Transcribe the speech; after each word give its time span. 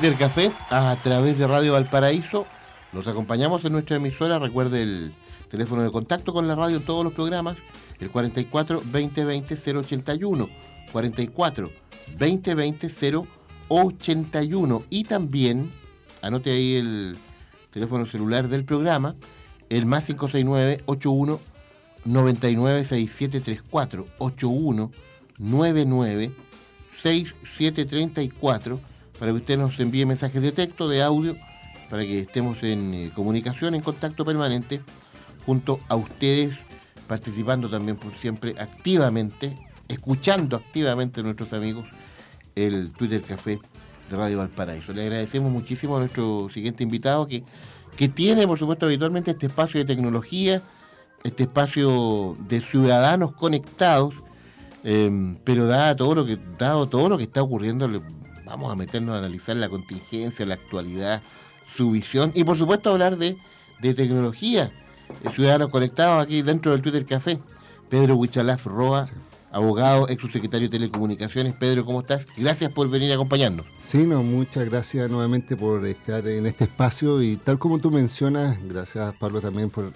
Café 0.00 0.52
a 0.70 0.96
través 1.02 1.36
de 1.38 1.46
Radio 1.48 1.72
Valparaíso. 1.72 2.46
Los 2.92 3.08
acompañamos 3.08 3.64
en 3.64 3.72
nuestra 3.72 3.96
emisora. 3.96 4.38
Recuerde 4.38 4.82
el 4.82 5.12
teléfono 5.50 5.82
de 5.82 5.90
contacto 5.90 6.32
con 6.32 6.46
la 6.46 6.54
radio 6.54 6.76
en 6.76 6.84
todos 6.84 7.02
los 7.02 7.12
programas, 7.12 7.56
el 7.98 8.08
44 8.08 8.82
2020 8.92 9.56
081. 9.56 10.48
44 10.92 11.70
2020 12.16 12.90
081. 13.68 14.82
Y 14.88 15.02
también, 15.02 15.68
anote 16.22 16.52
ahí 16.52 16.76
el 16.76 17.16
teléfono 17.72 18.06
celular 18.06 18.46
del 18.46 18.64
programa, 18.64 19.16
el 19.68 19.84
más 19.84 20.04
569 20.04 20.82
81 20.86 21.40
99 22.04 22.84
6734 22.84 24.06
81 24.18 24.92
99 25.38 26.30
6734 27.02 28.97
para 29.18 29.32
que 29.32 29.38
usted 29.38 29.58
nos 29.58 29.78
envíe 29.80 30.06
mensajes 30.06 30.40
de 30.40 30.52
texto, 30.52 30.88
de 30.88 31.02
audio, 31.02 31.36
para 31.90 32.02
que 32.02 32.20
estemos 32.20 32.62
en 32.62 32.94
eh, 32.94 33.10
comunicación, 33.14 33.74
en 33.74 33.80
contacto 33.80 34.24
permanente 34.24 34.80
junto 35.44 35.80
a 35.88 35.96
ustedes, 35.96 36.56
participando 37.06 37.68
también 37.68 37.96
por 37.96 38.14
siempre 38.16 38.54
activamente, 38.58 39.54
escuchando 39.88 40.56
activamente 40.56 41.20
a 41.20 41.24
nuestros 41.24 41.52
amigos 41.52 41.86
el 42.54 42.90
Twitter 42.92 43.22
Café 43.22 43.58
de 44.10 44.16
Radio 44.16 44.38
Valparaíso. 44.38 44.92
Le 44.92 45.02
agradecemos 45.02 45.50
muchísimo 45.50 45.96
a 45.96 46.00
nuestro 46.00 46.48
siguiente 46.52 46.82
invitado 46.82 47.26
que, 47.26 47.44
que 47.96 48.08
tiene, 48.08 48.46
por 48.46 48.58
supuesto, 48.58 48.86
habitualmente 48.86 49.30
este 49.30 49.46
espacio 49.46 49.80
de 49.80 49.86
tecnología, 49.86 50.62
este 51.24 51.44
espacio 51.44 52.36
de 52.46 52.60
ciudadanos 52.60 53.32
conectados, 53.32 54.14
eh, 54.84 55.36
pero 55.44 55.66
dado 55.66 55.96
todo 55.96 56.14
lo 56.14 56.26
que, 56.26 56.38
dado 56.58 56.88
todo 56.88 57.08
lo 57.08 57.16
que 57.18 57.24
está 57.24 57.42
ocurriendo, 57.42 57.88
vamos 58.48 58.72
a 58.72 58.76
meternos 58.76 59.14
a 59.14 59.18
analizar 59.18 59.56
la 59.56 59.68
contingencia, 59.68 60.46
la 60.46 60.54
actualidad, 60.54 61.22
su 61.70 61.90
visión 61.90 62.32
y 62.34 62.44
por 62.44 62.56
supuesto 62.56 62.90
hablar 62.90 63.18
de, 63.18 63.36
tecnología. 63.80 64.72
Ciudadanos 65.34 65.68
conectados 65.68 66.22
aquí 66.22 66.42
dentro 66.42 66.72
del 66.72 66.82
Twitter 66.82 67.06
Café. 67.06 67.38
Pedro 67.88 68.16
Huichalaf 68.16 68.66
Roa, 68.66 69.04
abogado, 69.50 70.08
ex 70.08 70.20
subsecretario 70.20 70.68
de 70.68 70.78
Telecomunicaciones. 70.78 71.54
Pedro, 71.54 71.84
¿cómo 71.86 72.00
estás? 72.00 72.24
Gracias 72.36 72.70
por 72.72 72.90
venir 72.90 73.12
a 73.12 73.14
acompañarnos. 73.14 73.66
Sí, 73.80 74.06
no, 74.06 74.22
muchas 74.22 74.64
gracias 74.66 75.08
nuevamente 75.08 75.56
por 75.56 75.86
estar 75.86 76.26
en 76.26 76.46
este 76.46 76.64
espacio 76.64 77.22
y 77.22 77.36
tal 77.36 77.58
como 77.58 77.78
tú 77.78 77.90
mencionas, 77.90 78.58
gracias 78.62 79.14
Pablo 79.16 79.40
también 79.40 79.70
por, 79.70 79.92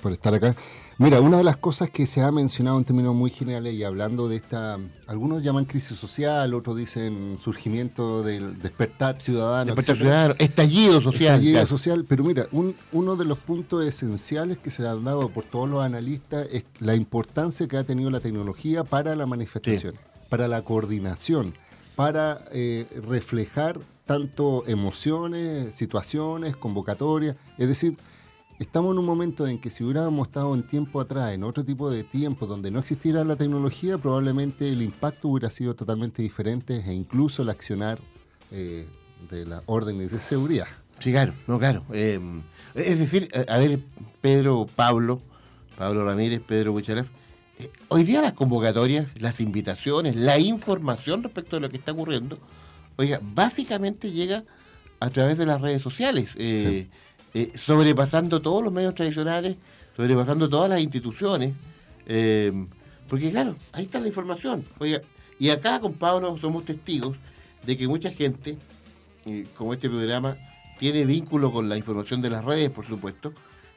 por 0.00 0.12
estar 0.12 0.34
acá. 0.34 0.54
Mira, 0.96 1.20
una 1.20 1.38
de 1.38 1.44
las 1.44 1.56
cosas 1.56 1.90
que 1.90 2.06
se 2.06 2.20
ha 2.20 2.30
mencionado 2.30 2.78
en 2.78 2.84
términos 2.84 3.16
muy 3.16 3.30
generales 3.30 3.74
y 3.74 3.82
hablando 3.82 4.28
de 4.28 4.36
esta, 4.36 4.78
algunos 5.08 5.42
llaman 5.42 5.64
crisis 5.64 5.98
social, 5.98 6.54
otros 6.54 6.76
dicen 6.76 7.36
surgimiento 7.42 8.22
del 8.22 8.60
despertar 8.60 9.18
ciudadano. 9.18 9.74
Despertar 9.74 9.96
ciudadano, 9.96 10.34
estallido 10.38 11.00
social. 11.00 11.34
Estallido 11.34 11.66
social, 11.66 12.04
pero 12.08 12.22
mira, 12.22 12.46
uno 12.92 13.16
de 13.16 13.24
los 13.24 13.38
puntos 13.38 13.84
esenciales 13.84 14.58
que 14.58 14.70
se 14.70 14.82
le 14.82 14.88
han 14.88 15.02
dado 15.02 15.30
por 15.30 15.44
todos 15.44 15.68
los 15.68 15.82
analistas 15.82 16.46
es 16.52 16.64
la 16.78 16.94
importancia 16.94 17.66
que 17.66 17.76
ha 17.76 17.82
tenido 17.82 18.08
la 18.10 18.20
tecnología 18.20 18.84
para 18.84 19.16
la 19.16 19.26
manifestación, 19.26 19.94
para 20.28 20.46
la 20.46 20.62
coordinación, 20.62 21.54
para 21.96 22.44
eh, 22.52 22.86
reflejar 23.08 23.80
tanto 24.06 24.62
emociones, 24.68 25.74
situaciones, 25.74 26.56
convocatorias, 26.56 27.34
es 27.58 27.66
decir, 27.66 27.96
estamos 28.58 28.92
en 28.92 28.98
un 28.98 29.06
momento 29.06 29.46
en 29.46 29.58
que 29.58 29.70
si 29.70 29.84
hubiéramos 29.84 30.28
estado 30.28 30.54
en 30.54 30.62
tiempo 30.62 31.00
atrás, 31.00 31.32
en 31.32 31.44
otro 31.44 31.64
tipo 31.64 31.90
de 31.90 32.04
tiempo 32.04 32.46
donde 32.46 32.70
no 32.70 32.78
existiera 32.78 33.24
la 33.24 33.36
tecnología, 33.36 33.98
probablemente 33.98 34.68
el 34.68 34.82
impacto 34.82 35.28
hubiera 35.28 35.50
sido 35.50 35.74
totalmente 35.74 36.22
diferente 36.22 36.82
e 36.86 36.92
incluso 36.92 37.42
el 37.42 37.50
accionar 37.50 37.98
eh, 38.50 38.86
de 39.30 39.46
las 39.46 39.62
órdenes 39.66 40.12
de 40.12 40.20
seguridad. 40.20 40.66
Sí, 41.00 41.10
claro, 41.10 41.34
no, 41.46 41.58
claro. 41.58 41.82
Eh, 41.92 42.20
es 42.74 42.98
decir, 42.98 43.28
a 43.48 43.58
ver, 43.58 43.80
Pedro, 44.20 44.66
Pablo, 44.76 45.20
Pablo 45.76 46.04
Ramírez, 46.04 46.40
Pedro 46.46 46.72
Bucharef, 46.72 47.08
eh, 47.58 47.70
hoy 47.88 48.04
día 48.04 48.22
las 48.22 48.32
convocatorias, 48.32 49.08
las 49.20 49.40
invitaciones, 49.40 50.16
la 50.16 50.38
información 50.38 51.22
respecto 51.22 51.56
a 51.56 51.60
lo 51.60 51.70
que 51.70 51.76
está 51.76 51.92
ocurriendo, 51.92 52.38
oiga, 52.96 53.20
básicamente 53.22 54.12
llega 54.12 54.44
a 55.00 55.10
través 55.10 55.36
de 55.36 55.46
las 55.46 55.60
redes 55.60 55.82
sociales. 55.82 56.28
Eh, 57.36 57.50
sobrepasando 57.58 58.40
todos 58.40 58.62
los 58.62 58.72
medios 58.72 58.94
tradicionales, 58.94 59.56
sobrepasando 59.96 60.48
todas 60.48 60.70
las 60.70 60.80
instituciones. 60.80 61.52
Eh, 62.06 62.52
porque 63.08 63.32
claro, 63.32 63.56
ahí 63.72 63.84
está 63.84 63.98
la 63.98 64.06
información. 64.06 64.64
Oiga, 64.78 65.00
y 65.40 65.50
acá 65.50 65.80
con 65.80 65.94
Pablo 65.94 66.38
somos 66.38 66.64
testigos 66.64 67.16
de 67.66 67.76
que 67.76 67.88
mucha 67.88 68.12
gente, 68.12 68.56
eh, 69.26 69.48
como 69.56 69.74
este 69.74 69.88
programa, 69.88 70.36
tiene 70.78 71.04
vínculo 71.04 71.50
con 71.50 71.68
la 71.68 71.76
información 71.76 72.22
de 72.22 72.30
las 72.30 72.44
redes, 72.44 72.70
por 72.70 72.86
supuesto, 72.86 73.32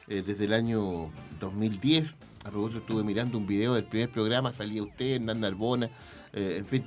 desde 0.07 0.45
el 0.45 0.53
año 0.53 1.11
2010. 1.39 2.05
A 2.45 2.51
propósito, 2.51 2.79
estuve 2.79 3.03
mirando 3.03 3.37
un 3.37 3.45
video 3.45 3.73
del 3.73 3.83
primer 3.83 4.09
programa, 4.09 4.53
salía 4.53 4.81
usted, 4.81 5.19
Nanda 5.19 5.47
Arbona, 5.47 5.89
en 6.33 6.65
fin, 6.65 6.83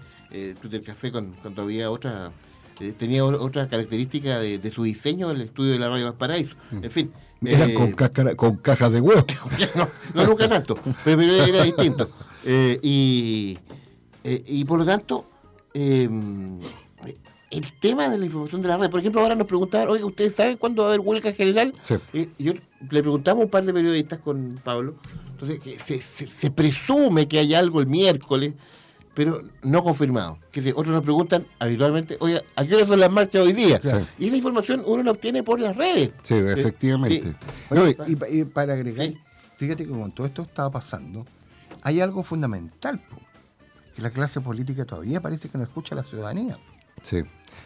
Twitter 0.61 0.83
Café 0.83 1.13
con, 1.13 1.33
cuando 1.43 1.63
había 1.63 1.91
otra 1.91 2.33
eh, 2.81 2.95
tenía 2.97 3.25
otra 3.25 3.69
característica 3.69 4.39
de, 4.39 4.71
su 4.71 4.85
diseño 4.85 5.31
el 5.31 5.43
estudio 5.43 5.73
de 5.73 5.79
la 5.79 5.89
radio 5.89 6.07
Valparaíso. 6.07 6.57
Mm. 6.71 6.85
En 6.85 6.91
fin. 6.91 7.13
Era 7.45 7.65
eh, 7.65 7.75
con, 8.37 8.57
cajas 8.57 8.93
de 8.93 9.01
huevo. 9.01 9.25
no, 10.15 10.27
nunca 10.27 10.49
tanto, 10.49 10.79
pero, 11.05 11.23
era 11.23 11.63
distinto. 11.63 12.11
Eh, 12.45 12.79
y, 12.83 13.59
y 14.25 14.65
por 14.65 14.79
lo 14.79 14.85
tanto, 14.85 15.27
em, 15.73 16.59
el 17.51 17.73
tema 17.81 18.09
de 18.09 18.19
la 18.19 18.27
información 18.27 18.63
de 18.63 18.69
la 18.69 18.77
red, 18.77 18.91
por 18.91 19.01
ejemplo, 19.01 19.21
ahora 19.23 19.35
nos 19.35 19.47
preguntaban, 19.47 19.89
oye, 19.89 20.05
¿ustedes 20.05 20.35
saben 20.35 20.57
cuándo 20.57 20.83
va 20.83 20.91
a 20.91 20.95
haber 20.95 21.07
huelga 21.07 21.33
general? 21.33 21.75
Sí. 21.83 21.97
yo 22.39 22.53
le 22.91 23.01
preguntamos 23.01 23.43
a 23.43 23.45
un 23.45 23.51
par 23.51 23.65
de 23.65 23.73
periodistas 23.73 24.21
con 24.21 24.61
Pablo, 24.63 24.95
entonces 25.31 25.61
que 25.61 25.79
se, 25.79 26.03
se 26.03 26.51
presume 26.51 27.27
que 27.27 27.39
hay 27.39 27.55
algo 27.55 27.81
el 27.81 27.87
miércoles, 27.87 28.55
pero 29.15 29.43
no 29.63 29.83
confirmado. 29.83 30.39
Que 30.53 30.71
otros 30.71 30.89
nos 30.89 31.03
preguntan 31.03 31.47
habitualmente, 31.59 32.17
oye, 32.21 32.43
¿a 32.57 32.65
qué 32.65 32.77
hora 32.77 32.87
son 32.87 33.01
las 33.01 33.11
marchas 33.11 33.43
hoy 33.43 33.53
día? 33.53 33.81
Y 34.19 34.29
esa 34.29 34.37
información 34.37 34.83
uno 34.87 35.03
la 35.03 35.13
obtiene 35.13 35.43
por 35.43 35.61
las 35.61 35.77
redes. 35.77 36.13
Sí, 36.23 36.35
efectivamente. 36.35 37.35
y, 38.07 38.45
para 38.45 38.75
agregar, 38.75 39.13
fíjate 39.57 39.85
que 39.85 39.91
con 39.91 40.13
todo 40.13 40.27
esto 40.27 40.43
estaba 40.43 40.71
pasando, 40.71 41.27
hay 41.83 42.01
algo 42.01 42.23
fundamental, 42.23 43.01
que 43.95 44.03
la 44.03 44.11
clase 44.11 44.41
política 44.41 44.85
todavía 44.85 45.21
parece 45.21 45.49
que 45.49 45.59
no 45.59 45.65
escucha 45.65 45.95
a 45.95 45.97
la 45.97 46.05
ciudadanía. 46.05 46.59
Sí. 47.03 47.23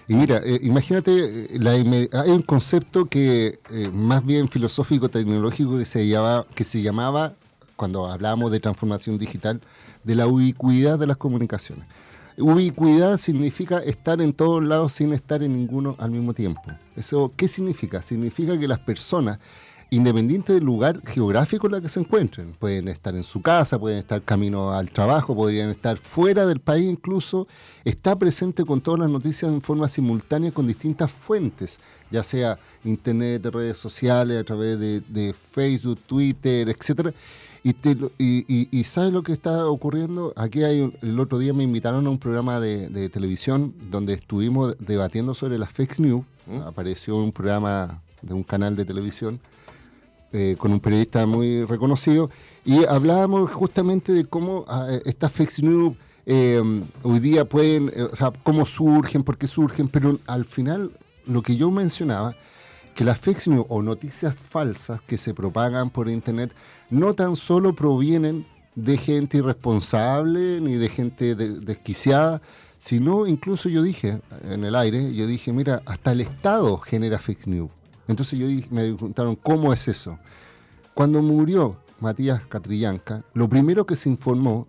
Y 0.07 0.15
mira, 0.15 0.41
eh, 0.45 0.61
imagínate, 0.63 1.47
eh, 1.55 2.09
hay 2.13 2.31
un 2.31 2.43
concepto 2.43 3.07
que 3.07 3.59
eh, 3.71 3.91
más 3.93 4.25
bien 4.25 4.49
filosófico, 4.49 5.09
tecnológico, 5.09 5.79
que 5.79 5.85
se, 5.85 6.07
llamaba, 6.07 6.47
que 6.55 6.65
se 6.65 6.83
llamaba, 6.83 7.35
cuando 7.77 8.07
hablábamos 8.07 8.51
de 8.53 8.61
transformación 8.61 9.19
digital, 9.19 9.61
de 10.05 10.15
la 10.15 10.27
ubicuidad 10.27 10.99
de 10.99 11.07
las 11.07 11.17
comunicaciones. 11.17 11.87
Ubicuidad 12.37 13.17
significa 13.17 13.79
estar 13.79 14.21
en 14.21 14.33
todos 14.33 14.63
lados 14.63 14.93
sin 14.93 15.13
estar 15.13 15.43
en 15.43 15.53
ninguno 15.53 15.95
al 15.99 16.11
mismo 16.11 16.35
tiempo. 16.35 16.63
¿Eso 16.97 17.31
qué 17.37 17.47
significa? 17.47 18.03
Significa 18.03 18.59
que 18.59 18.67
las 18.67 18.81
personas, 18.81 19.39
independiente 19.91 20.53
del 20.53 20.65
lugar 20.65 21.01
geográfico 21.07 21.69
en 21.69 21.75
el 21.77 21.83
que 21.83 21.89
se 21.89 22.01
encuentren, 22.01 22.51
pueden 22.59 22.89
estar 22.89 23.15
en 23.15 23.23
su 23.23 23.41
casa, 23.41 23.79
pueden 23.79 23.99
estar 23.99 24.21
camino 24.23 24.73
al 24.73 24.91
trabajo, 24.91 25.37
podrían 25.37 25.71
estar 25.71 25.97
fuera 25.97 26.45
del 26.45 26.59
país 26.59 26.91
incluso, 26.91 27.47
está 27.85 28.17
presente 28.17 28.65
con 28.65 28.81
todas 28.81 28.99
las 28.99 29.11
noticias 29.11 29.53
en 29.53 29.61
forma 29.61 29.87
simultánea 29.87 30.51
con 30.51 30.67
distintas 30.67 31.13
fuentes, 31.13 31.79
ya 32.11 32.25
sea 32.25 32.59
internet, 32.85 33.47
redes 33.47 33.79
sociales, 33.79 34.41
a 34.41 34.45
través 34.45 34.77
de, 34.81 35.35
Facebook, 35.53 36.01
Twitter, 36.05 36.69
etcétera 36.69 37.15
y, 37.65 38.69
y, 38.79 38.85
¿sabes 38.85 39.11
lo 39.11 39.23
que 39.23 39.33
está 39.33 39.67
ocurriendo? 39.69 40.35
Aquí 40.37 40.65
hay, 40.65 40.93
el 41.01 41.19
otro 41.19 41.39
día 41.39 41.55
me 41.55 41.65
invitaron 41.65 42.07
a 42.07 42.11
un 42.11 42.19
programa 42.19 42.61
de, 42.61 43.09
televisión 43.09 43.75
donde 43.91 44.13
estuvimos 44.13 44.77
debatiendo 44.79 45.33
sobre 45.33 45.59
las 45.59 45.73
fake 45.73 45.99
news. 46.01 46.25
¿Mm? 46.47 46.61
Apareció 46.61 47.17
un 47.17 47.33
programa 47.33 48.03
de 48.21 48.35
un 48.35 48.43
canal 48.43 48.77
de 48.77 48.85
televisión 48.85 49.41
eh, 50.33 50.57
con 50.59 50.73
un 50.73 50.81
periodista 50.81 51.25
muy 51.25 51.65
reconocido 51.65 52.29
y 52.67 52.85
hablábamos 52.85 53.51
justamente 53.51 54.13
de 54.13 54.25
cómo 54.27 54.67
ah, 54.69 54.89
estas 55.07 55.33
fake 55.33 55.63
news 55.63 55.97
eh, 56.27 56.61
hoy 57.03 57.19
día 57.21 57.47
pueden, 57.47 57.91
eh, 57.95 58.03
o 58.03 58.17
sea, 58.17 58.31
cómo 58.43 58.67
surgen, 58.67 59.23
por 59.23 59.39
qué 59.39 59.47
surgen, 59.47 59.89
pero 59.89 60.19
al 60.27 60.45
final 60.45 60.91
lo 61.27 61.41
que 61.41 61.57
yo 61.57 61.71
mencionaba 61.71 62.37
que 62.95 63.05
las 63.05 63.19
fake 63.19 63.49
news 63.49 63.67
o 63.69 63.83
noticias 63.83 64.35
falsas 64.35 65.01
que 65.03 65.19
se 65.19 65.35
propagan 65.35 65.91
por 65.91 66.09
internet 66.09 66.55
no 66.91 67.15
tan 67.15 67.37
solo 67.37 67.75
provienen 67.75 68.47
de 68.75 68.97
gente 68.97 69.39
irresponsable 69.39 70.61
ni 70.61 70.75
de 70.75 70.89
gente 70.89 71.35
desquiciada, 71.35 72.41
sino 72.79 73.27
incluso 73.27 73.69
yo 73.69 73.83
dije 73.83 74.21
en 74.49 74.65
el 74.65 74.75
aire, 74.75 75.15
yo 75.15 75.27
dije, 75.27 75.53
mira, 75.53 75.83
hasta 75.87 76.13
el 76.13 76.21
Estado 76.21 76.79
genera 76.79 77.19
fake 77.19 77.47
news. 77.47 77.71
Entonces 78.09 78.39
yo 78.39 78.47
me 78.71 78.93
preguntaron, 78.93 79.37
¿cómo 79.37 79.73
es 79.73 79.89
eso? 79.89 80.19
Cuando 80.93 81.23
murió 81.23 81.77
Matías 82.01 82.45
Catrillanca, 82.47 83.23
lo 83.33 83.49
primero 83.49 83.87
que 83.87 83.97
se 83.97 84.09
informó, 84.09 84.67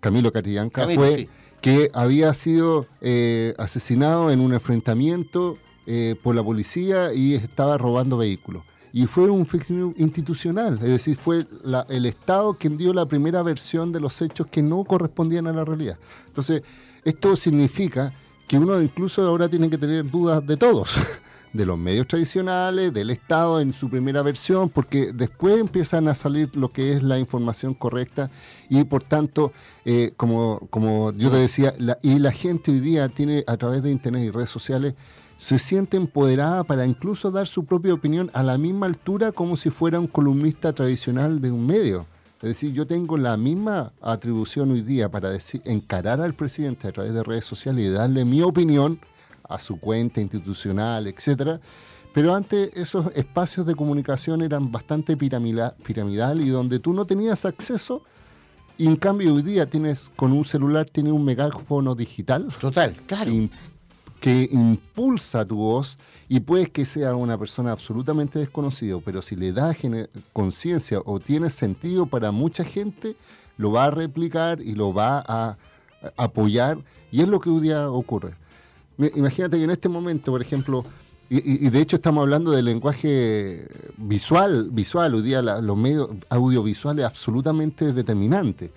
Camilo 0.00 0.32
Catrillanca, 0.32 0.86
fue 0.94 1.28
que 1.60 1.90
había 1.94 2.32
sido 2.34 2.86
eh, 3.00 3.54
asesinado 3.58 4.30
en 4.30 4.40
un 4.40 4.52
enfrentamiento 4.54 5.56
eh, 5.86 6.16
por 6.22 6.34
la 6.34 6.42
policía 6.42 7.12
y 7.12 7.34
estaba 7.34 7.78
robando 7.78 8.16
vehículos. 8.16 8.62
Y 8.92 9.06
fue 9.06 9.30
un 9.30 9.46
fake 9.46 9.70
institucional, 9.96 10.74
es 10.82 10.88
decir, 10.88 11.16
fue 11.16 11.46
el 11.88 12.06
Estado 12.06 12.54
quien 12.54 12.76
dio 12.76 12.92
la 12.92 13.06
primera 13.06 13.42
versión 13.42 13.90
de 13.90 14.00
los 14.00 14.20
hechos 14.20 14.46
que 14.48 14.62
no 14.62 14.84
correspondían 14.84 15.46
a 15.46 15.52
la 15.52 15.64
realidad. 15.64 15.98
Entonces, 16.26 16.62
esto 17.02 17.34
significa 17.36 18.12
que 18.46 18.58
uno 18.58 18.80
incluso 18.82 19.26
ahora 19.26 19.48
tiene 19.48 19.70
que 19.70 19.78
tener 19.78 20.10
dudas 20.10 20.46
de 20.46 20.58
todos, 20.58 20.94
de 21.54 21.64
los 21.64 21.78
medios 21.78 22.06
tradicionales, 22.06 22.92
del 22.92 23.08
Estado 23.08 23.60
en 23.60 23.72
su 23.72 23.88
primera 23.88 24.20
versión, 24.20 24.68
porque 24.68 25.12
después 25.14 25.58
empiezan 25.58 26.06
a 26.06 26.14
salir 26.14 26.54
lo 26.54 26.68
que 26.68 26.92
es 26.92 27.02
la 27.02 27.18
información 27.18 27.72
correcta 27.72 28.30
y 28.68 28.84
por 28.84 29.02
tanto, 29.04 29.52
eh, 29.86 30.12
como, 30.18 30.66
como 30.68 31.12
yo 31.12 31.30
te 31.30 31.38
decía, 31.38 31.74
y 32.02 32.18
la 32.18 32.30
gente 32.30 32.70
hoy 32.70 32.80
día 32.80 33.08
tiene 33.08 33.42
a 33.46 33.56
través 33.56 33.82
de 33.82 33.90
Internet 33.90 34.22
y 34.22 34.30
redes 34.30 34.50
sociales, 34.50 34.94
se 35.42 35.58
siente 35.58 35.96
empoderada 35.96 36.62
para 36.62 36.86
incluso 36.86 37.32
dar 37.32 37.48
su 37.48 37.64
propia 37.64 37.92
opinión 37.92 38.30
a 38.32 38.44
la 38.44 38.58
misma 38.58 38.86
altura 38.86 39.32
como 39.32 39.56
si 39.56 39.70
fuera 39.70 39.98
un 39.98 40.06
columnista 40.06 40.72
tradicional 40.72 41.40
de 41.40 41.50
un 41.50 41.66
medio. 41.66 42.06
Es 42.40 42.50
decir, 42.50 42.72
yo 42.72 42.86
tengo 42.86 43.16
la 43.16 43.36
misma 43.36 43.90
atribución 44.00 44.70
hoy 44.70 44.82
día 44.82 45.08
para 45.08 45.30
decir, 45.30 45.60
encarar 45.64 46.20
al 46.20 46.34
presidente 46.34 46.86
a 46.86 46.92
través 46.92 47.12
de 47.12 47.24
redes 47.24 47.44
sociales 47.44 47.84
y 47.84 47.88
darle 47.88 48.24
mi 48.24 48.40
opinión 48.40 49.00
a 49.48 49.58
su 49.58 49.80
cuenta 49.80 50.20
institucional, 50.20 51.08
etcétera. 51.08 51.60
Pero 52.14 52.36
antes 52.36 52.70
esos 52.76 53.06
espacios 53.16 53.66
de 53.66 53.74
comunicación 53.74 54.42
eran 54.42 54.70
bastante 54.70 55.16
piramida- 55.16 55.74
piramidal 55.84 56.40
y 56.40 56.50
donde 56.50 56.78
tú 56.78 56.92
no 56.92 57.04
tenías 57.04 57.46
acceso 57.46 58.02
y 58.78 58.86
en 58.86 58.94
cambio 58.94 59.34
hoy 59.34 59.42
día 59.42 59.68
tienes 59.68 60.08
con 60.14 60.30
un 60.30 60.44
celular 60.44 60.86
tienes 60.88 61.12
un 61.12 61.24
megáfono 61.24 61.96
digital 61.96 62.46
Total, 62.60 62.94
claro. 63.06 63.32
Que 64.22 64.48
impulsa 64.52 65.44
tu 65.44 65.56
voz 65.56 65.98
y 66.28 66.38
puedes 66.38 66.68
que 66.68 66.84
sea 66.86 67.16
una 67.16 67.36
persona 67.36 67.72
absolutamente 67.72 68.38
desconocida, 68.38 68.96
pero 69.04 69.20
si 69.20 69.34
le 69.34 69.52
gene- 69.74 70.08
conciencia 70.32 71.00
o 71.04 71.18
tiene 71.18 71.50
sentido 71.50 72.06
para 72.06 72.30
mucha 72.30 72.62
gente, 72.62 73.16
lo 73.58 73.72
va 73.72 73.86
a 73.86 73.90
replicar 73.90 74.62
y 74.62 74.76
lo 74.76 74.94
va 74.94 75.24
a, 75.26 75.58
apoyar 76.16 76.78
y 77.10 77.20
es 77.20 77.28
lo 77.28 77.40
que 77.40 77.50
hoy 77.50 77.62
día 77.62 77.90
ocurre. 77.90 78.34
Imagínate 78.96 79.56
que 79.56 79.64
en 79.64 79.70
este 79.70 79.88
momento, 79.88 80.30
por 80.30 80.40
ejemplo, 80.40 80.84
y, 81.28 81.68
de 81.70 81.80
hecho 81.80 81.96
estamos 81.96 82.22
hablando 82.22 82.52
del 82.52 82.66
lenguaje 82.66 83.66
visual, 83.96 84.68
visual, 84.70 85.14
hoy 85.16 85.22
día 85.22 85.42
los 85.42 85.76
medios 85.76 86.10
audiovisuales 86.28 87.04
absolutamente 87.04 87.92
determinantes. 87.92 88.70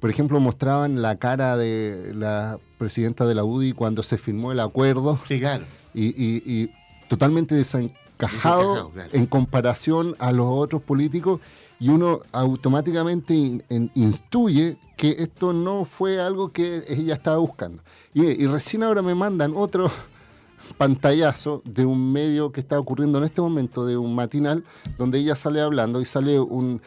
Por 0.00 0.10
ejemplo, 0.10 0.38
mostraban 0.40 1.02
la 1.02 1.16
cara 1.16 1.56
de 1.56 2.12
la 2.14 2.58
presidenta 2.78 3.26
de 3.26 3.34
la 3.34 3.44
UDI 3.44 3.72
cuando 3.72 4.02
se 4.02 4.16
firmó 4.18 4.52
el 4.52 4.60
acuerdo 4.60 5.18
Sí, 5.26 5.40
claro. 5.40 5.64
y, 5.94 6.06
y- 6.08 6.42
y 6.46 6.70
totalmente 7.08 7.54
desencajado 7.54 7.98
Desencajado, 8.18 8.90
claro. 8.90 9.10
en 9.12 9.26
comparación 9.26 10.16
a 10.18 10.32
los 10.32 10.46
otros 10.48 10.82
políticos 10.82 11.40
y 11.78 11.88
uno 11.88 12.18
automáticamente 12.32 13.32
in- 13.34 13.62
intuye 13.94 14.76
que 14.96 15.10
esto 15.20 15.52
no 15.52 15.84
fue 15.84 16.20
algo 16.20 16.50
que 16.50 16.82
ella 16.88 17.14
estaba 17.14 17.36
buscando. 17.38 17.80
Y, 18.14 18.22
y 18.24 18.46
recién 18.48 18.82
ahora 18.82 19.02
me 19.02 19.14
mandan 19.14 19.52
otro 19.54 19.88
pantallazo 20.78 21.62
de 21.64 21.86
un 21.86 22.12
medio 22.12 22.50
que 22.52 22.60
está 22.60 22.78
ocurriendo 22.80 23.18
en 23.18 23.24
este 23.24 23.40
momento, 23.40 23.86
de 23.86 23.96
un 23.96 24.14
matinal, 24.14 24.64
donde 24.98 25.18
ella 25.18 25.36
sale 25.36 25.60
hablando 25.60 26.00
y 26.00 26.04
sale 26.04 26.40
un- 26.40 26.80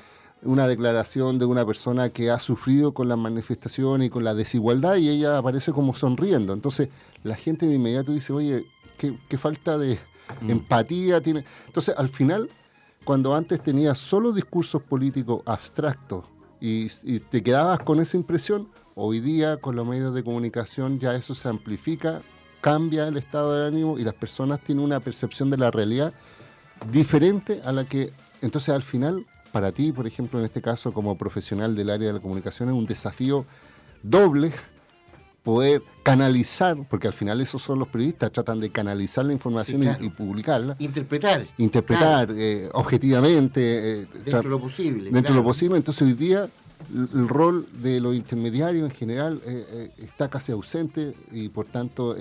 una 0.43 0.67
declaración 0.67 1.37
de 1.39 1.45
una 1.45 1.65
persona 1.65 2.09
que 2.09 2.31
ha 2.31 2.39
sufrido 2.39 2.93
con 2.93 3.07
las 3.07 3.17
manifestaciones 3.17 4.07
y 4.07 4.09
con 4.09 4.23
la 4.23 4.33
desigualdad 4.33 4.95
y 4.95 5.09
ella 5.09 5.37
aparece 5.37 5.71
como 5.71 5.93
sonriendo. 5.93 6.53
Entonces 6.53 6.89
la 7.23 7.35
gente 7.35 7.67
de 7.67 7.75
inmediato 7.75 8.11
dice, 8.11 8.33
oye, 8.33 8.65
qué, 8.97 9.17
qué 9.29 9.37
falta 9.37 9.77
de 9.77 9.99
empatía 10.47 11.21
tiene. 11.21 11.45
Entonces 11.67 11.95
al 11.97 12.09
final, 12.09 12.49
cuando 13.03 13.35
antes 13.35 13.61
tenías 13.61 13.97
solo 13.97 14.31
discursos 14.31 14.81
políticos 14.81 15.41
abstractos 15.45 16.25
y, 16.59 16.87
y 17.03 17.19
te 17.19 17.43
quedabas 17.43 17.79
con 17.79 17.99
esa 17.99 18.17
impresión, 18.17 18.69
hoy 18.95 19.19
día 19.19 19.57
con 19.57 19.75
los 19.75 19.85
medios 19.85 20.13
de 20.13 20.23
comunicación 20.23 20.99
ya 20.99 21.15
eso 21.15 21.35
se 21.35 21.49
amplifica, 21.49 22.21
cambia 22.61 23.07
el 23.07 23.17
estado 23.17 23.55
de 23.55 23.67
ánimo 23.67 23.99
y 23.99 24.03
las 24.03 24.13
personas 24.13 24.59
tienen 24.61 24.83
una 24.83 24.99
percepción 24.99 25.49
de 25.49 25.57
la 25.57 25.71
realidad 25.71 26.13
diferente 26.91 27.61
a 27.63 27.71
la 27.71 27.85
que 27.85 28.11
entonces 28.41 28.73
al 28.73 28.81
final 28.81 29.25
para 29.51 29.71
ti, 29.71 29.91
por 29.91 30.07
ejemplo, 30.07 30.39
en 30.39 30.45
este 30.45 30.61
caso 30.61 30.93
como 30.93 31.17
profesional 31.17 31.75
del 31.75 31.89
área 31.89 32.07
de 32.07 32.13
la 32.13 32.19
comunicación 32.19 32.69
es 32.69 32.75
un 32.75 32.85
desafío 32.85 33.45
doble 34.03 34.51
poder 35.43 35.81
canalizar, 36.03 36.77
porque 36.87 37.07
al 37.07 37.13
final 37.13 37.41
esos 37.41 37.61
son 37.63 37.79
los 37.79 37.87
periodistas, 37.87 38.31
tratan 38.31 38.59
de 38.59 38.69
canalizar 38.69 39.25
la 39.25 39.33
información 39.33 39.81
Sí, 39.81 39.87
y- 39.87 39.89
claro. 39.89 40.05
y, 40.05 40.09
publicarla, 40.09 40.75
Interpretar. 40.79 41.47
interpretar 41.57 42.27
Claro, 42.27 42.33
eh, 42.39 42.69
objetivamente, 42.73 44.01
eh, 44.03 44.07
dentro 44.23 44.41
de 44.43 44.49
lo 44.49 44.59
posible. 44.59 45.03
dentro 45.05 45.19
de 45.19 45.21
claro. 45.23 45.35
lo 45.41 45.43
posible. 45.43 45.77
Entonces 45.77 46.03
hoy 46.03 46.13
día 46.13 46.47
el, 46.93 47.27
rol 47.27 47.67
de 47.81 47.99
los 48.01 48.15
intermediarios 48.15 48.89
en 48.89 48.95
general 48.95 49.41
eh, 49.45 49.89
está 49.97 50.29
casi 50.29 50.51
ausente 50.51 51.13
y 51.31 51.49
por 51.49 51.65
tanto 51.65 52.15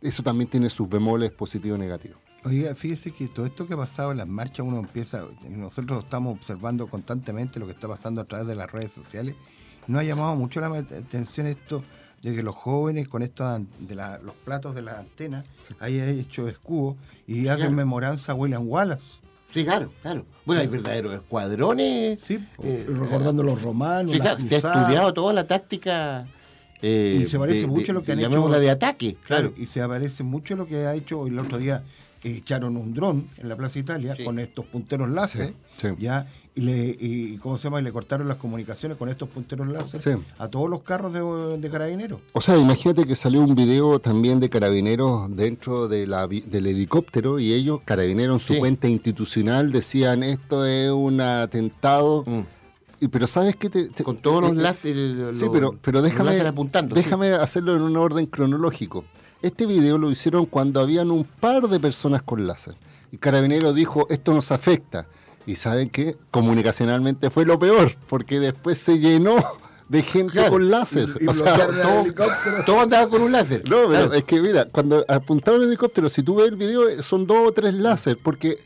eso 0.00 0.22
también 0.22 0.48
tiene 0.48 0.70
sus 0.70 0.88
bemoles 0.88 1.30
positivos 1.32 1.78
y 1.78 1.80
negativos. 1.82 2.18
Oiga, 2.44 2.74
fíjese 2.74 3.10
que 3.10 3.26
todo 3.28 3.46
esto 3.46 3.66
que 3.66 3.72
ha 3.74 3.76
pasado 3.78 4.12
en 4.12 4.18
las 4.18 4.28
marchas, 4.28 4.66
uno 4.66 4.78
empieza, 4.78 5.22
nosotros 5.48 6.04
estamos 6.04 6.36
observando 6.36 6.86
constantemente 6.88 7.58
lo 7.58 7.66
que 7.66 7.72
está 7.72 7.88
pasando 7.88 8.20
a 8.20 8.24
través 8.24 8.46
de 8.46 8.54
las 8.54 8.70
redes 8.70 8.92
sociales. 8.92 9.34
Nos 9.86 10.00
ha 10.02 10.04
llamado 10.04 10.34
mucho 10.36 10.60
la 10.60 10.66
atención 10.76 11.46
esto 11.46 11.82
de 12.22 12.34
que 12.34 12.42
los 12.42 12.54
jóvenes 12.54 13.08
con 13.08 13.22
estos 13.22 13.62
de 13.78 13.94
la- 13.94 14.18
los 14.18 14.34
platos 14.34 14.74
de 14.74 14.82
las 14.82 14.96
antenas 14.98 15.44
hayan 15.80 16.08
hecho 16.08 16.46
escudo 16.48 16.96
y 17.26 17.48
hacen 17.48 17.56
claro. 17.62 17.72
memoranza 17.72 18.32
a 18.32 18.34
William 18.34 18.66
Wallace. 18.68 19.20
Sí, 19.52 19.64
claro, 19.64 19.90
claro. 20.02 20.26
Bueno, 20.44 20.60
hay 20.62 20.66
verdaderos 20.66 21.14
escuadrones. 21.14 22.20
Sí, 22.20 22.44
eh, 22.62 22.86
recordando 22.88 23.42
los 23.42 23.62
romanos, 23.62 24.12
sí, 24.12 24.18
las 24.18 24.36
se 24.46 24.54
ha 24.56 24.58
estudiado 24.58 25.14
toda 25.14 25.32
la 25.32 25.46
táctica. 25.46 26.26
eh, 26.82 27.18
Y 27.22 27.26
se 27.26 27.38
parece 27.38 27.66
mucho 27.66 27.92
a 27.92 27.94
lo 27.94 28.02
que 28.02 28.12
han 28.12 28.20
hecho- 28.20 28.48
de 28.60 28.70
ataque, 28.70 29.16
Claro, 29.26 29.52
claro. 29.52 29.62
y 29.62 29.66
se 29.66 29.80
aparece 29.80 30.22
mucho 30.22 30.54
lo 30.56 30.66
que 30.66 30.84
ha 30.86 30.94
hecho 30.94 31.26
el 31.26 31.38
otro 31.38 31.56
día. 31.56 31.82
Echaron 32.24 32.76
un 32.76 32.94
dron 32.94 33.28
en 33.38 33.48
la 33.48 33.56
Plaza 33.56 33.78
Italia 33.78 34.14
Sí. 34.16 34.24
con 34.24 34.38
estos 34.38 34.64
punteros 34.66 35.10
láser, 35.10 35.54
Sí, 35.76 35.88
sí. 35.88 35.94
ya, 35.98 36.26
y 36.56 36.60
le, 36.62 36.96
y, 36.98 37.36
¿cómo 37.38 37.58
se 37.58 37.64
llama? 37.64 37.80
Y 37.80 37.82
le 37.84 37.92
cortaron 37.92 38.26
las 38.28 38.36
comunicaciones 38.36 38.96
con 38.96 39.08
estos 39.08 39.28
punteros 39.28 39.66
láser 39.68 40.00
Sí. 40.00 40.10
a 40.38 40.48
todos 40.48 40.70
los 40.70 40.82
carros 40.82 41.12
de, 41.12 41.20
de 41.58 41.70
carabineros. 41.70 42.20
O 42.32 42.40
sea, 42.40 42.56
imagínate 42.56 43.04
que 43.06 43.16
salió 43.16 43.40
un 43.42 43.54
video 43.54 43.98
también 43.98 44.38
de 44.40 44.48
carabineros 44.48 45.34
dentro 45.34 45.88
de 45.88 46.06
la 46.06 46.26
del 46.28 46.66
helicóptero 46.66 47.38
y 47.40 47.52
ellos, 47.52 47.80
carabineros 47.84 48.40
en 48.42 48.46
su 48.46 48.52
Sí. 48.54 48.58
cuenta 48.60 48.88
institucional, 48.88 49.72
decían 49.72 50.22
esto 50.22 50.64
es 50.64 50.90
un 50.90 51.20
atentado. 51.20 52.24
Mm. 52.26 52.40
Y, 53.00 53.08
pero 53.08 53.26
¿sabes 53.26 53.56
qué? 53.56 53.68
Te- 53.68 53.88
te- 53.88 54.04
Con 54.04 54.16
todos 54.18 54.40
los 54.42 54.54
láseres. 54.56 55.36
Sí, 55.36 55.46
pero, 55.52 55.76
pero 55.82 56.00
déjame, 56.00 56.40
apuntando. 56.40 56.94
sí. 56.94 57.02
déjame 57.02 57.30
hacerlo 57.32 57.74
en 57.76 57.82
un 57.82 57.96
orden 57.96 58.26
cronológico. 58.26 59.04
Este 59.44 59.66
video 59.66 59.98
lo 59.98 60.10
hicieron 60.10 60.46
cuando 60.46 60.80
habían 60.80 61.10
un 61.10 61.24
par 61.24 61.68
de 61.68 61.78
personas 61.78 62.22
con 62.22 62.46
láser. 62.46 62.74
Y 63.12 63.18
Carabinero 63.18 63.72
dijo, 63.74 64.06
esto 64.08 64.32
nos 64.32 64.50
afecta. 64.50 65.06
Y 65.46 65.56
saben 65.56 65.90
qué? 65.90 66.16
Comunicacionalmente 66.30 67.28
fue 67.28 67.44
lo 67.44 67.58
peor, 67.58 67.94
porque 68.08 68.40
después 68.40 68.78
se 68.78 68.98
llenó 68.98 69.34
de 69.90 70.02
gente 70.02 70.32
Claro. 70.32 70.52
con 70.52 70.70
láser. 70.70 71.10
Y- 71.20 71.24
y 71.24 71.28
o 71.28 71.34
sea, 71.34 71.68
todo- 72.64 72.80
andaban 72.80 73.10
con 73.10 73.20
un 73.20 73.32
láser. 73.32 73.68
no, 73.68 73.76
pero 73.76 73.88
Claro. 73.90 74.12
es 74.14 74.24
que 74.24 74.40
mira, 74.40 74.64
cuando 74.64 75.04
apuntaron 75.06 75.60
el 75.60 75.68
helicóptero, 75.68 76.08
si 76.08 76.22
tú 76.22 76.36
ves 76.36 76.48
el 76.48 76.56
video, 76.56 77.02
son 77.02 77.26
dos 77.26 77.46
o 77.46 77.52
tres 77.52 77.74
láser, 77.74 78.16
porque 78.22 78.56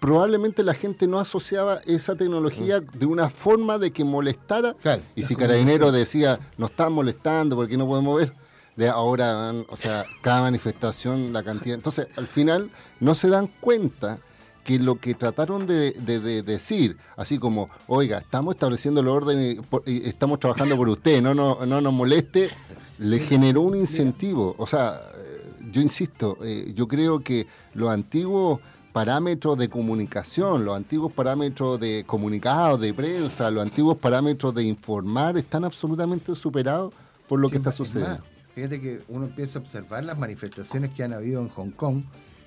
probablemente 0.00 0.64
la 0.64 0.74
gente 0.74 1.06
no 1.06 1.20
asociaba 1.20 1.80
esa 1.86 2.16
tecnología 2.16 2.80
de 2.80 3.06
una 3.06 3.30
forma 3.30 3.78
de 3.78 3.92
que 3.92 4.04
molestara. 4.04 4.74
Claro. 4.82 5.02
Y 5.14 5.22
si 5.22 5.36
Carabinero 5.36 5.92
decía, 5.92 6.40
nos 6.58 6.70
están 6.70 6.92
molestando 6.92 7.54
porque 7.54 7.76
no 7.76 7.86
podemos 7.86 8.18
ver, 8.18 8.32
de 8.76 8.88
ahora, 8.88 9.32
van, 9.34 9.66
o 9.68 9.76
sea, 9.76 10.04
cada 10.22 10.42
manifestación, 10.42 11.32
la 11.32 11.42
cantidad. 11.42 11.74
Entonces, 11.74 12.08
al 12.16 12.26
final, 12.26 12.70
no 13.00 13.14
se 13.14 13.28
dan 13.28 13.48
cuenta 13.60 14.18
que 14.64 14.78
lo 14.78 14.96
que 15.00 15.14
trataron 15.14 15.66
de, 15.66 15.92
de- 15.92 16.20
de 16.20 16.42
decir, 16.42 16.96
así 17.16 17.38
como, 17.38 17.70
oiga, 17.86 18.18
estamos 18.18 18.54
estableciendo 18.56 19.00
el 19.00 19.08
orden 19.08 19.50
y, 19.50 19.54
por- 19.62 19.82
y 19.86 20.06
estamos 20.08 20.40
trabajando 20.40 20.76
por 20.76 20.88
usted, 20.88 21.22
no, 21.22 21.34
no, 21.34 21.64
no 21.64 21.80
nos 21.80 21.92
moleste, 21.92 22.50
le 22.98 23.18
generó 23.20 23.60
un 23.62 23.76
incentivo. 23.76 24.54
O 24.58 24.66
sea, 24.66 25.00
eh, 25.16 25.52
yo 25.70 25.80
insisto, 25.80 26.36
eh, 26.42 26.72
yo 26.74 26.88
creo 26.88 27.20
que 27.20 27.46
los 27.74 27.90
antiguos 27.90 28.60
parámetros 28.92 29.56
de 29.58 29.68
comunicación, 29.68 30.64
los 30.64 30.74
antiguos 30.76 31.12
parámetros 31.12 31.78
de 31.78 32.02
comunicados, 32.06 32.80
de 32.80 32.92
prensa, 32.94 33.50
los 33.50 33.62
antiguos 33.62 33.98
parámetros 33.98 34.54
de 34.54 34.64
informar 34.64 35.36
están 35.36 35.64
absolutamente 35.64 36.34
superados 36.34 36.92
por 37.28 37.38
lo 37.38 37.48
que 37.48 37.56
Es 37.56 37.60
está 37.60 37.72
sucediendo. 37.72 38.22
Fíjate 38.56 38.80
que 38.80 39.02
uno 39.08 39.26
empieza 39.26 39.58
a 39.58 39.62
observar 39.62 40.02
las 40.02 40.16
manifestaciones 40.18 40.90
que 40.92 41.02
han 41.04 41.12
habido 41.12 41.42
en 41.42 41.50
Hong 41.50 41.72
Kong, 41.72 42.04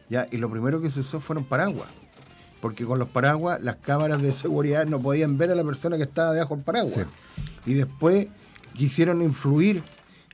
ya, 0.10 0.26
y 0.32 0.38
lo 0.38 0.50
primero 0.50 0.82
que 0.82 0.90
se 0.90 1.02
usó 1.02 1.20
fueron 1.20 1.44
paraguas. 1.46 1.88
Porque 2.62 2.84
con 2.84 2.98
los 2.98 3.10
paraguas 3.10 3.62
las 3.62 3.76
cámaras 3.76 4.20
de 4.20 4.32
seguridad 4.34 4.88
no 4.88 5.00
podían 5.00 5.38
ver 5.38 5.52
a 5.52 5.56
la 5.56 5.64
persona 5.64 5.98
que 5.98 6.04
estaba 6.04 6.32
debajo 6.32 6.56
del 6.56 6.66
paraguas. 6.66 6.96
Sí. 6.96 7.02
Y 7.68 7.74
después 7.76 8.26
quisieron 8.74 9.22
influir 9.22 9.84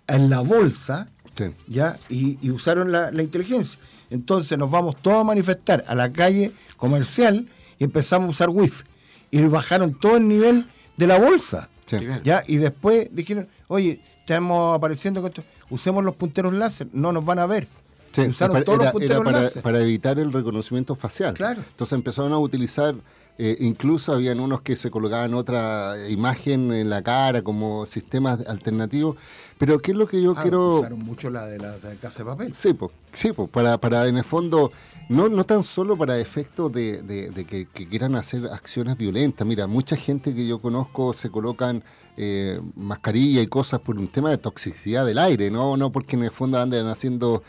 en 0.07 0.29
la 0.29 0.39
bolsa, 0.39 1.09
Sí. 1.37 1.53
¿ya? 1.67 1.99
Y, 2.07 2.37
y 2.41 2.51
usaron 2.51 2.93
la, 2.93 3.11
la 3.11 3.21
inteligencia. 3.21 3.77
Entonces 4.09 4.57
nos 4.57 4.71
vamos 4.71 4.95
todos 5.01 5.17
a 5.19 5.23
manifestar 5.25 5.83
a 5.89 5.93
la 5.93 6.09
calle 6.13 6.53
comercial 6.77 7.49
y 7.77 7.83
empezamos 7.83 8.29
a 8.29 8.31
usar 8.31 8.49
wifi. 8.49 8.85
Y 9.31 9.41
bajaron 9.41 9.99
todo 9.99 10.15
el 10.15 10.29
nivel 10.29 10.67
de 10.95 11.07
la 11.07 11.19
bolsa. 11.19 11.67
Sí. 11.85 11.97
¿ya? 12.23 12.45
Y 12.47 12.55
después 12.55 13.09
dijeron, 13.11 13.49
oye, 13.67 13.99
estamos 14.21 14.77
apareciendo 14.77 15.21
con 15.21 15.29
esto, 15.31 15.43
usemos 15.69 16.03
los 16.03 16.15
punteros 16.15 16.53
láser, 16.53 16.87
no 16.93 17.11
nos 17.11 17.23
van 17.25 17.39
a 17.39 17.45
ver. 17.45 17.67
Sí, 18.11 18.21
usaron 18.21 18.53
para- 18.53 18.65
todos 18.65 18.75
era, 18.77 18.83
los 18.85 18.91
punteros 18.93 19.15
era 19.17 19.23
para, 19.25 19.41
láser. 19.43 19.61
para 19.63 19.79
evitar 19.79 20.19
el 20.19 20.31
reconocimiento 20.31 20.95
facial. 20.95 21.33
Claro. 21.33 21.61
Entonces 21.67 21.93
empezaron 21.93 22.31
a 22.31 22.37
utilizar, 22.39 22.95
eh, 23.37 23.57
incluso 23.59 24.13
habían 24.13 24.39
unos 24.39 24.61
que 24.61 24.77
se 24.77 24.89
colocaban 24.89 25.33
otra 25.33 25.95
imagen 26.09 26.71
en 26.71 26.89
la 26.89 27.01
cara 27.01 27.41
como 27.41 27.85
sistemas 27.85 28.47
alternativos. 28.47 29.17
Pero 29.57 29.79
¿qué 29.79 29.91
es 29.91 29.97
lo 29.97 30.07
que 30.07 30.21
yo 30.21 30.33
Ah, 30.37 30.41
quiero...? 30.41 30.79
Usaron 30.79 30.99
mucho 30.99 31.29
la 31.29 31.45
de 31.45 31.57
la, 31.57 31.77
de 31.77 31.93
la 31.93 31.99
casa 31.99 32.19
de 32.19 32.25
papel. 32.25 32.53
Sí, 32.53 32.73
pues, 32.73 32.91
sí, 33.11 33.31
po, 33.33 33.47
para, 33.47 33.77
para 33.79 34.07
en 34.07 34.17
el 34.17 34.23
fondo, 34.23 34.71
no, 35.09 35.29
no 35.29 35.43
tan 35.45 35.63
solo 35.63 35.97
para 35.97 36.17
efectos 36.19 36.71
de, 36.71 37.01
de- 37.01 37.45
que, 37.45 37.67
quieran 37.67 38.15
hacer 38.15 38.47
acciones 38.47 38.97
violentas. 38.97 39.45
Mira, 39.45 39.67
mucha 39.67 39.95
gente 39.95 40.33
que 40.33 40.47
yo 40.47 40.59
conozco 40.59 41.13
se 41.13 41.29
colocan 41.29 41.83
eh, 42.17 42.59
mascarilla 42.75 43.41
y 43.41 43.47
cosas 43.47 43.81
por 43.81 43.97
un 43.97 44.07
tema 44.07 44.29
de 44.29 44.37
toxicidad 44.37 45.05
del 45.05 45.17
aire, 45.19 45.51
no, 45.51 45.77
no 45.77 45.91
porque 45.91 46.15
en 46.15 46.23
el 46.23 46.31
fondo 46.31 46.59
anden 46.59 46.87
haciendo 46.87 47.43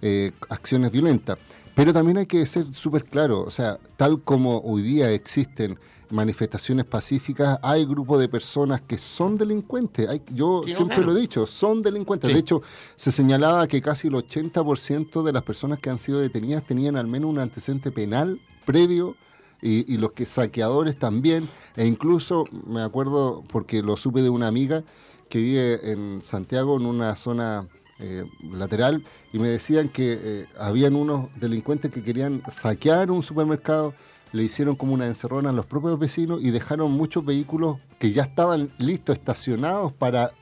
eh, 0.00 0.32
acciones 0.48 0.90
violentas. 0.90 1.38
Pero 1.74 1.92
también 1.92 2.18
hay 2.18 2.26
que 2.26 2.44
ser 2.46 2.72
súper 2.72 3.04
claro, 3.04 3.42
o 3.42 3.50
sea, 3.50 3.78
tal 3.96 4.20
como 4.20 4.58
hoy 4.58 4.82
día 4.82 5.10
existen 5.10 5.78
manifestaciones 6.12 6.84
pacíficas, 6.84 7.58
hay 7.62 7.84
grupos 7.84 8.20
de 8.20 8.28
personas 8.28 8.80
que 8.80 8.98
son 8.98 9.36
delincuentes. 9.36 10.08
Hay, 10.08 10.22
yo 10.32 10.62
Sí, 10.64 10.74
siempre 10.74 10.98
claro. 10.98 11.12
lo 11.12 11.18
he 11.18 11.20
dicho, 11.20 11.46
son 11.46 11.82
delincuentes. 11.82 12.28
Sí. 12.28 12.34
De 12.34 12.40
hecho, 12.40 12.62
se 12.94 13.10
señalaba 13.10 13.66
que 13.66 13.80
casi 13.82 14.08
el 14.08 14.14
80% 14.14 15.22
de 15.22 15.32
las 15.32 15.42
personas 15.42 15.78
que 15.78 15.90
han 15.90 15.98
sido 15.98 16.20
detenidas 16.20 16.64
tenían 16.64 16.96
al 16.96 17.06
menos 17.06 17.30
un 17.30 17.38
antecedente 17.38 17.90
penal 17.90 18.40
previo 18.64 19.16
y, 19.60 19.92
y 19.92 19.96
los 19.98 20.12
que 20.12 20.24
saqueadores 20.24 20.98
también. 20.98 21.48
E 21.76 21.86
incluso 21.86 22.44
me 22.66 22.82
acuerdo, 22.82 23.42
porque 23.50 23.82
lo 23.82 23.96
supe 23.96 24.22
de 24.22 24.30
una 24.30 24.48
amiga 24.48 24.84
que 25.28 25.38
vive 25.38 25.92
en 25.92 26.20
Santiago, 26.22 26.76
en 26.76 26.84
una 26.86 27.16
zona 27.16 27.66
eh, 27.98 28.24
lateral, 28.50 29.02
y 29.32 29.38
me 29.38 29.48
decían 29.48 29.88
que 29.88 30.18
eh, 30.20 30.46
habían 30.58 30.94
unos 30.94 31.28
delincuentes 31.40 31.90
que 31.90 32.02
querían 32.02 32.42
saquear 32.48 33.10
un 33.10 33.22
supermercado, 33.22 33.94
le 34.32 34.42
hicieron 34.42 34.76
como 34.76 34.94
una 34.94 35.06
encerrona 35.06 35.50
a 35.50 35.52
los 35.52 35.66
propios 35.66 35.98
vecinos 35.98 36.42
y 36.42 36.50
dejaron 36.50 36.90
muchos 36.92 37.24
vehículos 37.24 37.78
que 37.98 38.12
ya 38.12 38.22
estaban 38.22 38.70
listos, 38.78 39.16
estacionados 39.16 39.92
para 39.92 40.32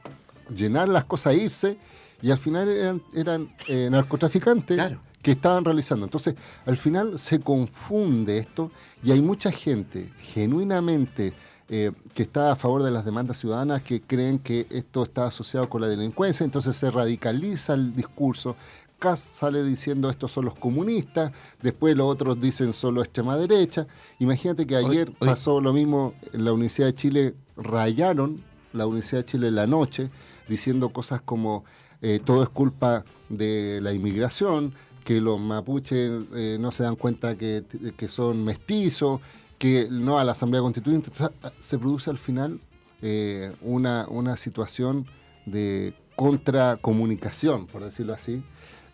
llenar 0.54 0.88
las 0.88 1.04
cosas 1.04 1.34
e 1.34 1.38
irse, 1.38 1.78
y 2.22 2.30
al 2.30 2.38
final 2.38 2.68
eran, 2.68 3.02
eran 3.14 3.48
eh, 3.68 3.88
narcotraficantes 3.90 4.76
Claro. 4.76 5.00
que 5.22 5.30
estaban 5.32 5.64
realizando. 5.64 6.04
Entonces, 6.06 6.34
al 6.66 6.76
final 6.76 7.18
se 7.18 7.40
confunde 7.40 8.38
esto 8.38 8.70
y 9.02 9.10
hay 9.12 9.22
mucha 9.22 9.50
gente 9.50 10.08
genuinamente 10.18 11.32
eh, 11.68 11.92
que 12.14 12.22
está 12.24 12.50
a 12.50 12.56
favor 12.56 12.82
de 12.82 12.90
las 12.90 13.04
demandas 13.04 13.38
ciudadanas 13.38 13.82
que 13.82 14.00
creen 14.02 14.38
que 14.40 14.66
esto 14.70 15.04
está 15.04 15.26
asociado 15.26 15.68
con 15.68 15.80
la 15.80 15.86
delincuencia, 15.88 16.44
entonces 16.44 16.74
se 16.76 16.90
radicaliza 16.90 17.74
el 17.74 17.94
discurso. 17.94 18.56
Kass 19.00 19.18
sale 19.18 19.64
diciendo 19.64 20.08
estos 20.10 20.30
son 20.30 20.44
los 20.44 20.54
comunistas, 20.54 21.32
después 21.60 21.96
los 21.96 22.06
otros 22.06 22.40
dicen 22.40 22.72
solo 22.72 23.02
extrema 23.02 23.36
derecha. 23.36 23.88
Imagínate 24.20 24.66
que 24.66 24.76
ayer 24.76 25.10
pasó 25.18 25.60
lo 25.60 25.72
mismo 25.72 26.14
en 26.32 26.44
la 26.44 26.52
Universidad 26.52 26.86
de 26.86 26.94
Chile, 26.94 27.34
rayaron 27.56 28.40
la 28.72 28.86
Universidad 28.86 29.22
de 29.22 29.24
Chile 29.24 29.48
en 29.48 29.56
la 29.56 29.66
noche, 29.66 30.10
diciendo 30.48 30.90
cosas 30.90 31.20
como 31.22 31.64
eh, 32.02 32.20
todo 32.24 32.42
es 32.44 32.48
culpa 32.48 33.04
de 33.28 33.80
la 33.82 33.92
inmigración, 33.92 34.72
que 35.04 35.20
los 35.20 35.40
mapuches 35.40 36.10
eh, 36.34 36.58
no 36.60 36.70
se 36.70 36.84
dan 36.84 36.94
cuenta 36.94 37.36
que, 37.36 37.64
que 37.96 38.06
son 38.06 38.44
mestizos, 38.44 39.20
que 39.58 39.88
no 39.90 40.18
a 40.18 40.24
la 40.24 40.32
Asamblea 40.32 40.60
Constituyente. 40.60 41.10
Entonces, 41.10 41.36
se 41.58 41.78
produce 41.78 42.10
al 42.10 42.18
final 42.18 42.60
eh, 43.02 43.52
una, 43.62 44.06
una 44.08 44.36
situación 44.36 45.06
de 45.46 45.94
contracomunicación, 46.16 47.66
por 47.66 47.82
decirlo 47.82 48.14
así. 48.14 48.42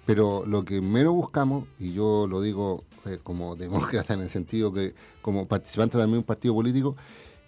Pero 0.07 0.45
lo 0.47 0.65
que 0.65 0.81
menos 0.81 1.13
buscamos, 1.15 1.65
y 1.81 1.93
yo 1.93 2.27
lo 2.29 2.41
digo 2.41 2.85
eh, 3.07 3.19
como 3.23 3.57
demócrata 3.57 4.15
en 4.15 4.21
el 4.21 4.31
sentido 4.31 4.73
que 4.73 4.95
como 5.21 5.47
participante 5.47 5.99
también 5.99 6.13
de 6.13 6.19
un 6.19 6.25
partido 6.25 6.55
político, 6.55 6.97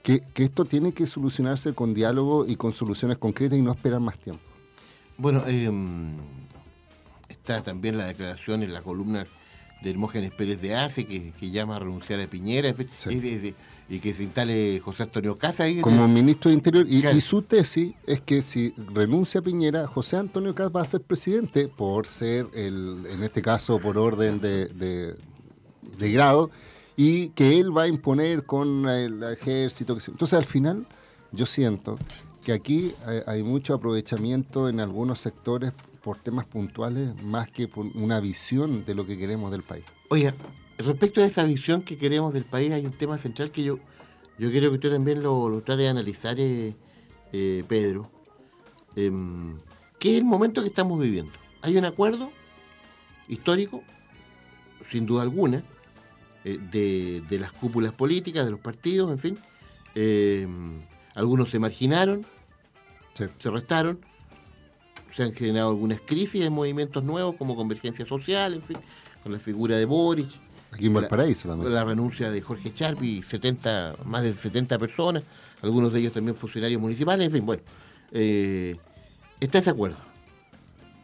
que, 0.02 0.20
que 0.20 0.42
esto 0.44 0.64
tiene 0.64 0.92
que 0.92 1.06
solucionarse 1.06 1.72
con 1.74 1.94
diálogo 1.94 2.46
y 2.46 2.56
con 2.56 2.72
soluciones 2.72 3.18
concretas 3.18 3.58
y 3.58 3.62
no 3.62 3.72
esperar 3.72 4.00
más 4.00 4.18
tiempo. 4.18 4.42
Bueno, 5.16 5.42
eh, 5.46 5.70
está 7.28 7.62
también 7.62 7.98
la 7.98 8.06
declaración 8.06 8.62
en 8.62 8.72
la 8.72 8.82
columna 8.82 9.26
de 9.82 9.90
Hermógenes 9.90 10.32
Pérez 10.32 10.60
de 10.60 10.74
Arce 10.74 11.06
que, 11.06 11.32
que 11.32 11.50
llama 11.50 11.76
a 11.76 11.78
renunciar 11.80 12.20
a 12.20 12.26
Piñera 12.26 12.74
Sí. 12.96 13.20
de- 13.20 13.54
y 13.88 14.00
que 14.00 14.12
se 14.12 14.22
instale 14.22 14.80
José 14.80 15.04
Antonio 15.04 15.36
Casa 15.36 15.64
ahí. 15.64 15.80
Como 15.80 16.06
ministro 16.08 16.50
de 16.50 16.54
Interior, 16.56 16.86
y, 16.88 17.20
su 17.20 17.42
tesis 17.42 17.94
es 18.06 18.20
que 18.20 18.42
si 18.42 18.74
renuncia 18.92 19.40
a 19.40 19.42
Piñera, 19.42 19.86
José 19.86 20.16
Antonio 20.16 20.54
Caz 20.54 20.70
va 20.74 20.82
a 20.82 20.84
ser 20.84 21.00
presidente 21.00 21.68
por 21.68 22.06
ser, 22.06 22.46
el, 22.54 23.04
en 23.10 23.22
este 23.22 23.40
caso, 23.42 23.78
por 23.78 23.96
orden 23.98 24.40
de, 24.40 24.66
de- 24.66 25.14
de 25.96 26.12
grado, 26.12 26.50
y 26.96 27.28
que 27.30 27.58
él 27.60 27.76
va 27.76 27.82
a 27.84 27.88
imponer 27.88 28.44
con 28.44 28.88
el 28.88 29.22
ejército. 29.22 29.94
que 29.94 30.00
se- 30.00 30.10
Entonces, 30.10 30.38
al 30.38 30.44
final, 30.44 30.86
yo 31.32 31.46
siento 31.46 31.98
que 32.44 32.52
aquí 32.52 32.92
hay, 33.06 33.20
hay 33.26 33.42
mucho 33.42 33.74
aprovechamiento 33.74 34.68
en 34.68 34.80
algunos 34.80 35.18
sectores 35.20 35.72
por 36.02 36.18
temas 36.18 36.46
puntuales, 36.46 37.10
más 37.22 37.50
que 37.50 37.68
por 37.68 37.86
una 37.96 38.20
visión 38.20 38.84
de 38.84 38.94
lo 38.94 39.04
que 39.06 39.18
queremos 39.18 39.50
del 39.50 39.62
país. 39.62 39.84
Oiga, 40.10 40.34
respecto 40.78 41.20
a 41.20 41.26
esa 41.26 41.44
visión 41.44 41.82
que 41.82 41.98
queremos 41.98 42.32
del 42.32 42.44
país, 42.44 42.72
hay 42.72 42.86
un 42.86 42.92
tema 42.92 43.18
central 43.18 43.50
que 43.50 43.62
yo, 43.62 43.78
yo 44.38 44.50
quiero 44.50 44.70
que 44.70 44.76
usted 44.76 44.90
también 44.90 45.22
lo, 45.22 45.48
lo 45.48 45.60
trate 45.62 45.82
de 45.82 45.88
analizar, 45.88 46.38
eh, 46.38 46.74
eh, 47.32 47.64
Pedro. 47.68 48.10
Em, 48.96 49.58
que 49.98 50.12
es 50.12 50.18
el 50.18 50.24
momento 50.24 50.62
que 50.62 50.68
estamos 50.68 50.98
viviendo. 51.00 51.32
Hay 51.62 51.76
un 51.76 51.84
acuerdo 51.84 52.30
histórico, 53.28 53.82
sin 54.90 55.06
duda 55.06 55.22
alguna, 55.22 55.62
eh, 56.44 56.58
de, 56.70 57.22
de 57.28 57.38
las 57.38 57.52
cúpulas 57.52 57.92
políticas, 57.92 58.44
de 58.44 58.52
los 58.52 58.60
partidos, 58.60 59.10
en 59.10 59.18
fin. 59.18 59.38
Em, 59.94 60.78
algunos 61.14 61.50
se 61.50 61.58
marginaron, 61.58 62.24
Sí. 63.14 63.24
se 63.38 63.50
restaron, 63.50 63.98
se 65.16 65.24
han 65.24 65.32
generado 65.32 65.70
algunas 65.70 66.00
crisis 66.00 66.42
en 66.42 66.52
movimientos 66.52 67.02
nuevos 67.02 67.34
como 67.34 67.56
Convergencia 67.56 68.06
Social, 68.06 68.54
en 68.54 68.62
fin, 68.62 68.76
con 69.24 69.32
la 69.32 69.40
figura 69.40 69.76
de 69.76 69.84
Boric, 69.84 70.30
Aquí 70.72 70.86
en 70.86 70.94
Valparaíso 70.94 71.48
también. 71.48 71.72
la 71.74 71.84
renuncia 71.84 72.30
de 72.30 72.40
Jorge 72.42 72.72
Charpi, 72.74 73.22
70, 73.22 73.96
más 74.04 74.22
de 74.22 74.34
70 74.34 74.78
personas, 74.78 75.22
algunos 75.62 75.92
de 75.92 76.00
ellos 76.00 76.12
también 76.12 76.36
funcionarios 76.36 76.80
municipales, 76.80 77.26
en 77.26 77.32
fin, 77.32 77.46
bueno, 77.46 77.62
eh, 78.12 78.76
está 79.40 79.58
ese 79.58 79.70
acuerdo. 79.70 79.96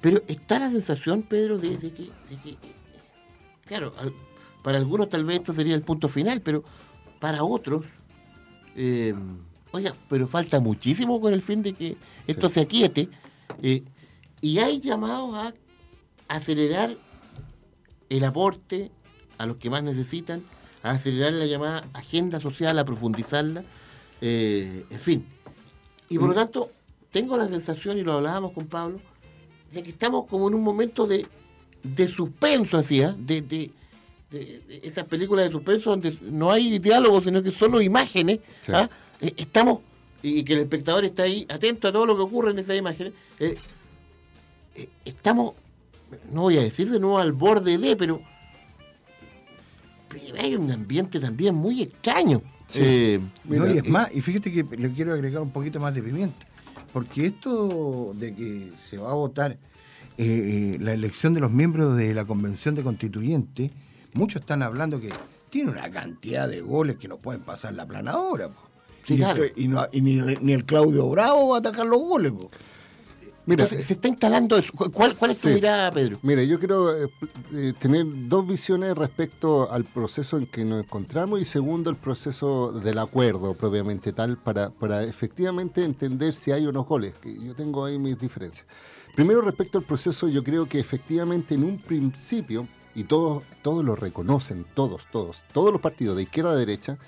Pero 0.01 0.23
está 0.29 0.59
la 0.59 0.71
sensación, 0.71 1.23
Pedro, 1.23 1.59
de, 1.59 1.79
de 1.79 1.93
que, 1.93 2.03
de 2.29 2.37
que, 2.43 2.57
claro, 3.65 3.95
al- 3.99 4.13
para 4.63 4.79
algunos 4.79 5.09
tal 5.09 5.25
vez 5.25 5.39
esto 5.39 5.55
sería 5.55 5.75
el 5.75 5.83
punto 5.83 6.09
final, 6.09 6.41
pero 6.43 6.63
para 7.21 7.43
otros, 7.43 7.87
eh, 8.77 9.15
oiga, 9.73 9.95
pero 10.09 10.27
falta 10.29 10.61
muchísimo 10.61 11.21
con 11.21 11.33
el 11.33 11.41
fin 11.43 11.63
de 11.63 11.73
que 11.73 11.97
esto 12.27 12.49
se 12.51 12.61
aquiete. 12.61 13.09
eh, 13.63 13.83
y 14.43 14.59
hay 14.59 14.79
llamados 14.79 15.35
a 15.37 15.55
acelerar 16.29 16.95
el 18.11 18.25
aporte 18.25 18.91
a 19.39 19.47
los 19.47 19.57
que 19.57 19.71
más 19.71 19.83
necesitan, 19.83 20.43
a 20.83 20.91
acelerar 20.91 21.33
la 21.33 21.47
llamada 21.47 21.85
agenda 21.93 22.41
social, 22.41 22.79
a 22.79 22.85
profundizarla, 22.85 23.65
eh, 24.21 24.85
en 24.91 25.01
fin. 25.01 25.27
Y 26.09 26.19
por 26.19 26.29
lo 26.29 26.35
tanto, 26.35 26.71
tengo 27.11 27.37
la 27.37 27.49
sensación, 27.49 27.99
y 27.99 28.03
lo 28.03 28.15
hablábamos 28.15 28.53
con 28.53 28.67
Pablo, 28.67 29.01
de 29.73 29.83
que 29.83 29.91
estamos 29.91 30.27
como 30.27 30.49
en 30.49 30.55
un 30.55 30.63
momento 30.63 31.07
de, 31.07 31.27
de 31.83 32.09
suspenso, 32.09 32.77
decía, 32.79 33.15
de, 33.19 33.41
de, 33.43 33.71
de- 34.31 34.61
de 34.69 34.81
esas 34.83 35.05
películas 35.07 35.47
de 35.47 35.53
suspenso 35.53 35.91
donde 35.91 36.17
no 36.23 36.51
hay 36.51 36.79
diálogo, 36.79 37.21
sino 37.21 37.43
que 37.43 37.53
solo 37.53 37.81
imágenes. 37.81 38.41
Sí. 38.65 38.73
¿ah? 38.75 38.89
Eh, 39.21 39.33
Estamos, 39.37 39.81
y 40.23 40.43
que 40.45 40.55
el 40.55 40.61
espectador 40.61 41.05
está 41.05 41.23
ahí 41.25 41.47
atento 41.49 41.89
a 41.89 41.93
todo 41.93 42.05
lo 42.07 42.17
que 42.17 42.23
ocurre 42.23 42.51
en 42.51 42.59
esas 42.59 42.77
imágenes. 42.77 43.13
eh, 43.41 43.57
eh, 44.77 44.89
estamos, 45.05 45.55
no 46.31 46.43
voy 46.43 46.59
a 46.59 46.63
decir 46.63 46.91
de 46.91 46.99
nuevo 47.01 47.19
al 47.19 47.33
borde 47.33 47.79
de, 47.79 47.97
pero, 47.97 48.21
pero 50.09 50.41
hay 50.41 50.55
un 50.57 50.71
ambiente 50.71 51.19
también 51.21 51.55
muy 51.55 51.83
extraño. 51.83 52.41
Eh, 52.75 53.21
No, 53.45 53.65
Mira, 53.65 53.75
y 53.75 53.79
es 53.79 53.85
y- 53.87 53.91
más, 53.91 54.15
y 54.15 54.21
fíjate 54.21 54.51
que 54.53 54.65
le 54.77 54.93
quiero 54.93 55.13
agregar 55.13 55.43
un 55.43 55.51
poquito 55.51 55.79
más 55.81 55.95
de 55.95 56.03
pimienta, 56.03 56.47
porque 56.93 57.27
esto 57.27 58.15
de 58.17 58.35
que 58.35 58.71
se 58.85 58.97
va 58.99 59.11
a 59.11 59.15
votar 59.15 59.53
eh, 59.53 59.59
eh, 60.19 60.79
la 60.81 60.93
elección 60.93 61.35
de 61.35 61.41
los 61.41 61.51
miembros 61.51 61.97
de 61.97 62.15
la 62.15 62.25
convención 62.25 62.75
de 62.75 62.83
constituyentes, 62.83 63.71
muchos 64.15 64.41
están 64.43 64.63
hablando 64.63 65.01
que 65.01 65.11
tiene 65.51 65.71
una 65.73 65.91
cantidad 65.91 66.49
de 66.49 66.61
goles 66.61 66.97
que 66.97 67.09
no 67.09 67.19
pueden 67.19 67.43
pasar 67.43 67.75
la 67.75 67.87
planadora. 67.87 68.49
po. 68.49 68.61
Sí, 69.07 69.15
y 69.15 69.17
claro. 69.19 69.43
y 69.57 69.69
no- 69.69 69.87
y 69.93 70.01
ni, 70.01 70.21
ni 70.41 70.53
el 70.53 70.65
Claudio 70.65 71.09
Bravo 71.11 71.51
va 71.51 71.57
a 71.57 71.59
atacar 71.59 71.87
los 71.87 72.01
goles. 72.01 72.33
po. 72.33 72.49
Mira, 73.47 73.67
se 73.67 73.93
está 73.93 74.09
instalando 74.09 74.57
eso. 74.57 74.73
¿Cuál, 74.75 75.15
cuál 75.17 75.31
es 75.31 75.41
tu 75.41 75.49
mirada, 75.49 75.91
Pedro? 75.91 76.19
Mira, 76.23 76.43
yo 76.45 76.59
quiero 76.59 76.97
eh, 76.97 77.11
eh, 77.53 77.73
tener 77.79 78.07
dos 78.29 78.47
visiones 78.47 78.97
respecto 78.97 79.71
al 79.71 79.85
proceso 79.85 80.39
en 80.39 80.47
que 80.47 80.65
nos 80.65 80.83
encontramos 80.83 81.41
y 81.41 81.45
segundo, 81.45 81.91
el 81.91 81.97
proceso 81.97 82.73
del 82.73 82.99
acuerdo 82.99 83.55
propiamente 83.55 84.13
tal 84.13 84.39
para, 84.39 84.71
para 84.71 85.05
efectivamente 85.05 85.85
entender 85.85 86.33
si 86.33 86.53
hay 86.53 86.67
o 86.67 86.73
no 86.73 86.85
goles. 86.85 87.15
Yo 87.23 87.55
tengo 87.55 87.85
ahí 87.85 87.99
mis 87.99 88.19
diferencias. 88.19 88.67
Primero, 89.15 89.43
respecto 89.43 89.79
al 89.79 89.85
proceso, 89.85 90.27
yo 90.29 90.43
creo 90.43 90.67
que 90.67 90.81
efectivamente 90.81 91.55
en 91.55 91.65
un 91.65 91.79
principio, 91.79 92.67
y 92.95 93.05
todos, 93.05 93.43
todos 93.63 93.85
lo 93.85 93.95
reconocen, 93.95 94.65
todos, 94.75 95.03
todos, 95.13 95.45
todos 95.53 95.71
los 95.71 95.81
partidos 95.81 96.17
de 96.17 96.23
izquierda 96.23 96.53
a 96.53 96.57
derecha, 96.57 96.99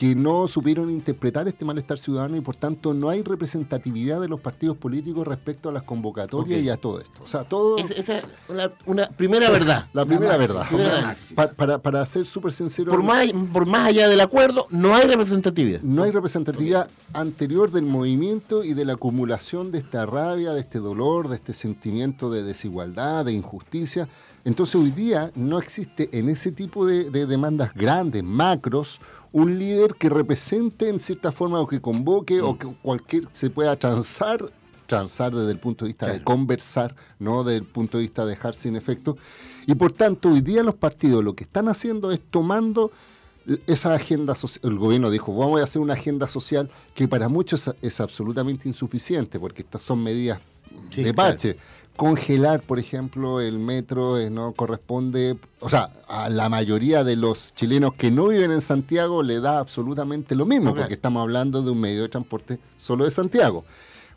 que 0.00 0.14
no 0.14 0.48
supieron 0.48 0.90
interpretar 0.90 1.46
este 1.46 1.62
malestar 1.66 1.98
ciudadano 1.98 2.34
y 2.34 2.40
por 2.40 2.56
tanto 2.56 2.94
no 2.94 3.10
hay 3.10 3.22
representatividad 3.22 4.18
de 4.18 4.28
los 4.28 4.40
partidos 4.40 4.78
políticos 4.78 5.26
respecto 5.26 5.68
a 5.68 5.72
las 5.72 5.82
convocatorias 5.82 6.62
y 6.62 6.70
a 6.70 6.78
todo 6.78 7.00
esto. 7.00 7.22
O 7.22 7.26
sea, 7.26 7.44
todo... 7.44 7.76
esa 7.76 8.16
es 8.16 8.24
una, 8.86 9.10
primera 9.10 9.50
verdad. 9.50 9.88
La 9.92 10.06
primera 10.06 10.38
verdad. 10.38 10.66
para, 11.54 11.76
para, 11.76 12.06
ser 12.06 12.24
súper 12.24 12.52
sincero... 12.52 12.90
Por 12.90 13.02
más, 13.02 13.30
por 13.52 13.66
más 13.66 13.88
allá 13.88 14.08
del 14.08 14.22
acuerdo, 14.22 14.66
no 14.70 14.94
hay 14.94 15.06
representatividad. 15.06 15.82
No 15.82 16.04
hay 16.04 16.12
representatividad 16.12 16.88
anterior 17.12 17.70
del 17.70 17.84
movimiento 17.84 18.64
y 18.64 18.72
de 18.72 18.86
la 18.86 18.94
acumulación 18.94 19.70
de 19.70 19.80
esta 19.80 20.06
rabia, 20.06 20.52
de 20.52 20.60
este 20.60 20.78
dolor, 20.78 21.28
de 21.28 21.36
este 21.36 21.52
sentimiento 21.52 22.30
de 22.30 22.42
desigualdad, 22.42 23.26
de 23.26 23.32
injusticia. 23.32 24.08
Entonces 24.46 24.76
hoy 24.76 24.92
día 24.92 25.30
no 25.34 25.58
existe 25.58 26.08
en 26.18 26.30
ese 26.30 26.52
tipo 26.52 26.86
de, 26.86 27.10
de 27.10 27.26
demandas 27.26 27.74
grandes, 27.74 28.24
macros, 28.24 28.98
un 29.32 29.58
líder 29.58 29.94
que 29.94 30.08
represente 30.08 30.88
en 30.88 31.00
cierta 31.00 31.32
forma 31.32 31.60
o 31.60 31.66
que 31.66 31.80
convoque 31.80 32.40
o 32.40 32.54
mm. 32.54 32.58
que 32.58 32.66
cualquier 32.82 33.24
se 33.30 33.50
pueda 33.50 33.76
transar, 33.76 34.50
transar 34.86 35.34
desde 35.34 35.52
el 35.52 35.58
punto 35.58 35.84
de 35.84 35.90
vista 35.90 36.12
de 36.12 36.22
conversar, 36.22 36.94
no 37.18 37.44
desde 37.44 37.58
el 37.58 37.64
punto 37.64 37.98
de 37.98 38.02
vista 38.02 38.24
de 38.24 38.30
dejar 38.30 38.54
sin 38.54 38.76
efecto. 38.76 39.16
Y 39.66 39.74
por 39.74 39.92
tanto, 39.92 40.30
hoy 40.30 40.40
día 40.40 40.62
los 40.62 40.74
partidos 40.74 41.22
lo 41.22 41.34
que 41.34 41.44
están 41.44 41.68
haciendo 41.68 42.10
es 42.10 42.20
tomando 42.30 42.90
esa 43.66 43.94
agenda 43.94 44.34
social, 44.34 44.72
el 44.72 44.78
gobierno 44.78 45.10
dijo, 45.10 45.34
vamos 45.34 45.60
a 45.60 45.64
hacer 45.64 45.80
una 45.80 45.94
agenda 45.94 46.26
social 46.26 46.70
que 46.94 47.08
para 47.08 47.28
muchos 47.28 47.70
es, 47.80 48.00
absolutamente 48.00 48.68
insuficiente, 48.68 49.40
porque 49.40 49.62
estas 49.62 49.82
son 49.82 50.02
medidas 50.02 50.40
de 50.94 51.14
parche 51.14 51.56
congelar, 52.00 52.62
por 52.62 52.78
ejemplo, 52.78 53.42
el 53.42 53.58
metro 53.58 54.18
eh, 54.18 54.30
no 54.30 54.52
corresponde, 54.52 55.36
o 55.60 55.68
sea, 55.68 55.90
a 56.08 56.30
la 56.30 56.48
mayoría 56.48 57.04
de 57.04 57.14
los 57.14 57.54
chilenos 57.54 57.92
que 57.92 58.10
no 58.10 58.28
viven 58.28 58.52
en 58.52 58.62
Santiago 58.62 59.22
le 59.22 59.38
da 59.38 59.58
absolutamente 59.58 60.34
lo 60.34 60.46
mismo, 60.46 60.74
porque 60.74 60.94
estamos 60.94 61.20
hablando 61.20 61.62
de 61.62 61.70
un 61.70 61.78
medio 61.78 62.00
de 62.00 62.08
transporte 62.08 62.58
solo 62.78 63.04
de 63.04 63.10
Santiago. 63.10 63.66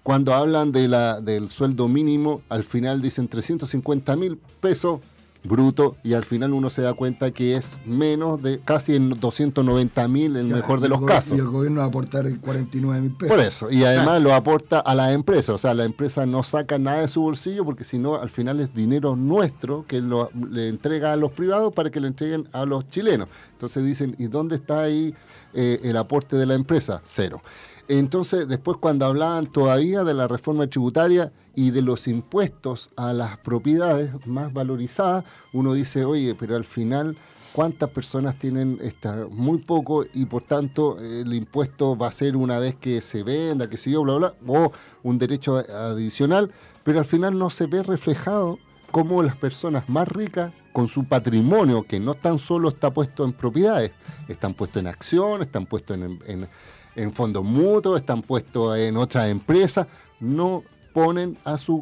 Cuando 0.01 0.33
hablan 0.33 0.71
de 0.71 0.87
la, 0.87 1.19
del 1.19 1.49
sueldo 1.49 1.89
mínimo, 1.89 2.41
al 2.47 2.63
final 2.63 3.01
dicen 3.01 3.27
350 3.27 4.15
mil 4.15 4.37
pesos 4.61 5.01
bruto 5.43 5.95
y 6.03 6.13
al 6.13 6.23
final 6.23 6.53
uno 6.53 6.69
se 6.69 6.81
da 6.81 6.93
cuenta 6.93 7.31
que 7.31 7.55
es 7.55 7.81
menos 7.85 8.41
de 8.41 8.59
casi 8.59 8.95
en 8.95 9.09
290 9.09 10.07
mil 10.07 10.35
en 10.37 10.47
el 10.47 10.53
mejor 10.53 10.79
de 10.79 10.89
los 10.89 11.03
casos. 11.05 11.37
Y 11.37 11.41
el 11.41 11.47
gobierno 11.47 11.79
va 11.79 11.85
a 11.85 11.87
aportar 11.87 12.25
49 12.39 13.01
mil 13.01 13.11
pesos. 13.11 13.35
Por 13.35 13.45
eso, 13.45 13.69
y 13.69 13.83
además 13.83 14.21
lo 14.21 14.33
aporta 14.33 14.79
a 14.79 14.95
la 14.95 15.11
empresa, 15.13 15.53
o 15.53 15.57
sea, 15.57 15.73
la 15.73 15.85
empresa 15.85 16.25
no 16.25 16.43
saca 16.43 16.77
nada 16.79 17.01
de 17.01 17.07
su 17.07 17.21
bolsillo 17.21 17.65
porque 17.65 17.83
si 17.83 17.97
no, 17.97 18.15
al 18.15 18.29
final 18.29 18.59
es 18.59 18.73
dinero 18.73 19.15
nuestro 19.15 19.85
que 19.87 19.99
lo, 19.99 20.29
le 20.49 20.69
entrega 20.69 21.13
a 21.13 21.15
los 21.15 21.31
privados 21.31 21.73
para 21.73 21.89
que 21.89 21.99
le 21.99 22.07
entreguen 22.07 22.47
a 22.51 22.65
los 22.65 22.87
chilenos. 22.89 23.27
Entonces 23.51 23.85
dicen, 23.85 24.15
¿y 24.17 24.27
dónde 24.27 24.55
está 24.55 24.81
ahí 24.81 25.13
eh, 25.53 25.79
el 25.83 25.97
aporte 25.97 26.35
de 26.35 26.45
la 26.45 26.55
empresa? 26.55 27.01
Cero. 27.03 27.41
Entonces, 27.87 28.47
después 28.47 28.77
cuando 28.77 29.05
hablaban 29.05 29.45
todavía 29.45 30.03
de 30.03 30.13
la 30.13 30.27
reforma 30.27 30.67
tributaria, 30.67 31.31
y 31.55 31.71
de 31.71 31.81
los 31.81 32.07
impuestos 32.07 32.91
a 32.95 33.13
las 33.13 33.37
propiedades 33.37 34.25
más 34.25 34.53
valorizadas, 34.53 35.23
uno 35.51 35.73
dice, 35.73 36.05
oye, 36.05 36.35
pero 36.35 36.55
al 36.55 36.65
final, 36.65 37.15
¿cuántas 37.53 37.89
personas 37.91 38.37
tienen 38.39 38.79
esta, 38.81 39.27
muy 39.29 39.59
poco 39.59 40.03
y 40.13 40.25
por 40.25 40.43
tanto 40.43 40.97
el 40.99 41.33
impuesto 41.33 41.95
va 41.95 42.07
a 42.07 42.11
ser 42.11 42.35
una 42.35 42.59
vez 42.59 42.75
que 42.75 43.01
se 43.01 43.23
venda, 43.23 43.69
que 43.69 43.77
se 43.77 43.91
yo, 43.91 44.03
bla, 44.03 44.15
bla, 44.15 44.33
o 44.47 44.71
un 45.03 45.19
derecho 45.19 45.57
adicional, 45.57 46.51
pero 46.83 46.99
al 46.99 47.05
final 47.05 47.37
no 47.37 47.49
se 47.49 47.67
ve 47.67 47.83
reflejado 47.83 48.57
cómo 48.91 49.23
las 49.23 49.35
personas 49.35 49.89
más 49.89 50.07
ricas 50.07 50.53
con 50.71 50.87
su 50.87 51.05
patrimonio, 51.05 51.83
que 51.83 51.99
no 51.99 52.15
tan 52.15 52.39
solo 52.39 52.69
está 52.69 52.91
puesto 52.91 53.25
en 53.25 53.33
propiedades, 53.33 53.91
están 54.27 54.55
puestos 54.55 54.79
en 54.81 54.87
acciones, 54.87 55.47
están 55.47 55.67
puestos 55.67 55.97
en, 55.97 56.47
en 56.95 57.13
fondos 57.13 57.43
mutuos, 57.43 57.99
están 57.99 58.21
puestos 58.21 58.77
en 58.77 58.97
otras 58.97 59.29
empresas, 59.29 59.87
no 60.19 60.63
ponen 60.93 61.37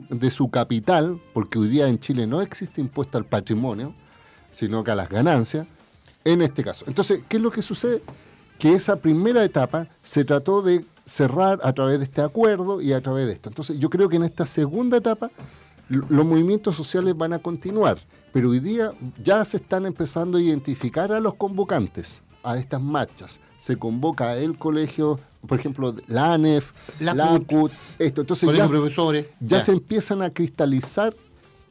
de 0.09 0.31
su 0.31 0.49
capital, 0.49 1.19
porque 1.33 1.59
hoy 1.59 1.67
día 1.67 1.87
en 1.87 1.99
Chile 1.99 2.25
no 2.25 2.41
existe 2.41 2.79
impuesto 2.79 3.17
al 3.17 3.25
patrimonio, 3.25 3.93
sino 4.51 4.83
que 4.83 4.91
a 4.91 4.95
las 4.95 5.09
ganancias, 5.09 5.67
en 6.23 6.41
este 6.41 6.63
caso. 6.63 6.85
Entonces, 6.87 7.21
¿qué 7.27 7.37
es 7.37 7.43
lo 7.43 7.51
que 7.51 7.61
sucede? 7.61 8.01
Que 8.57 8.73
esa 8.73 8.95
primera 8.95 9.43
etapa 9.43 9.87
se 10.03 10.23
trató 10.23 10.61
de 10.61 10.85
cerrar 11.05 11.59
a 11.63 11.73
través 11.73 11.99
de 11.99 12.05
este 12.05 12.21
acuerdo 12.21 12.79
y 12.79 12.93
a 12.93 13.01
través 13.01 13.27
de 13.27 13.33
esto. 13.33 13.49
Entonces, 13.49 13.77
yo 13.79 13.89
creo 13.89 14.07
que 14.07 14.15
en 14.15 14.23
esta 14.23 14.45
segunda 14.45 14.97
etapa 14.97 15.29
los 15.89 16.25
movimientos 16.25 16.75
sociales 16.75 17.17
van 17.17 17.33
a 17.33 17.39
continuar, 17.39 17.99
pero 18.31 18.51
hoy 18.51 18.59
día 18.59 18.93
ya 19.21 19.43
se 19.43 19.57
están 19.57 19.85
empezando 19.85 20.37
a 20.37 20.41
identificar 20.41 21.11
a 21.11 21.19
los 21.19 21.33
convocantes 21.33 22.21
a 22.43 22.57
estas 22.57 22.81
marchas. 22.81 23.39
Se 23.57 23.77
convoca 23.77 24.35
el 24.37 24.57
colegio, 24.57 25.19
por 25.47 25.59
ejemplo, 25.59 25.95
la 26.07 26.33
ANEF, 26.33 26.71
la, 26.99 27.39
CUT, 27.39 27.71
esto. 27.99 28.21
Entonces 28.21 28.49
ya, 28.55 28.67
ya, 29.39 29.59
se 29.59 29.71
empiezan 29.71 30.21
a 30.21 30.31
cristalizar 30.31 31.15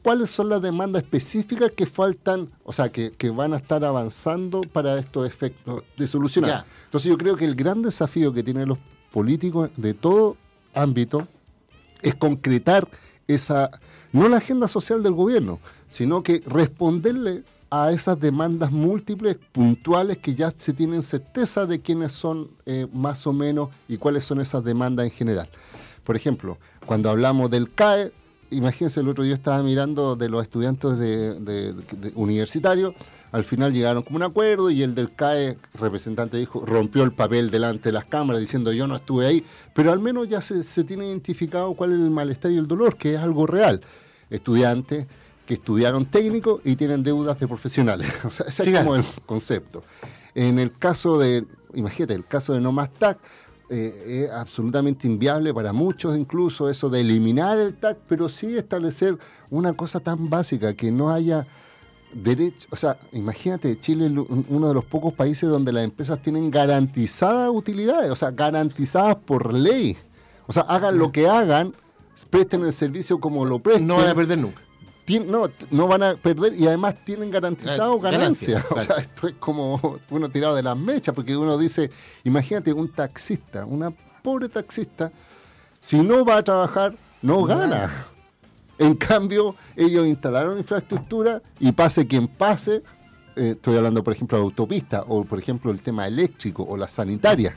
cuáles 0.01 0.29
son 0.29 0.49
las 0.49 0.61
demandas 0.61 1.03
específicas 1.03 1.71
que 1.71 1.85
faltan, 1.85 2.49
o 2.63 2.73
sea, 2.73 2.91
que, 2.91 3.11
van 3.29 3.53
a 3.53 3.57
estar 3.57 3.83
avanzando 3.83 4.61
para 4.61 4.97
estos 4.97 5.27
efectos 5.27 5.83
de 5.97 6.07
solucionar. 6.07 6.65
Entonces 6.85 7.09
yo 7.09 7.17
creo 7.17 7.35
que 7.35 7.45
el 7.45 7.55
gran 7.55 7.81
desafío 7.81 8.33
que 8.33 8.43
tienen 8.43 8.67
los 8.67 8.79
políticos 9.11 9.69
de 9.77 9.93
todo 9.93 10.37
ámbito 10.73 11.27
es 12.01 12.15
concretar 12.15 12.87
esa, 13.27 13.69
no 14.11 14.27
la 14.27 14.37
agenda 14.37 14.67
social 14.67 15.03
del 15.03 15.13
gobierno, 15.13 15.59
sino 15.89 16.23
que 16.23 16.41
responderle 16.45 17.43
a 17.71 17.91
esas 17.91 18.19
demandas 18.19 18.69
múltiples, 18.69 19.37
puntuales, 19.53 20.17
que 20.17 20.35
ya 20.35 20.51
se 20.51 20.73
tienen 20.73 21.01
certeza 21.01 21.65
de 21.65 21.79
quiénes 21.79 22.11
son 22.11 22.49
eh, 22.65 22.85
más 22.91 23.25
o 23.25 23.31
menos 23.31 23.69
y 23.87 23.95
cuáles 23.95 24.25
son 24.25 24.41
esas 24.41 24.61
demandas 24.63 25.05
en 25.05 25.11
general. 25.11 25.47
Por 26.03 26.17
ejemplo, 26.17 26.57
cuando 26.85 27.09
hablamos 27.09 27.49
del 27.49 27.71
CAE, 27.71 28.11
imagínense, 28.49 28.99
el 28.99 29.07
otro 29.07 29.23
día 29.23 29.35
estaba 29.35 29.63
mirando 29.63 30.17
de 30.17 30.27
los 30.27 30.43
estudiantes 30.43 30.97
de, 30.97 32.11
universitarios, 32.15 32.93
al 33.31 33.45
final 33.45 33.71
llegaron 33.71 34.03
como 34.03 34.17
un 34.17 34.23
acuerdo 34.23 34.69
y 34.69 34.83
el 34.83 34.93
del 34.93 35.15
CAE, 35.15 35.57
representante 35.75 36.35
dijo, 36.35 36.65
rompió 36.65 37.03
el 37.03 37.13
papel 37.13 37.51
delante 37.51 37.87
de 37.87 37.93
las 37.93 38.03
cámaras 38.03 38.41
diciendo 38.41 38.73
yo 38.73 38.85
no 38.85 38.97
estuve 38.97 39.27
ahí, 39.27 39.45
pero 39.73 39.93
al 39.93 39.99
menos 39.99 40.27
ya 40.27 40.41
se, 40.41 40.63
se 40.63 40.83
tiene 40.83 41.07
identificado 41.07 41.73
cuál 41.75 41.93
es 41.93 42.01
el 42.01 42.09
malestar 42.09 42.51
y 42.51 42.57
el 42.57 42.67
dolor, 42.67 42.97
que 42.97 43.13
es 43.13 43.21
algo 43.21 43.47
real. 43.47 43.79
Estudiantes 44.29 45.07
que 45.51 45.55
estudiaron 45.55 46.05
técnico 46.05 46.61
y 46.63 46.77
tienen 46.77 47.03
deudas 47.03 47.37
de 47.37 47.45
profesionales. 47.45 48.09
O 48.23 48.31
sea, 48.31 48.45
ese 48.47 48.71
es 48.71 48.79
como 48.79 48.95
el 48.95 49.03
concepto. 49.25 49.83
En 50.33 50.59
el 50.59 50.71
caso 50.71 51.19
de, 51.19 51.45
imagínate, 51.73 52.13
el 52.13 52.23
caso 52.23 52.53
de 52.53 52.61
No 52.61 52.71
Más 52.71 52.89
TAC, 52.89 53.17
eh, 53.69 54.23
es 54.23 54.31
absolutamente 54.31 55.07
inviable 55.07 55.53
para 55.53 55.73
muchos 55.73 56.17
incluso 56.17 56.69
eso 56.69 56.89
de 56.89 57.01
eliminar 57.01 57.59
el 57.59 57.73
TAC, 57.73 57.97
pero 58.07 58.29
sí 58.29 58.57
establecer 58.57 59.17
una 59.49 59.73
cosa 59.73 59.99
tan 59.99 60.29
básica, 60.29 60.73
que 60.73 60.89
no 60.89 61.11
haya 61.11 61.45
derecho, 62.13 62.69
o 62.71 62.77
sea, 62.77 62.97
imagínate, 63.11 63.77
Chile 63.77 64.05
es 64.05 64.11
uno 64.47 64.69
de 64.69 64.73
los 64.73 64.85
pocos 64.85 65.11
países 65.11 65.49
donde 65.49 65.73
las 65.73 65.83
empresas 65.83 66.21
tienen 66.21 66.49
garantizadas 66.49 67.49
utilidades, 67.49 68.09
o 68.09 68.15
sea, 68.15 68.31
garantizadas 68.31 69.17
por 69.17 69.53
ley. 69.53 69.97
O 70.47 70.53
sea, 70.53 70.63
hagan 70.63 70.97
lo 70.97 71.11
que 71.11 71.27
hagan, 71.27 71.73
presten 72.29 72.63
el 72.63 72.71
servicio 72.71 73.19
como 73.19 73.43
lo 73.43 73.59
presten. 73.59 73.85
No 73.85 73.97
van 73.97 74.07
a 74.07 74.15
perder 74.15 74.37
nunca 74.37 74.61
no, 75.19 75.49
no 75.69 75.87
van 75.87 76.03
a 76.03 76.15
perder 76.15 76.53
y 76.55 76.67
además 76.67 76.95
tienen 77.03 77.29
garantizado 77.29 77.99
ganancia. 77.99 78.63
O 78.69 78.79
sea, 78.79 78.97
esto 78.97 79.27
es 79.27 79.35
como 79.35 79.99
uno 80.09 80.29
tirado 80.29 80.55
de 80.55 80.63
las 80.63 80.77
mechas, 80.77 81.13
porque 81.13 81.35
uno 81.35 81.57
dice, 81.57 81.89
imagínate 82.23 82.73
un 82.73 82.87
taxista, 82.89 83.65
una 83.65 83.91
pobre 84.21 84.49
taxista, 84.49 85.11
si 85.79 86.01
no 86.01 86.23
va 86.23 86.37
a 86.37 86.43
trabajar, 86.43 86.93
no 87.21 87.43
gana. 87.43 88.07
En 88.77 88.95
cambio, 88.95 89.55
ellos 89.75 90.07
instalaron 90.07 90.57
infraestructura 90.57 91.41
y 91.59 91.71
pase 91.71 92.07
quien 92.07 92.27
pase, 92.27 92.83
eh, 93.35 93.51
estoy 93.51 93.77
hablando 93.77 94.03
por 94.03 94.13
ejemplo 94.13 94.37
de 94.37 94.43
autopista 94.43 95.03
o 95.07 95.23
por 95.23 95.39
ejemplo 95.39 95.71
el 95.71 95.81
tema 95.81 96.07
eléctrico 96.07 96.63
o 96.63 96.75
la 96.75 96.87
sanitaria 96.87 97.55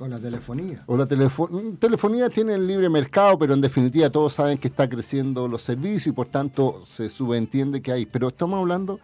o 0.00 0.08
la 0.08 0.18
telefonía. 0.18 0.82
O 0.86 0.96
la 0.96 1.06
telefonía 1.06 2.28
tiene 2.28 2.54
el 2.54 2.66
libre 2.66 2.88
mercado, 2.88 3.38
pero 3.38 3.54
en 3.54 3.60
definitiva 3.60 4.10
todos 4.10 4.34
saben 4.34 4.58
que 4.58 4.68
está 4.68 4.88
creciendo 4.88 5.46
los 5.46 5.62
servicios 5.62 6.08
y 6.08 6.12
por 6.12 6.26
tanto 6.26 6.82
se 6.84 7.08
subentiende 7.08 7.80
que 7.80 7.92
hay. 7.92 8.06
Pero 8.06 8.28
estamos 8.28 8.58
hablando 8.58 8.98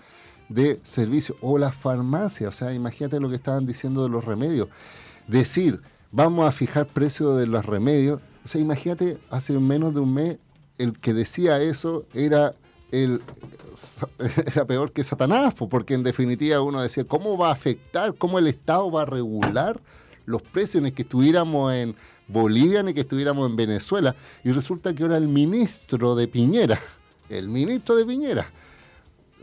de 0.48 0.80
servicios 0.82 1.38
o 1.40 1.58
la 1.58 1.70
farmacia. 1.70 2.48
O 2.48 2.52
sea, 2.52 2.74
imagínate 2.74 3.20
lo 3.20 3.28
que 3.28 3.36
estaban 3.36 3.66
diciendo 3.66 4.02
de 4.02 4.08
los 4.08 4.24
remedios. 4.24 4.68
Decir, 5.28 5.80
vamos 6.10 6.48
a 6.48 6.52
fijar 6.52 6.86
precio 6.86 7.36
de 7.36 7.46
los 7.46 7.64
remedios. 7.64 8.20
O 8.44 8.48
sea, 8.48 8.60
imagínate, 8.60 9.18
hace 9.30 9.52
menos 9.58 9.94
de 9.94 10.00
un 10.00 10.12
mes 10.12 10.38
el 10.78 10.98
que 10.98 11.14
decía 11.14 11.60
eso 11.60 12.04
era 12.14 12.54
el 12.90 13.22
era 14.46 14.64
peor 14.64 14.90
que 14.90 15.04
Satanás, 15.04 15.54
porque 15.54 15.94
en 15.94 16.02
definitiva 16.02 16.60
uno 16.60 16.82
decía, 16.82 17.04
¿cómo 17.04 17.38
va 17.38 17.50
a 17.50 17.52
afectar, 17.52 18.14
cómo 18.14 18.38
el 18.38 18.48
Estado 18.48 18.90
va 18.90 19.02
a 19.02 19.06
regular 19.06 19.80
los 20.26 20.42
precios 20.42 20.82
ni 20.82 20.92
que 20.92 21.02
estuviéramos 21.02 21.72
en 21.72 21.94
Bolivia 22.28 22.82
ni 22.82 22.94
que 22.94 23.00
estuviéramos 23.00 23.48
en 23.48 23.56
Venezuela? 23.56 24.14
Y 24.44 24.52
resulta 24.52 24.94
que 24.94 25.02
ahora 25.02 25.16
el 25.16 25.28
ministro 25.28 26.14
de 26.14 26.28
Piñera, 26.28 26.78
el 27.28 27.48
ministro 27.48 27.96
de 27.96 28.04
Piñera, 28.04 28.46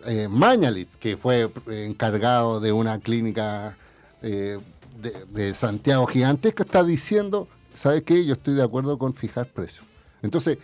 eh, 0.06 0.28
que 1.00 1.18
fue 1.18 1.50
encargado 1.68 2.60
de 2.60 2.72
una 2.72 3.00
clínica 3.00 3.76
eh, 4.22 4.58
de, 5.02 5.26
de, 5.26 5.56
Santiago 5.56 6.08
gigantesca, 6.08 6.64
está 6.64 6.84
diciendo, 6.84 7.48
¿sabe 7.74 8.04
qué? 8.04 8.26
Yo 8.26 8.34
estoy 8.34 8.56
de 8.56 8.64
acuerdo 8.64 8.98
con 8.98 9.14
fijar 9.14 9.48
precios. 9.48 9.86
Entonces, 10.22 10.58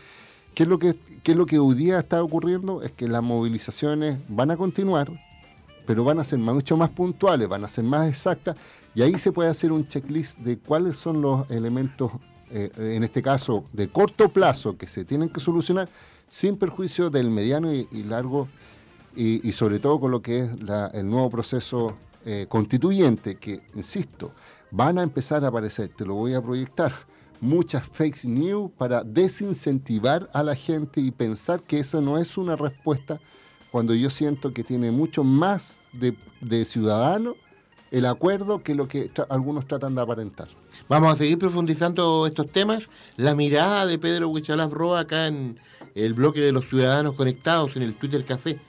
¿qué 0.56 0.64
es, 0.64 0.70
lo 0.70 0.80
que, 0.80 0.96
¿qué 1.24 1.34
es 1.34 1.38
lo 1.38 1.46
que 1.46 1.60
hoy 1.60 1.76
día 1.76 2.00
está 2.00 2.24
ocurriendo? 2.24 2.82
Es 2.82 2.92
que 2.92 3.08
las 3.08 3.22
movilizaciones 3.22 4.18
van 4.28 4.52
a 4.52 4.58
continuar, 4.58 5.10
pero 5.86 6.04
van 6.04 6.20
a 6.20 6.24
ser 6.24 6.40
mucho 6.40 6.78
más 6.78 6.90
puntuales, 6.90 7.48
van 7.48 7.64
a 7.64 7.70
ser 7.70 7.84
más 7.84 8.10
exactas, 8.10 8.56
y 8.96 9.02
ahí 9.02 9.18
se 9.18 9.32
puede 9.32 9.50
hacer 9.50 9.72
un 9.72 9.88
checklist 9.88 10.38
de 10.40 10.58
cuáles 10.58 10.98
son 10.98 11.22
los 11.22 11.50
elementos, 11.50 12.12
eh, 12.52 12.70
en 12.78 13.04
este 13.04 13.22
caso, 13.22 13.64
de 13.74 13.88
corto 13.88 14.30
plazo 14.30 14.78
que 14.78 14.88
se 14.88 15.04
tienen 15.04 15.30
que 15.30 15.40
solucionar, 15.40 15.90
sin 16.28 16.58
perjuicio 16.58 17.10
del 17.10 17.30
mediano 17.30 17.74
y, 17.74 18.04
largo, 18.04 18.48
y, 19.16 19.48
y, 19.48 19.52
sobre 19.54 19.80
todo 19.80 20.00
con 20.00 20.12
lo 20.12 20.22
que 20.22 20.40
es 20.40 20.62
la, 20.62 20.88
el 20.88 21.10
nuevo 21.10 21.30
proceso 21.30 21.96
eh, 22.26 22.46
constituyente, 22.50 23.36
que, 23.36 23.62
insisto, 23.76 24.32
van 24.72 24.98
a 24.98 25.04
empezar 25.04 25.44
a 25.46 25.50
aparecer, 25.50 25.90
te 25.90 26.06
lo 26.06 26.16
voy 26.16 26.34
a 26.34 26.42
proyectar, 26.42 26.92
muchas 27.42 27.86
fake 27.86 28.24
news 28.26 28.72
para 28.78 29.04
desincentivar 29.04 30.30
a 30.34 30.44
la 30.44 30.56
gente 30.56 31.02
y 31.02 31.12
pensar 31.12 31.62
que 31.62 31.80
esa 31.80 32.00
no 32.00 32.18
es 32.18 32.38
una 32.38 32.56
respuesta 32.56 33.20
cuando 33.72 33.94
yo 33.94 34.10
siento 34.10 34.54
que 34.54 34.64
tiene 34.64 34.92
mucho 34.92 35.24
más 35.24 35.80
de, 35.92 36.16
de 36.40 36.64
ciudadano 36.64 37.36
el 37.94 38.08
acuerdo 38.08 38.64
que 38.64 38.74
lo 38.74 38.88
que 38.88 39.08
tra 39.08 39.28
algunos 39.30 39.68
tratan 39.68 39.94
de 39.94 40.02
aparentar. 40.02 40.48
Vamos 40.90 41.14
a 41.14 41.18
seguir 41.18 41.38
profundizando 41.38 42.26
estos 42.26 42.52
temas. 42.52 42.84
La 43.18 43.36
mirada 43.36 43.86
de 43.86 44.00
Pedro 44.00 44.30
Huichalaf 44.30 44.74
Roa 44.74 45.02
acá 45.02 45.28
en 45.28 45.60
el 45.94 46.16
bloque 46.16 46.40
de 46.40 46.52
los 46.52 46.68
ciudadanos 46.68 47.14
conectados 47.14 47.76
en 47.76 47.84
el 47.84 47.94
Twitter 47.94 48.26
Café 48.26 48.60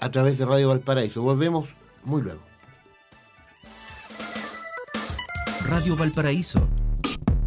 a 0.00 0.10
través 0.10 0.36
de 0.36 0.46
Radio 0.46 0.68
Valparaíso. 0.68 1.22
Volvemos 1.22 1.68
muy 2.02 2.22
luego. 2.22 2.40
Radio 5.64 5.94
Valparaíso. 5.94 6.68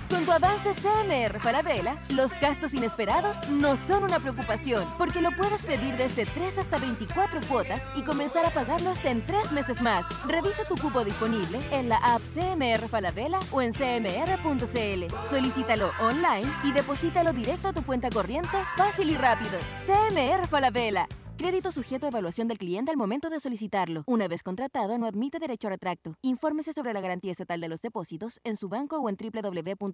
Con 0.09 0.23
tu 0.23 0.31
avance 0.31 0.73
CMR 0.73 1.39
Falabella, 1.39 1.97
los 2.09 2.39
gastos 2.39 2.73
inesperados 2.73 3.49
no 3.49 3.75
son 3.75 4.03
una 4.03 4.19
preocupación, 4.19 4.83
porque 4.97 5.21
lo 5.21 5.31
puedes 5.31 5.63
pedir 5.63 5.97
desde 5.97 6.25
3 6.25 6.59
hasta 6.59 6.77
24 6.77 7.41
cuotas 7.47 7.81
y 7.95 8.03
comenzar 8.03 8.45
a 8.45 8.51
pagarlo 8.51 8.91
hasta 8.91 9.09
en 9.09 9.25
3 9.25 9.51
meses 9.51 9.81
más. 9.81 10.05
Revisa 10.25 10.63
tu 10.67 10.75
cupo 10.75 11.03
disponible 11.03 11.59
en 11.71 11.89
la 11.89 11.97
app 11.97 12.21
CMR 12.21 12.87
Falabella 12.87 13.39
o 13.51 13.61
en 13.61 13.73
cmr.cl. 13.73 15.27
Solicítalo 15.27 15.91
online 15.99 16.51
y 16.63 16.71
deposítalo 16.71 17.33
directo 17.33 17.69
a 17.69 17.73
tu 17.73 17.83
cuenta 17.83 18.09
corriente 18.09 18.57
fácil 18.77 19.09
y 19.09 19.17
rápido. 19.17 19.57
CMR 19.85 20.47
Falabella. 20.47 21.07
Crédito 21.45 21.71
sujeto 21.71 22.07
a 22.07 22.09
evaluación 22.09 22.47
del 22.47 22.57
cliente 22.57 22.89
al 22.89 22.97
momento 22.97 23.29
de 23.29 23.39
solicitarlo. 23.39 24.01
Una 24.07 24.27
vez 24.27 24.41
contratado, 24.41 24.97
no 24.97 25.05
admite 25.05 25.37
derecho 25.37 25.67
a 25.67 25.69
retracto. 25.69 26.15
Infórmese 26.23 26.73
sobre 26.73 26.91
la 26.91 27.01
garantía 27.01 27.31
estatal 27.31 27.61
de 27.61 27.67
los 27.67 27.83
depósitos 27.83 28.39
en 28.43 28.55
su 28.55 28.67
banco 28.67 28.97
o 28.97 29.07
en 29.09 29.15
www.cmfchile.cl. 29.15 29.85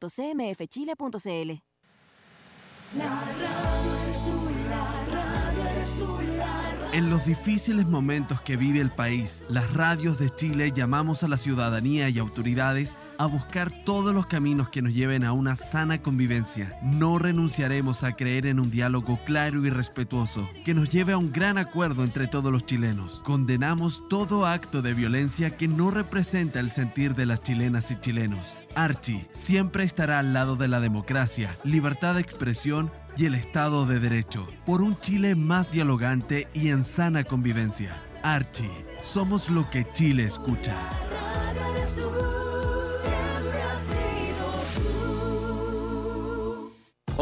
La 2.97 3.03
radio 3.03 3.95
eres 4.01 4.23
la 4.69 5.03
radio 5.11 5.67
eres 5.67 5.91
tú, 5.97 6.21
la. 6.37 6.70
En 6.93 7.10
los 7.10 7.23
difíciles 7.23 7.88
momentos 7.88 8.41
que 8.41 8.58
vive 8.58 8.82
el 8.82 8.89
país, 8.89 9.41
las 9.47 9.71
radios 9.73 10.19
de 10.19 10.30
Chile 10.30 10.73
llamamos 10.75 11.23
a 11.23 11.30
la 11.30 11.38
ciudadanía 11.38 12.10
y 12.10 12.19
autoridades 12.19 12.97
a 13.17 13.27
buscar 13.27 13.71
todos 13.86 14.13
los 14.13 14.25
caminos 14.25 14.67
que 14.67 14.82
nos 14.82 14.93
lleven 14.93 15.23
a 15.23 15.32
una 15.32 15.56
sana 15.56 16.01
convivencia. 16.01 16.77
No 16.84 17.17
renunciaremos 17.17 18.04
a 18.04 18.12
creer 18.12 18.45
en 18.45 18.60
un 18.60 18.69
diálogo 18.69 19.17
claro 19.23 19.65
y 19.65 19.69
respetuoso 19.69 20.49
que 20.65 20.73
nos 20.73 20.89
lleve 20.89 21.13
a 21.13 21.17
un 21.17 21.32
gran 21.32 21.58
acuerdo 21.58 22.04
entre 22.04 22.27
todos 22.27 22.51
los 22.51 22.65
chilenos. 22.65 23.21
Condenamos 23.23 24.04
todo 24.10 24.45
acto 24.45 24.82
de 24.82 24.93
violencia 24.93 25.56
que 25.56 25.69
no 25.69 25.91
representa 25.91 26.60
el 26.60 26.69
sentir 26.69 27.15
de 27.15 27.25
las 27.25 27.41
chilenas 27.41 27.89
y 27.91 28.01
chilenos. 28.01 28.58
Archie 28.75 29.30
siempre 29.32 29.86
estará 29.86 30.19
al 30.19 30.34
lado 30.34 30.58
de 30.58 30.67
la 30.67 30.82
democracia, 30.82 31.56
libertad 31.63 32.15
de 32.15 32.21
expresión 32.21 32.91
y 33.21 33.25
el 33.27 33.36
Estado 33.36 33.86
de 33.86 33.99
Derecho, 33.99 34.47
por 34.65 34.81
un 34.81 34.99
Chile 34.99 35.36
más 35.36 35.69
dialogante 35.69 36.47
y 36.55 36.69
en 36.69 36.84
sana 36.84 37.23
convivencia. 37.23 37.95
Archie, 38.23 38.71
somos 39.03 39.51
lo 39.51 39.69
que 39.69 39.86
Chile 39.93 40.23
escucha. 40.23 40.75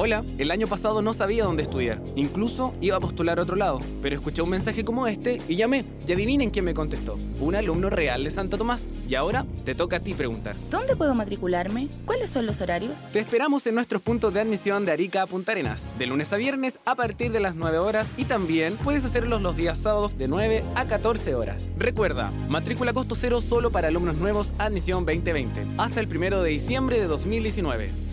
Hola, 0.01 0.23
el 0.37 0.49
año 0.49 0.65
pasado 0.65 1.01
no 1.01 1.11
sabía 1.11 1.43
dónde 1.43 1.63
estudiar, 1.63 2.01
incluso 2.15 2.73
iba 2.79 2.95
a 2.95 3.01
postular 3.01 3.37
a 3.37 3.41
otro 3.41 3.57
lado, 3.57 3.79
pero 4.01 4.15
escuché 4.15 4.41
un 4.41 4.49
mensaje 4.49 4.85
como 4.85 5.07
este 5.07 5.41
y 5.49 5.57
llamé, 5.57 5.83
y 6.07 6.13
adivinen 6.13 6.51
quién 6.51 6.63
me 6.63 6.73
contestó, 6.73 7.19
un 7.41 7.53
alumno 7.53 7.89
real 7.89 8.23
de 8.23 8.31
Santo 8.31 8.57
Tomás, 8.57 8.87
y 9.09 9.15
ahora 9.15 9.45
te 9.65 9.75
toca 9.75 9.97
a 9.97 9.99
ti 9.99 10.13
preguntar. 10.13 10.55
¿Dónde 10.71 10.95
puedo 10.95 11.13
matricularme? 11.15 11.89
¿Cuáles 12.05 12.29
son 12.29 12.45
los 12.45 12.61
horarios? 12.61 12.93
Te 13.11 13.19
esperamos 13.19 13.67
en 13.67 13.75
nuestros 13.75 14.01
puntos 14.01 14.33
de 14.33 14.39
admisión 14.39 14.85
de 14.85 14.93
Arica 14.93 15.23
a 15.23 15.27
Punta 15.27 15.51
Arenas, 15.51 15.83
de 15.97 16.07
lunes 16.07 16.31
a 16.31 16.37
viernes 16.37 16.79
a 16.85 16.95
partir 16.95 17.33
de 17.33 17.41
las 17.41 17.55
9 17.55 17.79
horas 17.79 18.09
y 18.15 18.23
también 18.23 18.77
puedes 18.77 19.03
hacerlos 19.03 19.41
los 19.41 19.57
días 19.57 19.79
sábados 19.79 20.17
de 20.17 20.29
9 20.29 20.63
a 20.75 20.85
14 20.85 21.35
horas. 21.35 21.61
Recuerda, 21.77 22.31
matrícula 22.47 22.93
costo 22.93 23.15
cero 23.15 23.41
solo 23.41 23.69
para 23.69 23.89
alumnos 23.89 24.15
nuevos, 24.15 24.53
admisión 24.59 25.05
2020, 25.05 25.65
hasta 25.77 25.99
el 25.99 26.07
primero 26.07 26.41
de 26.41 26.51
diciembre 26.51 27.01
de 27.01 27.07
2019. 27.07 28.07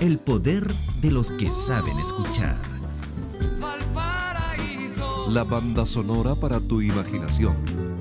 El 0.00 0.18
poder 0.18 0.66
de 1.00 1.10
los 1.10 1.32
que 1.32 1.48
saben 1.48 1.98
escuchar. 1.98 2.60
La 5.30 5.42
banda 5.42 5.86
sonora 5.86 6.34
para 6.34 6.60
tu 6.60 6.82
imaginación. 6.82 7.95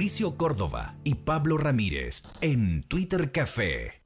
Mauricio 0.00 0.38
Córdoba 0.38 0.94
y 1.04 1.14
Pablo 1.14 1.58
Ramírez 1.58 2.22
en 2.40 2.84
Twitter 2.84 3.30
Café. 3.32 4.00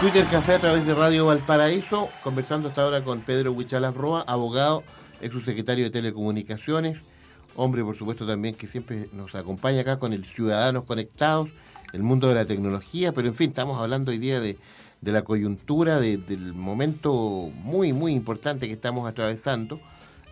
Twitter 0.00 0.26
Café 0.32 0.54
a 0.54 0.58
través 0.58 0.84
de 0.84 0.94
Radio 0.94 1.26
Valparaíso, 1.26 2.08
conversando 2.24 2.70
hasta 2.70 2.82
ahora 2.82 3.04
con 3.04 3.20
Pedro 3.20 3.52
Huichalas 3.52 3.94
Roa, 3.94 4.24
abogado, 4.26 4.82
ex 5.20 5.32
subsecretario 5.32 5.84
de 5.84 5.90
Telecomunicaciones, 5.90 6.98
hombre 7.58 7.82
por 7.82 7.96
supuesto 7.98 8.24
también 8.24 8.54
que 8.54 8.68
siempre 8.68 9.08
nos 9.12 9.34
acompaña 9.34 9.80
acá 9.80 9.98
con 9.98 10.12
el 10.12 10.24
Ciudadanos 10.24 10.84
Conectados, 10.84 11.48
el 11.92 12.04
mundo 12.04 12.28
de 12.28 12.36
la 12.36 12.44
tecnología, 12.44 13.12
pero 13.12 13.26
en 13.26 13.34
fin, 13.34 13.48
estamos 13.48 13.80
hablando 13.80 14.12
hoy 14.12 14.18
día 14.18 14.38
de, 14.40 14.56
de 15.00 15.12
la 15.12 15.22
coyuntura, 15.22 15.98
de- 15.98 16.18
del 16.18 16.52
momento 16.54 17.50
muy, 17.64 17.92
muy 17.92 18.12
importante 18.12 18.68
que 18.68 18.74
estamos 18.74 19.08
atravesando, 19.08 19.80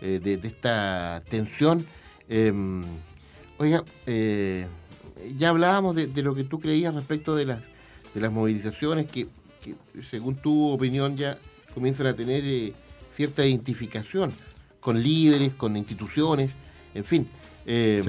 eh, 0.01 0.21
de, 0.23 0.35
esta 0.47 1.21
tensión. 1.29 1.85
Eh, 2.29 2.53
oiga, 3.57 3.83
eh, 4.05 4.65
ya 5.35 5.49
hablábamos 5.49 5.97
de, 5.97 6.07
lo 6.23 6.33
que 6.33 6.45
tú 6.45 6.61
creías 6.61 6.95
respecto 6.95 7.35
de 7.35 7.45
las, 7.45 7.59
de 8.13 8.21
las 8.21 8.31
movilizaciones 8.31 9.09
que, 9.11 9.27
que, 9.63 9.75
según 10.09 10.35
tu 10.35 10.69
opinión, 10.71 11.17
ya 11.17 11.37
comienzan 11.73 12.07
a 12.07 12.13
tener 12.13 12.45
eh, 12.45 12.73
cierta 13.17 13.45
identificación 13.45 14.31
con 14.79 15.01
líderes, 15.03 15.53
con 15.55 15.75
instituciones, 15.75 16.51
en 16.97 17.05
fin. 17.05 17.27
Eh, 17.65 18.01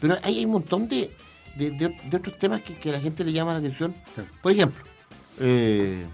Pero 0.00 0.16
hay 0.22 0.44
un 0.44 0.52
montón 0.52 0.86
de, 0.88 1.10
de- 1.56 1.70
de- 1.72 1.96
de 2.10 2.16
otros 2.16 2.38
temas 2.38 2.62
que, 2.62 2.74
que 2.74 2.90
a 2.90 2.92
la 2.92 3.00
gente 3.00 3.24
le 3.24 3.32
llama 3.32 3.52
la 3.52 3.58
atención. 3.58 3.94
Por 4.42 4.52
ejemplo, 4.52 4.82
eh, 5.40 6.04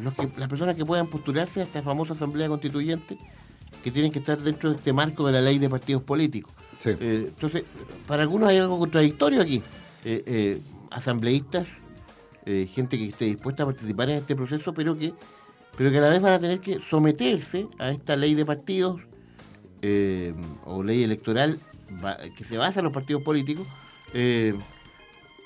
los 0.00 0.14
que, 0.14 0.28
las 0.36 0.48
personas 0.48 0.76
que 0.76 0.84
puedan 0.84 1.06
postularse 1.08 1.60
a 1.60 1.64
esta 1.64 1.82
famosa 1.82 2.14
Asamblea 2.14 2.48
Constituyente, 2.48 3.16
que 3.84 3.90
tienen 3.90 4.10
que 4.10 4.18
estar 4.18 4.38
dentro 4.40 4.70
de 4.70 4.76
este 4.76 4.92
marco 4.92 5.26
de 5.26 5.32
la 5.32 5.40
ley 5.40 5.58
de 5.58 5.68
partidos 5.68 6.02
políticos. 6.02 6.52
Eh, 7.00 7.26
entonces, 7.28 7.64
para 8.06 8.22
algunos 8.22 8.48
hay 8.48 8.58
algo 8.58 8.78
contradictorio 8.78 9.40
aquí. 9.42 9.62
Eh, 10.04 10.60
asambleístas 10.90 11.66
gente 12.74 12.96
que 12.96 13.08
esté 13.08 13.26
dispuesta 13.26 13.64
a 13.64 13.66
participar 13.66 14.08
en 14.08 14.16
este 14.16 14.34
proceso, 14.34 14.72
pero 14.72 14.96
que, 14.96 15.12
pero 15.76 15.90
que 15.90 15.98
a 15.98 16.00
la 16.00 16.08
vez 16.08 16.22
van 16.22 16.32
a 16.32 16.38
tener 16.38 16.60
que 16.60 16.80
someterse 16.80 17.66
a 17.78 17.90
esta 17.90 18.16
ley 18.16 18.34
de 18.34 18.46
partidos 18.46 19.02
eh, 19.82 20.32
o 20.64 20.82
ley 20.82 21.02
electoral 21.02 21.58
que 22.36 22.44
se 22.44 22.56
basa 22.58 22.80
en 22.80 22.84
los 22.84 22.92
partidos 22.92 23.22
políticos, 23.22 23.66
eh, 24.12 24.54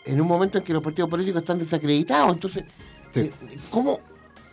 en 0.04 0.20
un 0.20 0.26
momento 0.26 0.58
en 0.58 0.64
que 0.64 0.72
los 0.72 0.82
partidos 0.82 1.08
políticos 1.10 1.42
están 1.42 1.58
desacreditados. 1.58 2.32
Entonces, 2.32 2.64
eh, 3.14 3.30
¿cómo, 3.70 4.00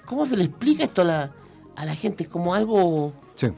¿cómo 0.06 0.25
se 0.25 0.38
le 0.38 0.43
explica 0.45 0.84
esto 0.84 1.02
a 1.02 1.06
la, 1.06 1.32
a 1.75 1.86
la 1.86 1.95
gente? 1.95 2.23
Es 2.23 2.30
como 2.30 2.54
algo, 2.54 3.13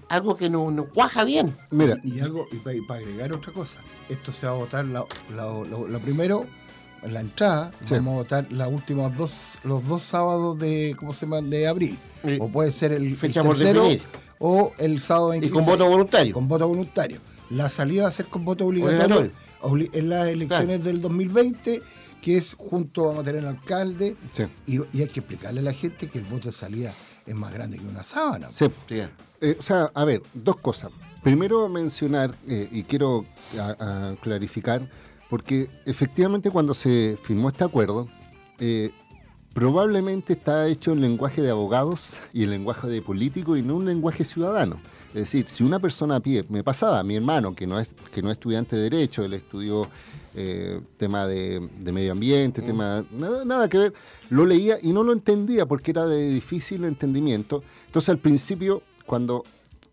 algo 0.10 0.36
que 0.36 0.50
no, 0.50 0.72
no 0.72 0.86
cuaja 0.86 1.24
bien. 1.24 1.56
Mira, 1.72 1.98
Y 2.04 2.20
algo, 2.22 2.48
y 2.52 2.58
para, 2.58 3.00
agregar 3.00 3.34
otra 3.34 3.52
cosa, 3.52 3.80
esto 4.10 4.32
se 4.32 4.46
va 4.46 4.54
a 4.54 4.56
votar 4.56 4.88
la- 4.88 5.06
la- 5.36 5.44
lo, 5.46 5.88
lo 5.88 6.00
primero, 6.00 6.46
en 7.04 7.13
la 7.15 7.22
entrada, 7.22 7.72
Sí. 7.84 7.96
vamos 7.96 8.13
a 8.13 8.17
votar 8.17 8.48
las 8.52 8.70
últimas 8.72 9.15
dos, 9.17 9.58
los 9.63 9.88
dos 9.88 10.04
sábados 10.04 10.60
de, 10.60 10.96
¿cómo 11.00 11.13
se 11.13 11.26
llama? 11.26 11.41
de 11.41 11.67
abril. 11.67 11.98
O 12.39 12.48
puede 12.48 12.72
ser 12.72 12.91
el, 12.94 13.08
el 13.08 13.15
Fecha 13.15 13.41
por 13.44 13.58
tercero 13.58 13.88
o 14.38 14.72
el 14.78 15.02
sábado 15.02 15.30
26. 15.30 15.54
con 15.54 15.65
voto 15.65 15.89
voluntario. 15.89 16.34
Con 16.34 16.48
voto 16.48 16.67
voluntario. 16.67 17.20
La 17.52 17.70
salida 17.70 18.04
va 18.04 18.10
a 18.10 18.12
ser 18.12 18.26
con 18.28 18.46
voto 18.46 18.66
obligatorio 18.66 19.04
Obligatorio. 19.04 19.32
obli- 19.62 19.90
en 19.94 20.10
las 20.10 20.28
elecciones 20.28 20.84
del 20.84 21.02
2020, 21.02 21.82
que 22.22 22.38
es 22.38 22.54
junto, 22.58 23.06
vamos 23.06 23.22
a 23.22 23.26
tener 23.26 23.46
alcalde, 23.46 24.16
Sí. 24.34 24.44
y, 24.68 24.78
y 24.98 25.02
hay 25.02 25.08
que 25.10 25.20
explicarle 25.20 25.60
a 25.60 25.64
la 25.64 25.74
gente 25.74 26.08
que 26.08 26.20
el 26.20 26.26
voto 26.26 26.50
de 26.50 26.54
salida 26.54 26.94
es 27.26 27.36
más 27.36 27.54
grande 27.54 27.78
que 27.78 27.86
una 27.86 28.04
sábana. 28.04 28.50
Sí. 28.52 28.66
Eh, 28.90 29.56
o 29.60 29.62
sea, 29.62 29.92
a 29.94 30.06
ver, 30.06 30.22
dos 30.34 30.58
cosas. 30.58 30.92
Primero 31.24 31.68
mencionar, 31.70 32.34
eh, 32.48 32.68
y 32.72 32.84
quiero 32.84 33.26
a- 33.60 34.12
a 34.12 34.16
clarificar, 34.22 34.88
porque 35.30 35.68
efectivamente 35.86 36.50
cuando 36.52 36.74
se 36.74 37.18
firmó 37.24 37.50
este 37.50 37.64
acuerdo, 37.64 38.08
eh, 38.60 38.92
probablemente 39.54 40.34
está 40.34 40.68
hecho 40.68 40.94
en 40.94 41.02
lenguaje 41.02 41.42
de 41.42 41.50
abogados 41.50 42.18
y 42.34 42.44
en 42.44 42.52
lenguaje 42.52 42.88
de 42.88 43.02
político 43.02 43.58
y 43.58 43.62
no 43.62 43.76
un 43.76 43.86
lenguaje 43.86 44.24
ciudadano. 44.24 44.80
Es 45.10 45.22
decir, 45.22 45.46
si 45.50 45.64
una 45.64 45.80
persona 45.80 46.18
a 46.18 46.20
pie, 46.22 46.46
me 46.50 46.64
pasaba, 46.64 47.04
mi 47.04 47.16
hermano, 47.16 47.54
que 47.54 47.68
no 47.68 47.80
es, 47.80 47.90
que 48.14 48.22
no 48.22 48.30
es 48.30 48.38
estudiante 48.38 48.76
de 48.78 48.84
Derecho, 48.84 49.24
él 49.24 49.34
estudió 49.34 49.90
eh, 50.36 50.80
tema 50.98 51.28
de, 51.28 51.68
de 51.80 51.92
medio 51.92 52.14
ambiente, 52.14 52.62
tema, 52.62 53.04
nada, 53.12 53.44
nada 53.44 53.68
que 53.68 53.78
ver, 53.78 53.94
lo 54.30 54.46
leía 54.46 54.78
y 54.82 54.94
no 54.94 55.04
lo 55.04 55.12
entendía 55.12 55.66
porque 55.66 55.92
era 55.92 56.06
de 56.06 56.30
difícil 56.30 56.86
entendimiento. 56.86 57.62
Entonces 57.88 58.08
al 58.10 58.20
principio, 58.20 58.82
cuando 59.06 59.44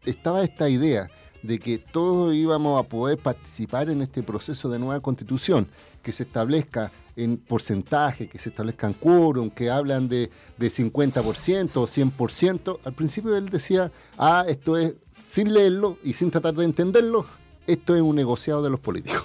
estaba 0.05 0.45
esta 0.45 0.69
idea 0.69 1.11
de 1.43 1.59
que 1.59 1.79
todos 1.79 2.35
íbamos 2.35 2.85
a 2.85 2.89
poder 2.89 3.19
participar 3.19 3.91
en 3.91 4.03
este 4.03 4.23
proceso 4.23 4.69
de 4.69 4.79
nueva 4.79 5.01
constitución, 5.01 5.69
que 6.03 6.13
se 6.13 6.25
establezca 6.25 6.91
en 7.17 7.37
porcentaje, 7.37 8.29
que 8.29 8.39
se 8.39 8.51
establezcan 8.51 8.93
quórum, 8.93 9.51
que 9.51 9.71
hablan 9.71 10.09
de, 10.09 10.31
de 10.57 10.69
50% 10.71 11.77
o 11.77 11.87
100%, 11.87 12.79
al 12.85 12.93
principio 12.93 13.37
él 13.37 13.49
decía, 13.49 13.91
ah, 14.17 14.45
esto 14.49 14.77
es, 14.77 14.95
sin 15.27 15.53
leerlo 15.53 15.99
y 16.05 16.13
sin 16.13 16.31
tratar 16.31 16.55
de 16.55 16.65
entenderlo, 16.65 17.27
esto 17.67 17.95
es 17.97 18.03
un 18.03 18.17
negociado 18.17 18.63
de 18.63 18.71
los 18.71 18.81
políticos. 18.81 19.25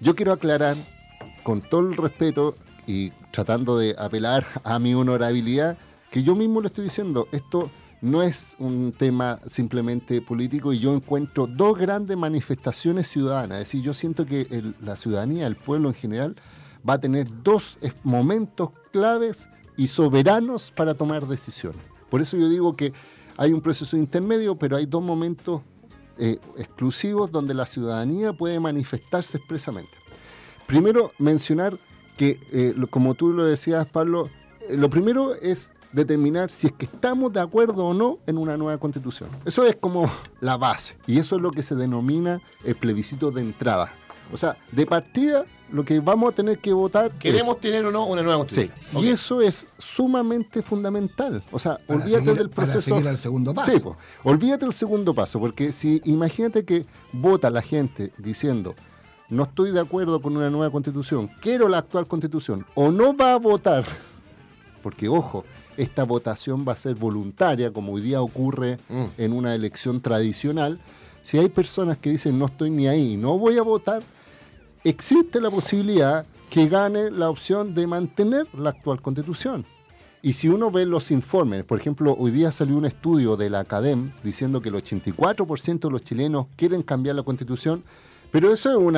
Yo 0.00 0.14
quiero 0.14 0.32
aclarar, 0.32 0.76
con 1.42 1.60
todo 1.60 1.80
el 1.80 1.96
respeto 1.96 2.54
y 2.86 3.10
tratando 3.30 3.78
de 3.78 3.94
apelar 3.98 4.46
a 4.64 4.78
mi 4.78 4.94
honorabilidad, 4.94 5.78
que 6.10 6.22
yo 6.22 6.34
mismo 6.34 6.60
le 6.60 6.66
estoy 6.66 6.84
diciendo, 6.84 7.26
esto 7.32 7.70
no 8.02 8.20
es 8.22 8.56
un 8.58 8.92
tema 8.92 9.38
simplemente 9.48 10.20
político 10.20 10.72
y 10.72 10.80
yo 10.80 10.92
encuentro 10.92 11.46
dos 11.46 11.78
grandes 11.78 12.16
manifestaciones 12.16 13.08
ciudadanas. 13.08 13.58
Es 13.58 13.68
decir, 13.68 13.82
yo 13.82 13.94
siento 13.94 14.26
que 14.26 14.74
la 14.82 14.96
ciudadanía, 14.96 15.46
el 15.46 15.54
pueblo 15.56 15.88
en 15.88 15.94
general, 15.94 16.36
va 16.86 16.94
a 16.94 17.00
tener 17.00 17.28
dos 17.42 17.78
momentos 18.02 18.70
claves 18.90 19.48
y 19.76 19.86
soberanos 19.86 20.72
para 20.72 20.94
tomar 20.94 21.26
decisiones. 21.28 21.80
Por 22.10 22.20
eso 22.20 22.36
yo 22.36 22.48
digo 22.48 22.76
que 22.76 22.92
hay 23.36 23.52
un 23.52 23.60
proceso 23.60 23.96
intermedio, 23.96 24.56
pero 24.56 24.76
hay 24.76 24.86
dos 24.86 25.02
momentos 25.02 25.62
eh, 26.18 26.38
exclusivos 26.58 27.30
donde 27.30 27.54
la 27.54 27.66
ciudadanía 27.66 28.32
puede 28.32 28.58
manifestarse 28.58 29.38
expresamente. 29.38 29.92
Primero, 30.66 31.12
mencionar 31.18 31.78
que, 32.16 32.40
eh, 32.50 32.74
como 32.90 33.14
tú 33.14 33.32
lo 33.32 33.44
decías, 33.44 33.86
Pablo, 33.86 34.28
eh, 34.68 34.76
lo 34.76 34.90
primero 34.90 35.34
es 35.36 35.72
determinar 35.92 36.50
si 36.50 36.68
es 36.68 36.72
que 36.72 36.86
estamos 36.86 37.32
de 37.32 37.40
acuerdo 37.40 37.84
o 37.86 37.94
no 37.94 38.18
en 38.26 38.38
una 38.38 38.56
nueva 38.56 38.78
constitución. 38.78 39.28
Eso 39.44 39.64
es 39.64 39.76
como 39.76 40.10
la 40.40 40.56
base 40.56 40.96
y 41.06 41.18
eso 41.18 41.36
es 41.36 41.42
lo 41.42 41.50
que 41.50 41.62
se 41.62 41.74
denomina 41.74 42.40
el 42.64 42.74
plebiscito 42.76 43.30
de 43.30 43.42
entrada. 43.42 43.92
O 44.32 44.36
sea, 44.38 44.56
de 44.70 44.86
partida, 44.86 45.44
lo 45.70 45.84
que 45.84 46.00
vamos 46.00 46.32
a 46.32 46.34
tener 46.34 46.58
que 46.58 46.72
votar 46.72 47.10
¿Queremos 47.18 47.56
es- 47.56 47.60
tener 47.60 47.84
o 47.84 47.90
no 47.90 48.06
una 48.06 48.22
nueva 48.22 48.46
Sí, 48.48 48.68
constitución? 48.68 49.04
y 49.04 49.08
eso 49.08 49.42
es 49.42 49.66
sumamente 49.76 50.62
fundamental. 50.62 51.42
O 51.52 51.58
sea, 51.58 51.76
Para 51.86 52.00
olvídate 52.00 52.24
seguir- 52.24 52.38
del 52.38 52.48
para 52.50 52.66
proceso. 52.66 52.94
seguir 52.94 53.08
al 53.08 53.18
segundo 53.18 53.52
paso. 53.52 53.70
Sí, 53.72 53.82
olvídate 54.22 54.64
del 54.64 54.72
segundo 54.74 55.12
paso, 55.14 55.38
porque 55.38 55.70
si 55.72 56.00
imagínate 56.04 56.64
que 56.64 56.86
vota 57.12 57.50
la 57.50 57.60
gente 57.62 58.12
diciendo 58.16 58.74
no 59.28 59.44
estoy 59.44 59.72
de 59.72 59.80
acuerdo 59.80 60.20
con 60.20 60.36
una 60.36 60.50
nueva 60.50 60.70
constitución, 60.70 61.30
quiero 61.40 61.68
la 61.68 61.78
actual 61.78 62.06
constitución, 62.06 62.66
o 62.74 62.90
no 62.90 63.16
va 63.16 63.32
a 63.32 63.38
votar, 63.38 63.84
porque 64.82 65.08
ojo, 65.08 65.44
esta 65.76 66.04
votación 66.04 66.64
va 66.66 66.72
a 66.72 66.76
ser 66.76 66.94
voluntaria, 66.94 67.72
como 67.72 67.92
hoy 67.92 68.02
día 68.02 68.20
ocurre 68.20 68.78
en 69.18 69.32
una 69.32 69.54
elección 69.54 70.00
tradicional. 70.00 70.78
Si 71.22 71.38
hay 71.38 71.48
personas 71.48 71.98
que 71.98 72.10
dicen 72.10 72.38
no 72.38 72.46
estoy 72.46 72.70
ni 72.70 72.88
ahí, 72.88 73.16
no 73.16 73.38
voy 73.38 73.58
a 73.58 73.62
votar, 73.62 74.02
existe 74.84 75.40
la 75.40 75.50
posibilidad 75.50 76.26
que 76.50 76.68
gane 76.68 77.10
la 77.10 77.30
opción 77.30 77.74
de 77.74 77.86
mantener 77.86 78.46
la 78.54 78.70
actual 78.70 79.00
constitución. 79.00 79.64
Y 80.20 80.34
si 80.34 80.48
uno 80.48 80.70
ve 80.70 80.86
los 80.86 81.10
informes, 81.10 81.64
por 81.64 81.80
ejemplo, 81.80 82.14
hoy 82.16 82.30
día 82.30 82.52
salió 82.52 82.76
un 82.76 82.84
estudio 82.84 83.36
de 83.36 83.50
la 83.50 83.60
ACADEM 83.60 84.12
diciendo 84.22 84.60
que 84.60 84.68
el 84.68 84.76
84% 84.76 85.80
de 85.80 85.90
los 85.90 86.04
chilenos 86.04 86.46
quieren 86.54 86.82
cambiar 86.82 87.16
la 87.16 87.24
constitución, 87.24 87.82
pero 88.30 88.52
eso 88.52 88.70
es 88.70 88.76
un 88.76 88.96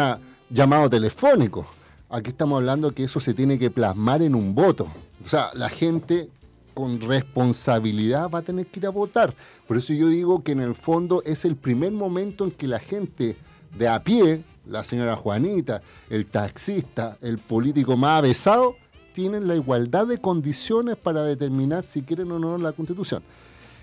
llamado 0.51 0.91
telefónico. 0.91 1.67
Aquí 2.11 2.31
estamos 2.31 2.57
hablando 2.57 2.93
que 2.93 3.05
eso 3.05 3.21
se 3.21 3.33
tiene 3.33 3.59
que 3.59 3.71
plasmar 3.71 4.21
en 4.21 4.35
un 4.35 4.55
voto. 4.55 4.87
O 5.25 5.29
sea, 5.29 5.51
la 5.55 5.71
gente 5.71 6.29
con 6.75 7.01
responsabilidad 7.01 8.29
va 8.29 8.41
a 8.41 8.43
tener 8.43 8.67
que 8.67 8.81
ir 8.81 8.87
a 8.87 8.91
votar. 8.91 9.33
Por 9.67 9.77
eso 9.77 9.93
yo 9.93 10.09
digo 10.09 10.43
que 10.43 10.53
en 10.53 10.61
el 10.61 10.75
fondo 10.75 11.23
es 11.25 11.45
el 11.45 11.57
primer 11.57 11.93
momento 11.93 12.45
en 12.45 12.51
que 12.51 12.67
la 12.67 12.81
gente 12.81 13.37
de 13.79 13.89
a 13.89 14.03
pie, 14.03 14.43
la 14.67 14.85
señora 14.85 15.17
Juanita, 15.17 15.81
el 16.11 16.27
taxista, 16.27 17.17
el 17.23 17.39
político 17.39 17.97
más 17.97 18.19
avesado, 18.19 18.77
tienen 19.15 19.47
la 19.47 19.55
igualdad 19.55 20.07
de 20.07 20.19
condiciones 20.19 20.97
para 20.97 21.23
determinar 21.23 21.85
si 21.85 22.03
quieren 22.03 22.31
o 22.33 22.39
no 22.39 22.59
la 22.59 22.73
constitución. 22.73 23.23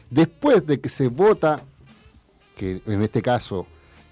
Después 0.10 0.68
de 0.68 0.80
que 0.80 0.90
se 0.90 1.08
vota, 1.08 1.64
que 2.58 2.82
en 2.86 3.02
este 3.02 3.22
caso 3.22 3.66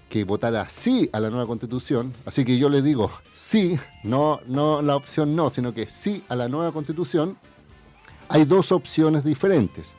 que 0.08 0.24
votara 0.24 0.68
sí 0.68 1.08
a 1.12 1.20
la 1.20 1.30
nueva 1.30 1.46
constitución, 1.46 2.12
así 2.24 2.44
que 2.44 2.58
yo 2.58 2.68
le 2.68 2.82
digo 2.82 3.10
sí, 3.32 3.78
no, 4.02 4.40
no 4.46 4.82
la 4.82 4.96
opción 4.96 5.36
no, 5.36 5.50
sino 5.50 5.72
que 5.72 5.86
sí 5.86 6.24
a 6.28 6.34
la 6.34 6.48
nueva 6.48 6.72
constitución, 6.72 7.36
hay 8.30 8.44
dos 8.44 8.70
opciones 8.72 9.24
diferentes. 9.24 9.94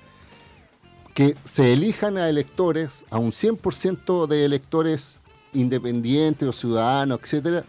Que 1.13 1.36
se 1.44 1.73
elijan 1.73 2.17
a 2.17 2.29
electores, 2.29 3.04
a 3.12 3.19
un 3.19 3.32
100% 3.32 4.25
de 4.27 4.46
electores 4.46 5.19
independientes 5.54 6.48
o 6.48 6.54
ciudadanos, 6.54 7.19
etcétera, 7.21 7.65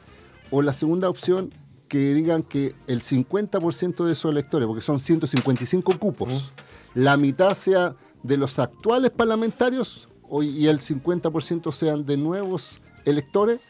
o 0.52 0.62
la 0.62 0.72
segunda 0.72 1.08
opción, 1.08 1.50
que 1.88 2.14
digan 2.14 2.44
que 2.44 2.74
el 2.86 3.02
50% 3.02 4.04
de 4.04 4.12
esos 4.12 4.30
electores, 4.30 4.66
porque 4.66 4.82
son 4.82 5.00
155 5.00 5.98
cupos, 5.98 6.52
la 6.94 7.16
mitad 7.16 7.54
sea 7.54 7.96
de 8.22 8.36
los 8.36 8.60
actuales 8.60 9.10
parlamentarios 9.10 10.08
y 10.40 10.68
el 10.68 10.78
50% 10.78 11.72
sean 11.72 12.06
de 12.06 12.16
nuevos 12.16 12.78
electores, 13.04 13.60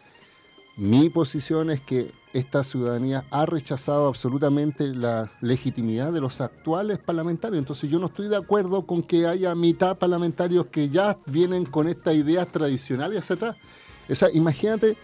mi 0.76 1.08
posición 1.08 1.70
es 1.70 1.80
que 1.80 2.12
esta 2.32 2.64
ciudadanía 2.64 3.24
ha 3.30 3.46
rechazado 3.46 4.06
absolutamente 4.06 4.86
la 4.94 5.30
legitimidad 5.40 6.12
de 6.12 6.20
los 6.20 6.40
actuales 6.40 6.98
parlamentarios. 6.98 7.58
Entonces 7.58 7.90
yo 7.90 7.98
no 7.98 8.06
estoy 8.06 8.28
de 8.28 8.36
acuerdo 8.36 8.86
con 8.86 9.02
que 9.02 9.26
haya 9.26 9.54
mitad 9.54 9.98
parlamentarios 9.98 10.66
que 10.66 10.88
ya 10.88 11.18
vienen 11.26 11.66
con 11.66 11.88
estas 11.88 12.14
ideas 12.14 12.48
tradicionales 12.48 13.18
hacia 13.18 13.36
atrás. 13.36 13.56
Imagínate 14.34 14.96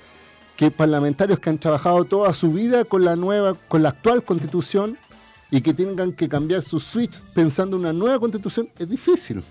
que 0.57 0.71
parlamentarios 0.71 1.39
que 1.39 1.51
han 1.51 1.59
trabajado 1.59 2.05
toda 2.05 2.33
su 2.35 2.53
vida 2.53 2.85
con 2.85 3.05
la 3.05 3.15
nueva, 3.15 3.55
con 3.69 3.83
la 3.83 3.91
actual 3.91 4.25
constitución 4.25 4.99
y 5.51 5.61
que 5.61 5.73
tengan 5.73 6.13
que 6.13 6.29
cambiar 6.29 6.63
su 6.63 6.81
switch 6.81 7.21
pensando 7.35 7.77
en 7.77 7.81
una 7.83 7.93
nueva 7.93 8.19
constitución 8.19 8.69
es 8.79 8.89
difícil. 8.89 9.45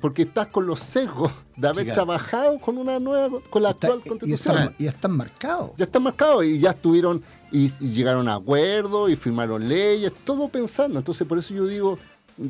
Porque 0.00 0.22
estás 0.22 0.48
con 0.48 0.66
los 0.66 0.80
sesgos 0.80 1.30
de 1.60 1.68
haber 1.68 1.84
Claro. 1.84 1.94
trabajado 2.04 2.58
con 2.58 2.78
una 2.78 2.98
nueva, 2.98 3.38
con 3.50 3.62
la 3.62 3.70
actual 3.70 4.00
y 4.04 4.08
constitución. 4.08 4.74
y 4.78 4.86
están 4.86 5.12
marcados. 5.16 5.72
Ya 5.76 5.84
están 5.84 6.02
marcados 6.02 6.44
y 6.44 6.58
ya 6.58 6.70
estuvieron 6.70 7.22
y, 7.52 7.70
y 7.80 7.90
llegaron 7.92 8.28
a 8.28 8.34
acuerdos 8.36 9.10
y 9.10 9.16
firmaron 9.16 9.68
leyes, 9.68 10.12
todo 10.24 10.48
pensando. 10.48 10.98
Entonces, 10.98 11.26
por 11.26 11.38
eso 11.38 11.52
yo 11.54 11.66
digo, 11.66 11.98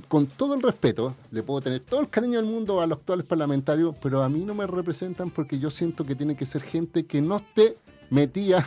con 0.09 0.27
todo 0.27 0.55
el 0.55 0.63
respeto, 0.63 1.17
le 1.33 1.43
puedo 1.43 1.61
tener 1.61 1.81
todo 1.83 2.01
el 2.01 2.09
cariño 2.09 2.37
del 2.41 2.47
mundo 2.49 2.81
a 2.81 2.87
los 2.87 2.99
actuales 2.99 3.27
parlamentarios, 3.27 3.95
pero 4.03 4.23
a 4.23 4.29
mí 4.29 4.41
no 4.41 4.55
me 4.55 4.67
representan 4.67 5.31
porque 5.31 5.59
yo 5.59 5.71
siento 5.71 6.05
que 6.05 6.15
tiene 6.15 6.37
que 6.37 6.47
ser 6.47 6.63
gente 6.63 7.05
que 7.07 7.21
no 7.21 7.39
esté 7.39 7.77
metida 8.11 8.65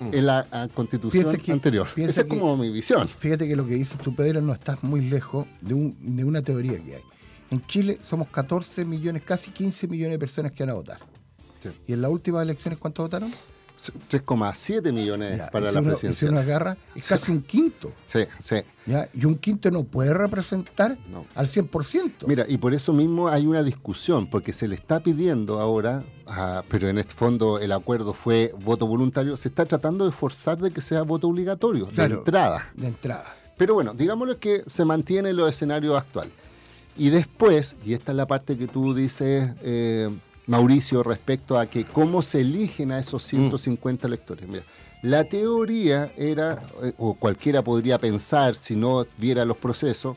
en 0.00 0.26
la 0.26 0.46
constitución 0.74 1.36
que- 1.36 1.52
anterior. 1.52 1.86
Esa 1.96 2.22
es 2.22 2.26
como 2.26 2.56
mi 2.56 2.70
visión. 2.70 3.08
Fíjate 3.08 3.46
que 3.48 3.56
lo 3.56 3.66
que 3.66 3.74
dices 3.74 3.98
tú, 3.98 4.14
Pedro, 4.14 4.40
no 4.42 4.52
estás 4.52 4.82
muy 4.82 5.00
lejos 5.02 5.46
de, 5.60 5.74
un- 5.74 5.96
de 6.16 6.24
una 6.24 6.40
teoría 6.42 6.82
que 6.82 6.96
hay. 6.96 7.02
En 7.50 7.64
Chile 7.66 7.98
somos 8.02 8.28
14 8.28 8.84
millones, 8.84 9.22
casi 9.22 9.50
15 9.50 9.86
millones 9.88 10.12
de 10.14 10.18
personas 10.18 10.52
que 10.52 10.62
van 10.64 10.70
a 10.70 10.74
votar. 10.74 10.98
Sí. 11.62 11.70
¿Y 11.86 11.92
en 11.92 12.02
las 12.02 12.10
últimas 12.10 12.42
elecciones 12.42 12.78
cuántos 12.78 13.04
votaron? 13.04 13.30
3,7 14.08 14.92
millones 14.92 15.38
Ya, 15.38 15.50
para 15.50 15.72
la 15.72 15.80
uno- 15.80 15.90
presidencia. 15.90 16.28
Si 16.28 16.32
uno 16.32 16.40
agarra, 16.40 16.76
es 16.94 17.04
casi 17.06 17.32
un 17.32 17.42
quinto. 17.42 17.92
Sí, 18.06 18.20
sí. 18.40 18.56
¿ya? 18.86 19.08
Y 19.12 19.24
un 19.24 19.36
quinto 19.36 19.70
no 19.70 19.82
puede 19.84 20.14
representar 20.14 20.96
al 21.34 21.48
100%. 21.48 22.26
Mira, 22.26 22.44
y 22.48 22.58
por 22.58 22.72
eso 22.74 22.92
mismo 22.92 23.28
hay 23.28 23.46
una 23.46 23.62
discusión, 23.62 24.28
porque 24.28 24.52
se 24.52 24.68
le 24.68 24.76
está 24.76 25.00
pidiendo 25.00 25.58
ahora, 25.60 26.04
ah, 26.26 26.62
pero 26.68 26.88
en 26.88 26.98
este 26.98 27.14
fondo 27.14 27.58
el 27.58 27.72
acuerdo 27.72 28.12
fue 28.14 28.52
voto 28.60 28.86
voluntario, 28.86 29.36
se 29.36 29.48
está 29.48 29.64
tratando 29.64 30.04
de 30.04 30.12
forzar 30.12 30.58
de 30.58 30.70
que 30.70 30.80
sea 30.80 31.02
voto 31.02 31.28
obligatorio, 31.28 31.86
de 31.86 32.04
entrada. 32.04 32.68
De 32.74 32.86
entrada. 32.88 33.26
Pero 33.56 33.74
bueno, 33.74 33.94
digámoslo 33.94 34.38
que 34.38 34.62
se 34.66 34.84
mantiene 34.84 35.32
los 35.32 35.48
escenarios 35.48 35.96
actual. 35.96 36.28
Y 36.96 37.10
después, 37.10 37.76
y 37.84 37.94
esta 37.94 38.12
es 38.12 38.16
la 38.16 38.26
parte 38.26 38.56
que 38.56 38.68
tú 38.68 38.94
dices, 38.94 39.50
eh, 39.62 40.08
Mauricio, 40.46 41.02
respecto 41.02 41.58
a 41.58 41.66
que 41.66 41.84
cómo 41.84 42.22
se 42.22 42.40
eligen 42.40 42.92
a 42.92 42.98
esos 42.98 43.22
150 43.24 44.06
electores. 44.06 44.46
Mira, 44.48 44.64
la 45.02 45.24
teoría 45.24 46.12
era, 46.16 46.62
eh, 46.82 46.92
o 46.98 47.14
cualquiera 47.14 47.62
podría 47.62 47.98
pensar 47.98 48.54
si 48.54 48.76
no 48.76 49.06
viera 49.18 49.44
los 49.44 49.56
procesos, 49.56 50.16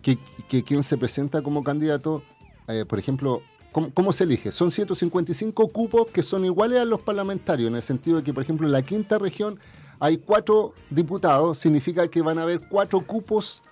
que, 0.00 0.18
que 0.48 0.62
quien 0.62 0.82
se 0.82 0.96
presenta 0.96 1.42
como 1.42 1.64
candidato, 1.64 2.22
eh, 2.68 2.84
por 2.86 2.98
ejemplo, 2.98 3.42
¿cómo, 3.72 3.90
cómo 3.92 4.12
se 4.12 4.24
elige? 4.24 4.52
Son 4.52 4.70
155 4.70 5.68
cupos 5.68 6.08
que 6.08 6.22
son 6.22 6.44
iguales 6.44 6.80
a 6.80 6.84
los 6.84 7.02
parlamentarios, 7.02 7.68
en 7.68 7.76
el 7.76 7.82
sentido 7.82 8.18
de 8.18 8.22
que, 8.22 8.32
por 8.32 8.44
ejemplo, 8.44 8.66
en 8.66 8.72
la 8.72 8.82
quinta 8.82 9.18
región 9.18 9.58
hay 9.98 10.18
cuatro 10.18 10.74
diputados, 10.90 11.58
significa 11.58 12.08
que 12.08 12.22
van 12.22 12.38
a 12.38 12.42
haber 12.42 12.60
cuatro 12.68 13.00
cupos 13.00 13.62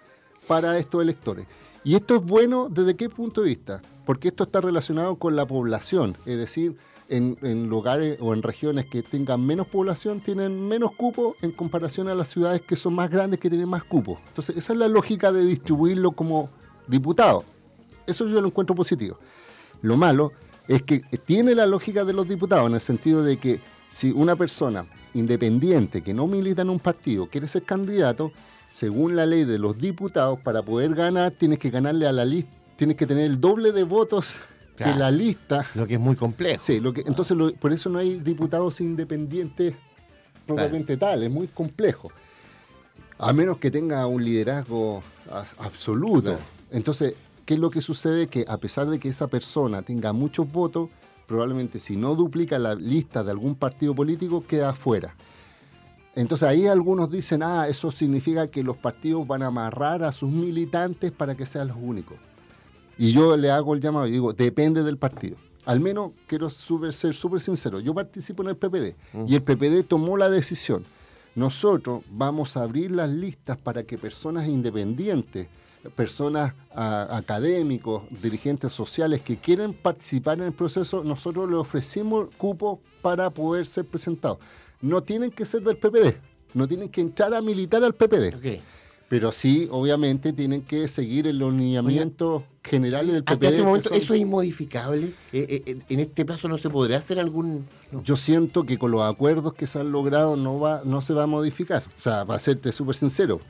para 0.47 0.79
estos 0.79 1.03
electores. 1.03 1.47
Y 1.83 1.95
esto 1.95 2.17
es 2.17 2.23
bueno 2.23 2.69
desde 2.69 2.95
qué 2.95 3.09
punto 3.09 3.41
de 3.41 3.49
vista? 3.49 3.81
Porque 4.05 4.29
esto 4.29 4.45
está 4.45 4.61
relacionado 4.61 5.17
con 5.17 5.37
la 5.37 5.47
población, 5.47 6.17
es 6.27 6.37
decir, 6.37 6.77
en, 7.11 7.69
lugares 7.69 8.19
o 8.21 8.35
en 8.35 8.43
regiones 8.43 8.87
que 8.87 9.03
tengan 9.03 9.45
menos 9.45 9.67
población 9.67 10.21
tienen 10.21 10.69
menos 10.69 10.93
cupos 10.95 11.37
en 11.43 11.51
comparación 11.51 12.09
a 12.09 12.15
las 12.15 12.29
ciudades 12.29 12.61
que 12.63 12.77
son 12.77 12.95
más 12.95 13.11
grandes 13.11 13.41
que 13.41 13.51
tienen 13.51 13.69
más 13.69 13.83
cupos. 13.83 14.19
Entonces, 14.29 14.57
esa 14.57 14.73
es 14.73 14.79
la 14.79 14.89
lógica 14.89 15.33
de 15.33 15.45
distribuirlo 15.45 16.13
como 16.13 16.51
diputado. 16.87 17.45
Eso 18.07 18.29
yo 18.29 18.41
lo 18.41 18.47
encuentro 18.47 18.77
positivo. 18.77 19.19
Lo 19.83 19.97
malo 19.97 20.33
es 20.69 20.83
que 20.83 21.01
tiene 21.25 21.55
la 21.55 21.67
lógica 21.67 22.05
de 22.05 22.13
los 22.13 22.29
diputados 22.29 22.67
en 22.69 22.75
el 22.75 22.81
sentido 22.81 23.25
de 23.25 23.39
que 23.39 23.61
si 23.89 24.13
una 24.13 24.37
persona 24.37 24.87
independiente 25.15 26.03
que 26.03 26.15
no 26.15 26.29
milita 26.29 26.63
en 26.63 26.71
un 26.71 26.79
partido 26.79 27.27
quiere 27.27 27.49
ser 27.49 27.65
candidato, 27.65 28.31
según 28.71 29.17
la 29.17 29.27
ley 29.27 29.45
de 29.45 29.59
los 29.59 29.77
diputados, 29.77 30.39
para 30.41 30.63
poder 30.63 30.95
ganar 30.95 31.33
tienes 31.33 31.59
que 31.59 31.71
ganarle 31.71 32.07
a 32.07 32.13
la 32.13 32.25
lista, 32.25 32.51
tienes 32.77 32.97
que 32.97 33.07
tener 33.07 33.25
el 33.25 33.41
doble 33.41 33.73
de 33.73 33.83
votos 33.83 34.37
que 34.77 34.95
la 34.95 35.11
lista. 35.11 35.67
Lo 35.75 35.87
que 35.87 35.95
es 35.95 36.01
muy 36.01 36.17
complejo. 36.17 36.63
Sí, 36.63 36.81
lo 36.81 36.93
que, 36.95 37.03
entonces 37.07 37.37
lo- 37.37 37.53
por 37.53 37.73
eso 37.73 37.91
no 37.91 37.99
hay 37.99 38.19
diputados 38.21 38.81
independientes 38.81 39.75
propiamente 40.47 40.97
tal, 40.97 41.23
es 41.25 41.31
muy 41.31 41.49
complejo. 41.49 42.11
A 43.19 43.33
menos 43.35 43.59
que 43.59 43.71
tenga 43.71 44.07
un 44.07 44.25
liderazgo 44.25 45.03
absoluto. 45.59 46.39
Entonces, 46.71 47.15
¿qué 47.45 47.55
es 47.55 47.61
lo 47.61 47.71
que 47.71 47.83
sucede? 47.83 48.29
Que 48.29 48.45
a 48.49 48.57
pesar 48.57 48.89
de 48.89 48.99
que 48.99 49.09
esa 49.11 49.27
persona 49.27 49.83
tenga 49.83 50.13
muchos 50.15 50.51
votos, 50.51 50.89
probablemente 51.27 51.79
si 51.81 51.97
no 51.97 52.15
duplica 52.15 52.59
la 52.59 52.75
lista 52.75 53.23
de 53.23 53.33
algún 53.33 53.55
partido 53.57 53.95
político, 53.95 54.45
queda 54.47 54.71
afuera. 54.71 55.15
Entonces 56.15 56.49
ahí 56.49 56.67
algunos 56.67 57.11
dicen, 57.11 57.43
ah, 57.43 57.69
eso 57.69 57.91
significa 57.91 58.49
que 58.49 58.65
los 58.65 58.77
partidos 58.77 59.27
van 59.27 59.43
a 59.43 59.47
amarrar 59.47 60.03
a 60.03 60.13
sus 60.13 60.31
militantes 60.31 61.13
para 61.13 61.37
que 61.37 61.47
sean 61.47 61.69
los 61.69 61.77
únicos. 61.81 62.19
Y 62.99 63.13
yo 63.13 63.37
le 63.37 63.51
hago 63.51 63.75
el 63.75 63.81
llamado 63.81 64.07
y 64.07 64.11
digo, 64.11 64.33
depende 64.33 64.83
del 64.83 64.99
partido. 64.99 65.37
Al 65.67 65.79
menos 65.79 66.13
quiero 66.27 66.51
ser 66.51 67.15
súper 67.15 67.41
sincero, 67.41 67.81
yo 67.81 67.95
participo 67.95 68.43
en 68.43 68.49
el 68.51 68.57
PPD 68.57 68.95
y 69.27 69.35
el 69.35 69.43
PPD 69.43 69.87
tomó 69.87 70.17
la 70.17 70.31
decisión. 70.31 70.85
Nosotros 71.35 72.03
vamos 72.11 72.57
a 72.57 72.63
abrir 72.63 72.91
las 72.91 73.09
listas 73.09 73.57
para 73.57 73.85
que 73.85 73.97
personas 73.97 74.49
independientes, 74.49 75.49
personas 75.95 76.55
ah, 76.75 77.07
académicos, 77.13 78.03
dirigentes 78.23 78.73
sociales 78.73 79.21
que 79.21 79.37
quieren 79.37 79.73
participar 79.73 80.39
en 80.39 80.47
el 80.47 80.53
proceso, 80.53 81.05
nosotros 81.05 81.49
les 81.49 81.59
ofrecimos 81.59 82.29
cupos 82.37 82.81
para 83.01 83.31
poder 83.31 83.67
ser 83.67 83.85
presentados. 83.85 84.39
No 84.83 85.03
tienen 85.03 85.31
que 85.31 85.45
ser 85.45 85.63
del 85.63 85.77
PPD, 85.77 86.15
no 86.55 86.67
tienen 86.67 86.89
que 86.89 87.01
entrar 87.01 87.35
a 87.35 87.43
militar 87.43 87.83
al 87.85 87.95
PPD. 87.95 88.35
Pero 89.09 89.33
sí, 89.33 89.67
obviamente, 89.73 90.33
tienen 90.33 90.63
que 90.63 90.87
seguir 90.87 91.27
el 91.27 91.39
lineamiento 91.39 92.45
general 92.63 93.09
del 93.09 93.25
PPD. 93.25 93.33
Hasta 93.33 93.49
este 93.49 93.63
momento, 93.65 93.89
son- 93.89 93.99
¿eso 93.99 94.15
es 94.15 94.21
inmodificable? 94.21 95.07
Eh, 95.33 95.47
eh, 95.49 95.63
eh, 95.67 95.79
¿En 95.89 96.01
este 96.01 96.25
plazo 96.25 96.47
no 96.47 96.59
se 96.59 96.71
podrá 96.71 96.99
hacer 96.99 97.19
algún...? 97.19 97.67
Yo 98.05 98.17
siento 98.17 98.65
que 98.65 98.79
con 98.79 98.93
los 98.93 99.03
acuerdos 99.03 99.55
que 99.55 99.67
se 99.67 99.81
han 99.81 99.91
logrado 99.91 100.37
no, 100.37 100.61
va, 100.61 100.83
no 100.85 101.01
se 101.01 101.13
va 101.13 101.25
a 101.25 101.27
modificar. 101.27 101.83
O 101.99 102.01
sea, 102.01 102.25
para 102.25 102.39
serte 102.39 102.71
súper 102.71 102.95
sincero. 102.95 103.41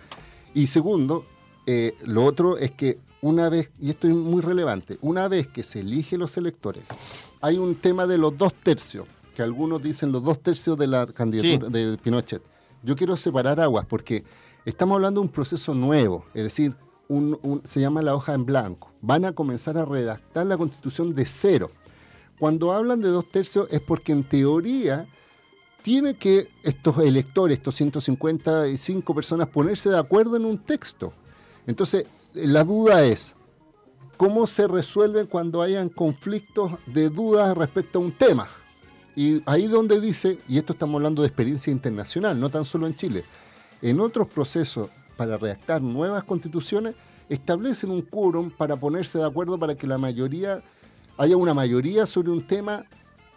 Y 0.54 0.66
segundo, 0.66 1.26
eh, 1.66 1.94
lo 2.06 2.24
otro 2.24 2.56
es 2.56 2.70
que 2.70 2.98
una 3.20 3.50
vez, 3.50 3.70
y 3.78 3.90
esto 3.90 4.08
es 4.08 4.14
muy 4.14 4.40
relevante, 4.40 4.96
una 5.02 5.28
vez 5.28 5.46
que 5.46 5.62
se 5.62 5.80
eligen 5.80 6.20
los 6.20 6.38
electores, 6.38 6.84
hay 7.42 7.58
un 7.58 7.74
tema 7.74 8.06
de 8.06 8.16
los 8.16 8.36
dos 8.38 8.54
tercios, 8.54 9.04
que 9.30 9.42
algunos 9.42 9.82
dicen 9.82 10.12
los 10.12 10.22
dos 10.22 10.40
tercios 10.40 10.76
de 10.78 10.86
la 10.86 11.06
candidatura 11.06 11.68
de 11.68 11.96
Pinochet. 11.98 12.42
Yo 12.82 12.96
quiero 12.96 13.16
separar 13.16 13.60
aguas 13.60 13.86
porque 13.86 14.24
estamos 14.64 14.96
hablando 14.96 15.20
de 15.20 15.26
un 15.26 15.32
proceso 15.32 15.74
nuevo, 15.74 16.24
es 16.34 16.44
decir, 16.44 16.74
un- 17.08 17.38
un- 17.42 17.60
se 17.64 17.80
llama 17.80 18.02
la 18.02 18.14
hoja 18.14 18.34
en 18.34 18.46
blanco. 18.46 18.92
Van 19.00 19.24
a 19.24 19.32
comenzar 19.32 19.76
a 19.78 19.84
redactar 19.84 20.46
la 20.46 20.56
constitución 20.56 21.14
de 21.14 21.24
cero. 21.26 21.70
Cuando 22.38 22.72
hablan 22.72 23.00
de 23.00 23.08
dos 23.08 23.30
tercios 23.30 23.68
es 23.70 23.80
porque 23.80 24.12
en 24.12 24.22
teoría 24.24 25.06
tiene 25.82 26.14
que 26.14 26.48
estos 26.62 26.98
electores, 26.98 27.58
estos 27.58 27.74
155 27.74 29.14
personas, 29.14 29.48
ponerse 29.48 29.90
de 29.90 29.98
acuerdo 29.98 30.36
en 30.36 30.44
un 30.44 30.58
texto. 30.58 31.12
Entonces, 31.66 32.06
la 32.34 32.64
duda 32.64 33.04
es, 33.04 33.34
¿cómo 34.16 34.46
se 34.46 34.68
resuelven 34.68 35.26
cuando 35.26 35.62
hayan 35.62 35.88
conflictos 35.88 36.72
de 36.86 37.08
dudas 37.08 37.56
respecto 37.56 37.98
a 37.98 38.02
un 38.02 38.12
tema? 38.12 38.48
Y 39.16 39.42
ahí 39.46 39.66
donde 39.66 40.00
dice, 40.00 40.38
y 40.48 40.58
esto 40.58 40.72
estamos 40.72 40.96
hablando 40.96 41.22
de 41.22 41.28
experiencia 41.28 41.70
internacional, 41.70 42.38
no 42.38 42.48
tan 42.48 42.64
solo 42.64 42.86
en 42.86 42.94
Chile, 42.94 43.24
en 43.82 44.00
otros 44.00 44.28
procesos 44.28 44.90
para 45.16 45.36
redactar 45.36 45.82
nuevas 45.82 46.24
constituciones, 46.24 46.94
establecen 47.28 47.90
un 47.90 48.02
quórum 48.02 48.50
para 48.50 48.76
ponerse 48.76 49.18
de 49.18 49.26
acuerdo 49.26 49.58
para 49.58 49.74
que 49.74 49.86
la 49.86 49.98
mayoría, 49.98 50.62
haya 51.16 51.36
una 51.36 51.54
mayoría 51.54 52.06
sobre 52.06 52.30
un 52.30 52.46
tema 52.46 52.84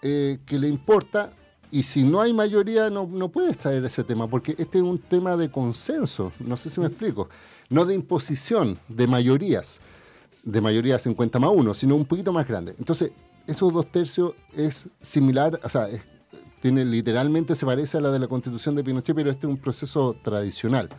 eh, 0.02 0.40
que 0.46 0.58
le 0.58 0.68
importa, 0.68 1.32
y 1.72 1.84
si 1.84 2.04
no 2.04 2.22
hay 2.22 2.34
mayoría 2.34 2.90
no, 2.90 3.08
no 3.12 3.30
puede 3.30 3.52
estar 3.52 3.74
ese 3.74 4.04
tema, 4.04 4.28
porque 4.28 4.56
este 4.58 4.78
es 4.78 4.84
un 4.84 5.00
tema 5.00 5.36
de 5.36 5.50
consenso, 5.50 6.32
no 6.40 6.56
sé 6.56 6.70
si 6.70 6.80
me 6.80 6.88
explico, 6.88 7.30
no 7.70 7.86
de 7.86 7.96
imposición 7.96 8.78
de 8.88 9.08
mayorías, 9.08 9.80
de 10.44 10.62
mayoría 10.62 11.00
50 11.00 11.40
más 11.40 11.52
1, 11.54 11.74
sino 11.74 11.96
un 11.96 12.06
poquito 12.06 12.32
más 12.32 12.48
grande. 12.48 12.76
Entonces, 12.78 13.12
esos 13.48 13.74
dos 13.74 13.92
tercios 13.92 14.34
es 14.54 14.90
similar, 15.02 15.60
o 15.64 15.70
sea, 15.70 15.88
tiene, 16.62 16.86
literalmente 16.86 17.56
se 17.56 17.66
parece 17.66 17.98
a 17.98 18.02
la 18.02 18.12
de 18.12 18.20
la 18.20 18.28
constitución 18.28 18.76
de 18.76 18.84
Pinochet, 18.84 19.16
pero 19.16 19.30
este 19.30 19.48
es 19.48 19.52
un 19.52 19.58
proceso 19.58 20.16
tradicional. 20.24 20.90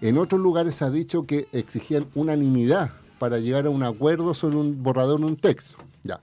En 0.00 0.18
otros 0.18 0.40
lugares 0.40 0.74
se 0.74 0.84
ha 0.84 0.90
dicho 0.90 1.22
que 1.22 1.46
exigían 1.52 2.06
unanimidad 2.14 2.90
para 3.18 3.38
llegar 3.38 3.66
a 3.66 3.70
un 3.70 3.82
acuerdo 3.82 4.34
sobre 4.34 4.56
un 4.56 4.82
borrador 4.82 5.20
de 5.20 5.26
un 5.26 5.36
texto. 5.36 5.78
Ya. 6.02 6.20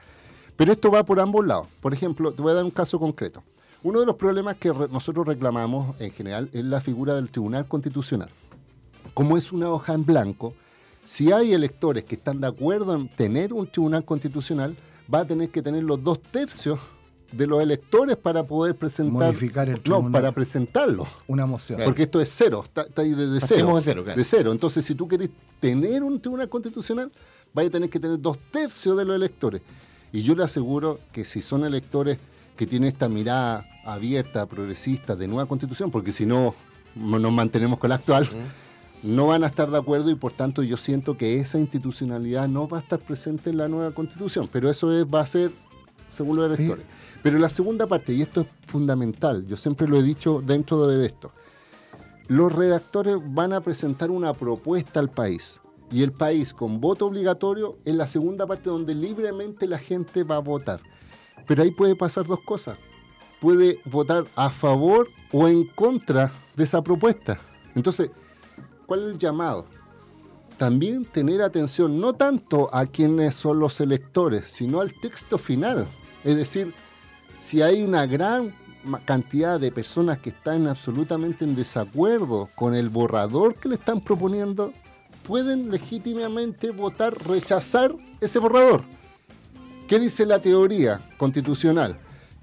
Pero 0.56 0.74
esto 0.74 0.92
va 0.92 1.04
por 1.04 1.20
ambos 1.20 1.46
lados. 1.46 1.68
Por 1.80 1.94
ejemplo, 1.94 2.32
te 2.34 2.42
voy 2.42 2.52
a 2.52 2.56
dar 2.56 2.66
un 2.66 2.72
caso 2.72 3.00
concreto. 3.00 3.42
Uno 3.82 4.00
de 4.00 4.06
los 4.06 4.18
problemas 4.18 4.58
que 4.58 4.72
nosotros 4.92 5.26
reclamamos 5.26 6.00
en 6.00 6.12
general 6.12 6.50
es 6.54 6.66
la 6.66 6.82
figura 6.82 7.16
del 7.16 7.32
Tribunal 7.32 7.66
Constitucional. 7.66 8.30
Como 9.14 9.38
es 9.38 9.52
una 9.52 9.72
hoja 9.72 9.94
en 9.94 10.06
blanco, 10.06 10.54
si 11.04 11.32
hay 11.32 11.54
electores 11.54 12.04
que 12.04 12.16
están 12.16 12.42
de 12.42 12.48
acuerdo 12.48 12.94
en 12.94 13.08
tener 13.08 13.54
un 13.54 13.66
Tribunal 13.66 14.06
Constitucional, 14.06 14.76
va 15.14 15.20
a 15.22 15.26
tener 15.26 15.50
que 15.50 15.62
tener 15.62 15.84
los 15.84 16.04
dos 16.04 16.22
tercios 16.22 16.80
de 17.32 17.48
los 17.48 17.62
electores 17.62 18.18
para 18.18 18.44
poder 18.44 18.76
presentar. 18.76 19.28
Modificar 19.28 19.70
el 19.70 19.82
No, 19.86 20.12
para 20.12 20.32
presentarlo. 20.32 21.08
Una 21.28 21.46
moción. 21.46 21.80
Porque 21.84 22.04
esto 22.04 22.20
es 22.20 22.34
cero, 22.36 22.62
está, 22.66 22.84
está 22.84 23.02
ahí 23.02 23.12
desde 23.12 23.46
cero. 23.46 23.78
de 23.78 23.84
cero, 23.84 24.04
claro. 24.04 24.18
De 24.18 24.24
cero. 24.24 24.52
Entonces, 24.52 24.84
si 24.84 24.96
tú 24.96 25.08
querés 25.08 25.30
tener 25.60 26.04
un 26.04 26.20
tribunal 26.20 26.50
constitucional, 26.50 27.12
vas 27.54 27.66
a 27.66 27.70
tener 27.70 27.90
que 27.90 28.00
tener 28.00 28.20
dos 28.20 28.38
tercios 28.52 28.98
de 28.98 29.06
los 29.06 29.16
electores. 29.16 29.62
Y 30.12 30.24
yo 30.24 30.36
le 30.36 30.44
aseguro 30.44 31.00
que 31.14 31.24
si 31.24 31.42
son 31.42 31.64
electores 31.64 32.18
que 32.58 32.68
tienen 32.68 32.90
esta 32.90 33.08
mirada 33.08 33.66
abierta, 33.86 34.46
progresista, 34.46 35.16
de 35.16 35.28
nueva 35.28 35.48
constitución, 35.48 35.90
porque 35.90 36.12
si 36.12 36.26
no 36.26 36.54
no 36.96 37.20
nos 37.20 37.32
mantenemos 37.32 37.80
con 37.80 37.90
la 37.90 37.96
actual, 37.96 38.28
no 39.04 39.28
van 39.28 39.44
a 39.44 39.48
estar 39.48 39.70
de 39.70 39.78
acuerdo 39.78 40.12
y 40.12 40.16
por 40.16 40.34
tanto 40.34 40.64
yo 40.64 40.78
siento 40.78 41.18
que 41.18 41.40
esa 41.40 41.58
institucionalidad 41.58 42.48
no 42.48 42.68
va 42.68 42.78
a 42.78 42.82
estar 42.82 43.00
presente 43.00 43.50
en 43.50 43.58
la 43.58 43.68
nueva 43.68 43.92
constitución. 43.92 44.50
Pero 44.52 44.70
eso 44.70 44.92
es, 44.92 45.06
va 45.06 45.22
a 45.22 45.26
ser 45.26 45.52
según 46.08 46.38
los 46.38 46.46
electores. 46.46 46.86
Pero 47.24 47.40
la 47.40 47.50
segunda 47.50 47.88
parte, 47.88 48.14
y 48.14 48.22
esto 48.22 48.42
es 48.42 48.48
fundamental, 48.68 49.46
yo 49.48 49.58
siempre 49.58 49.88
lo 49.88 49.98
he 49.98 50.04
dicho 50.04 50.42
dentro 50.42 50.86
de 50.88 51.06
esto, 51.06 51.32
los 52.28 52.52
redactores 52.52 53.18
van 53.24 53.54
a 53.54 53.62
presentar 53.62 54.12
una 54.12 54.34
propuesta 54.34 55.00
al 55.00 55.10
país. 55.10 55.62
Y 55.92 56.04
el 56.04 56.14
país 56.14 56.54
con 56.54 56.80
voto 56.80 57.08
obligatorio 57.08 57.78
es 57.84 57.94
la 57.94 58.08
segunda 58.08 58.48
parte 58.48 58.70
donde 58.70 58.96
libremente 58.96 59.68
la 59.68 59.78
gente 59.78 60.24
va 60.24 60.38
a 60.38 60.40
votar. 60.40 60.80
Pero 61.46 61.64
ahí 61.64 61.72
puede 61.72 61.96
pasar 61.96 62.26
dos 62.26 62.40
cosas. 62.42 62.78
Puede 63.42 63.80
votar 63.86 64.26
a 64.36 64.50
favor 64.50 65.10
o 65.34 65.48
en 65.48 65.66
contra 65.66 66.32
de 66.56 66.64
esa 66.64 66.82
propuesta. 66.82 67.40
Entonces, 67.76 68.12
¿cuál 68.86 69.04
es 69.04 69.14
el 69.14 69.18
llamado? 69.18 69.66
También 70.58 71.06
tener 71.06 71.42
atención 71.42 72.00
no 72.00 72.14
tanto 72.14 72.70
a 72.74 72.86
quienes 72.86 73.36
son 73.36 73.60
los 73.60 73.82
electores, 73.82 74.46
sino 74.46 74.80
al 74.80 74.94
texto 74.94 75.38
final. 75.38 75.88
Es 76.24 76.36
decir, 76.36 76.74
si 77.40 77.62
hay 77.62 77.82
una 77.82 78.06
gran 78.06 78.54
cantidad 79.06 79.60
de 79.60 79.72
personas 79.72 80.20
que 80.20 80.30
están 80.30 80.68
absolutamente 80.68 81.46
en 81.46 81.56
desacuerdo 81.56 82.50
con 82.56 82.76
el 82.76 82.90
borrador 82.90 83.56
que 83.56 83.70
le 83.70 83.76
están 83.76 84.02
proponiendo, 84.02 84.72
pueden 85.28 85.72
legítimamente 85.72 86.72
votar, 86.72 87.16
rechazar 87.28 87.96
ese 88.20 88.40
borrador. 88.40 88.84
¿Qué 89.88 90.00
dice 90.00 90.26
la 90.26 90.40
teoría 90.40 91.02
constitucional? 91.18 91.98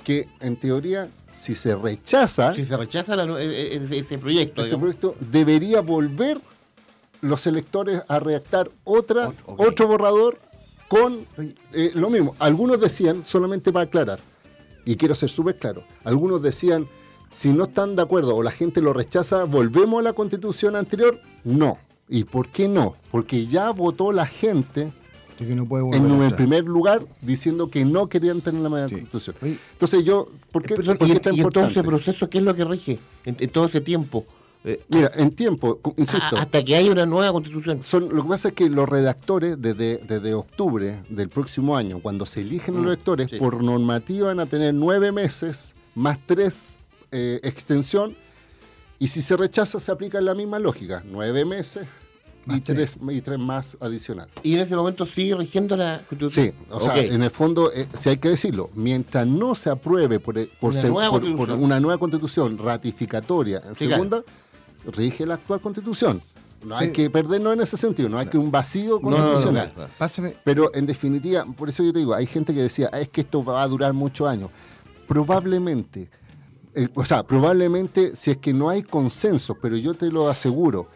Que 0.05 0.29
en 0.41 0.57
teoría, 0.57 1.09
si 1.33 1.55
se 1.55 1.77
rechaza, 1.77 2.55
Si 2.55 2.65
se 2.65 2.77
rechaza 2.77 3.15
la 3.17 3.27
nu- 3.27 3.37
eh, 3.39 3.75
eh, 3.77 3.89
ese 3.93 4.19
proyecto, 4.19 4.63
este 4.63 4.77
digamos. 4.77 4.97
proyecto, 4.97 5.15
debería 5.31 5.81
volver 5.81 6.41
los 7.21 7.47
electores 7.47 8.03
a 8.09 8.19
redactar 8.21 8.71
otra, 8.85 9.33
otro 9.47 9.89
borrador 9.89 10.39
con 10.89 11.27
eh, 11.73 11.91
lo 11.95 12.11
mismo. 12.11 12.35
Algunos 12.39 12.81
decían, 12.81 13.25
solamente 13.27 13.73
para 13.73 13.85
aclarar, 13.87 14.21
y 14.85 14.97
quiero 14.97 15.15
ser 15.15 15.29
súper 15.29 15.57
claro, 15.59 15.85
algunos 16.05 16.41
decían, 16.43 16.87
si 17.31 17.51
no 17.51 17.65
están 17.65 17.95
de 17.95 18.03
acuerdo 18.03 18.35
o 18.37 18.43
la 18.43 18.51
gente 18.51 18.81
lo 18.81 18.93
rechaza, 18.95 19.45
¿volvemos 19.45 20.01
a 20.01 20.03
la 20.03 20.13
constitución 20.15 20.77
anterior? 20.77 21.19
No. 21.45 21.77
¿Y 22.09 22.25
por 22.25 22.49
qué 22.49 22.69
no? 22.69 22.97
Porque 23.11 23.47
ya 23.47 23.71
votó 23.71 24.13
la 24.13 24.27
gente 24.27 24.93
no 25.45 25.67
puede 25.67 25.85
en 25.97 26.23
el 26.23 26.35
primer 26.35 26.65
lugar 26.65 27.03
diciendo 27.21 27.69
que 27.71 27.85
no 27.85 28.09
querían 28.09 28.41
tener 28.41 28.61
la 28.63 28.69
nueva 28.69 28.89
constitución. 28.89 29.37
Entonces 29.73 30.05
yo, 30.05 30.29
¿por 30.53 30.63
qué, 30.63 30.75
Perdón, 30.77 30.99
por 30.99 31.07
qué 31.07 31.13
y, 31.13 31.17
es 31.17 31.23
tan 31.23 31.35
y 31.35 31.41
en 31.41 31.49
todo 31.51 31.65
ese 31.65 31.79
importante? 31.79 31.89
proceso, 32.05 32.29
¿qué 32.31 32.39
es 32.39 32.45
lo 32.45 32.55
que 32.55 32.65
rige 32.65 32.99
en, 33.25 33.37
en 33.39 33.51
todo 33.51 33.67
ese 33.67 33.81
tiempo? 33.81 34.25
Eh, 34.65 34.83
Mira, 34.89 35.11
en 35.15 35.31
tiempo, 35.31 35.79
insisto. 35.97 36.37
a- 36.37 36.41
hasta 36.41 36.65
que 36.65 36.75
haya 36.75 36.91
una 36.91 37.07
nueva 37.07 37.31
constitución. 37.33 37.81
Son, 37.83 38.09
lo 38.15 38.25
que 38.25 38.29
pasa 38.29 38.49
es 38.49 38.55
que 38.55 38.69
los 38.69 38.89
redactores, 38.89 39.61
desde, 39.63 39.99
desde 39.99 40.35
octubre 40.35 40.97
del 41.09 41.29
próximo 41.29 41.77
año, 41.77 42.01
cuando 42.01 42.27
se 42.27 42.41
eligen 42.41 42.75
los 42.75 42.83
Mm, 42.83 42.87
redactores, 42.89 43.31
sí. 43.31 43.37
por 43.39 43.63
normativa 43.63 44.27
van 44.29 44.41
a 44.41 44.47
tener 44.47 44.75
nueve 44.75 45.13
meses 45.13 45.75
más 45.95 46.19
tres 46.27 46.79
eh, 47.13 47.39
extensión. 47.45 48.17
Y 48.99 49.09
si 49.09 49.23
se 49.23 49.37
rechaza, 49.37 49.79
se 49.79 49.93
aplica 49.93 50.21
la 50.21 50.35
misma 50.35 50.59
lógica: 50.59 51.05
nueve 51.09 51.45
meses 51.45 51.87
y 52.47 52.61
tres, 52.61 52.97
y 53.11 53.21
tres 53.21 53.39
más 53.39 53.77
adicionales. 53.81 54.33
Y 54.43 54.55
en 54.55 54.61
ese 54.61 54.75
momento 54.75 55.05
sigue 55.05 55.37
rigiendo 55.37 55.77
la 55.77 55.99
constitución. 56.09 56.47
Sí, 56.47 56.53
o 56.71 56.81
sea, 56.81 56.97
en 56.99 57.23
el 57.23 57.31
fondo, 57.31 57.71
eh, 57.73 57.87
si 57.99 58.09
hay 58.09 58.17
que 58.17 58.31
decirlo, 58.31 58.71
mientras 58.75 59.27
no 59.27 59.55
se 59.55 59.69
apruebe 59.71 60.19
por, 60.21 60.39
eh, 60.39 60.51
por 60.61 60.73
Una 60.73 60.83
nueva 60.85 61.11
por- 61.11 61.21
por 61.21 61.29
constitución. 61.31 61.63
una 61.63 61.81
nueva 61.81 61.99
constitución 61.99 62.59
ratificatoria 62.59 63.59
en 63.67 63.75
Sí, 63.75 63.87
claro. 63.87 64.03
segunda, 64.03 64.25
rige 64.97 65.27
la 65.27 65.35
actual 65.35 65.61
constitución. 65.61 66.21
No 66.65 66.77
hay 66.77 66.89
Sí. 66.89 66.93
que 66.95 67.11
perdernos 67.11 67.53
en 67.53 67.61
ese 67.61 67.77
sentido, 67.77 68.09
no 68.09 68.19
hay 68.19 68.27
que 68.27 68.37
un 68.39 68.51
vacío 68.51 68.99
no, 69.01 69.11
constitucional. 69.11 69.73
Pero 70.43 70.75
en 70.75 70.87
definitiva, 70.87 71.45
por 71.45 71.69
eso 71.69 71.85
yo 71.85 71.93
te 71.93 72.01
digo, 72.01 72.15
hay 72.15 72.27
gente 72.27 72.53
que 72.55 72.63
decía, 72.63 72.89
"Ah, 72.93 72.99
es 73.01 73.09
que 73.09 73.21
esto 73.21 73.45
va 73.45 73.63
a 73.63 73.69
durar 73.69 73.93
muchos 73.93 74.27
años. 74.27 74.51
Probablemente, 75.07 76.11
eh, 76.75 76.89
o 76.95 77.05
sea, 77.05 77.23
probablemente 77.23 78.15
si 78.15 78.31
es 78.31 78.37
que 78.37 78.53
no 78.53 78.69
hay 78.71 78.83
consenso, 78.83 79.57
pero 79.61 79.77
yo 79.77 79.95
te 79.95 80.11
lo 80.11 80.29
aseguro, 80.29 80.89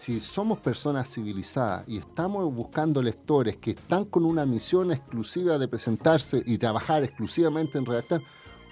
si 0.00 0.18
somos 0.18 0.58
personas 0.60 1.12
civilizadas 1.12 1.86
y 1.86 1.98
estamos 1.98 2.54
buscando 2.54 3.02
lectores 3.02 3.58
que 3.58 3.72
están 3.72 4.06
con 4.06 4.24
una 4.24 4.46
misión 4.46 4.92
exclusiva 4.92 5.58
de 5.58 5.68
presentarse 5.68 6.42
y 6.46 6.56
trabajar 6.56 7.04
exclusivamente 7.04 7.76
en 7.76 7.84
redactar, 7.84 8.22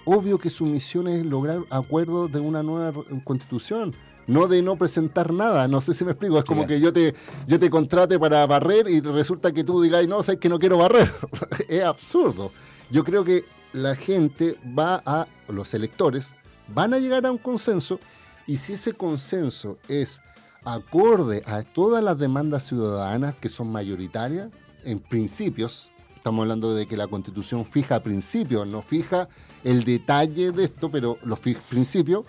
obvio 0.05 0.39
que 0.39 0.49
su 0.49 0.65
misión 0.65 1.07
es 1.07 1.23
lograr 1.23 1.59
acuerdos 1.69 2.31
de 2.31 2.39
una 2.39 2.63
nueva 2.63 3.03
constitución. 3.23 3.93
No 4.25 4.47
de 4.47 4.63
no 4.63 4.75
presentar 4.75 5.31
nada, 5.31 5.67
no 5.67 5.81
sé 5.81 5.93
si 5.93 6.03
me 6.03 6.11
explico. 6.11 6.39
Es 6.39 6.45
como 6.45 6.65
que 6.65 6.79
yo 6.79 6.91
te, 6.91 7.13
yo 7.45 7.59
te 7.59 7.69
contrate 7.69 8.17
para 8.17 8.45
barrer 8.47 8.89
y 8.89 8.99
resulta 8.99 9.51
que 9.51 9.63
tú 9.63 9.83
digas, 9.83 10.07
no, 10.07 10.23
sabes 10.23 10.39
que 10.39 10.49
no 10.49 10.57
quiero 10.57 10.79
barrer. 10.79 11.11
es 11.69 11.83
absurdo. 11.83 12.51
Yo 12.89 13.03
creo 13.03 13.23
que 13.23 13.45
la 13.71 13.95
gente 13.95 14.57
va 14.77 15.03
a, 15.05 15.27
los 15.47 15.75
electores, 15.75 16.33
van 16.73 16.95
a 16.95 16.97
llegar 16.97 17.23
a 17.27 17.31
un 17.31 17.37
consenso 17.37 17.99
y 18.47 18.57
si 18.57 18.73
ese 18.73 18.93
consenso 18.93 19.77
es 19.87 20.21
acorde 20.65 21.43
a 21.45 21.63
todas 21.63 22.03
las 22.03 22.17
demandas 22.17 22.67
ciudadanas 22.67 23.35
que 23.35 23.49
son 23.49 23.71
mayoritarias, 23.71 24.49
en 24.83 24.99
principios, 24.99 25.91
estamos 26.15 26.43
hablando 26.43 26.73
de 26.73 26.85
que 26.85 26.97
la 26.97 27.07
constitución 27.07 27.65
fija 27.65 28.01
principios, 28.01 28.67
no 28.67 28.81
fija 28.81 29.29
el 29.63 29.83
detalle 29.83 30.51
de 30.51 30.65
esto, 30.65 30.89
pero 30.89 31.17
los 31.23 31.39
principios, 31.39 32.25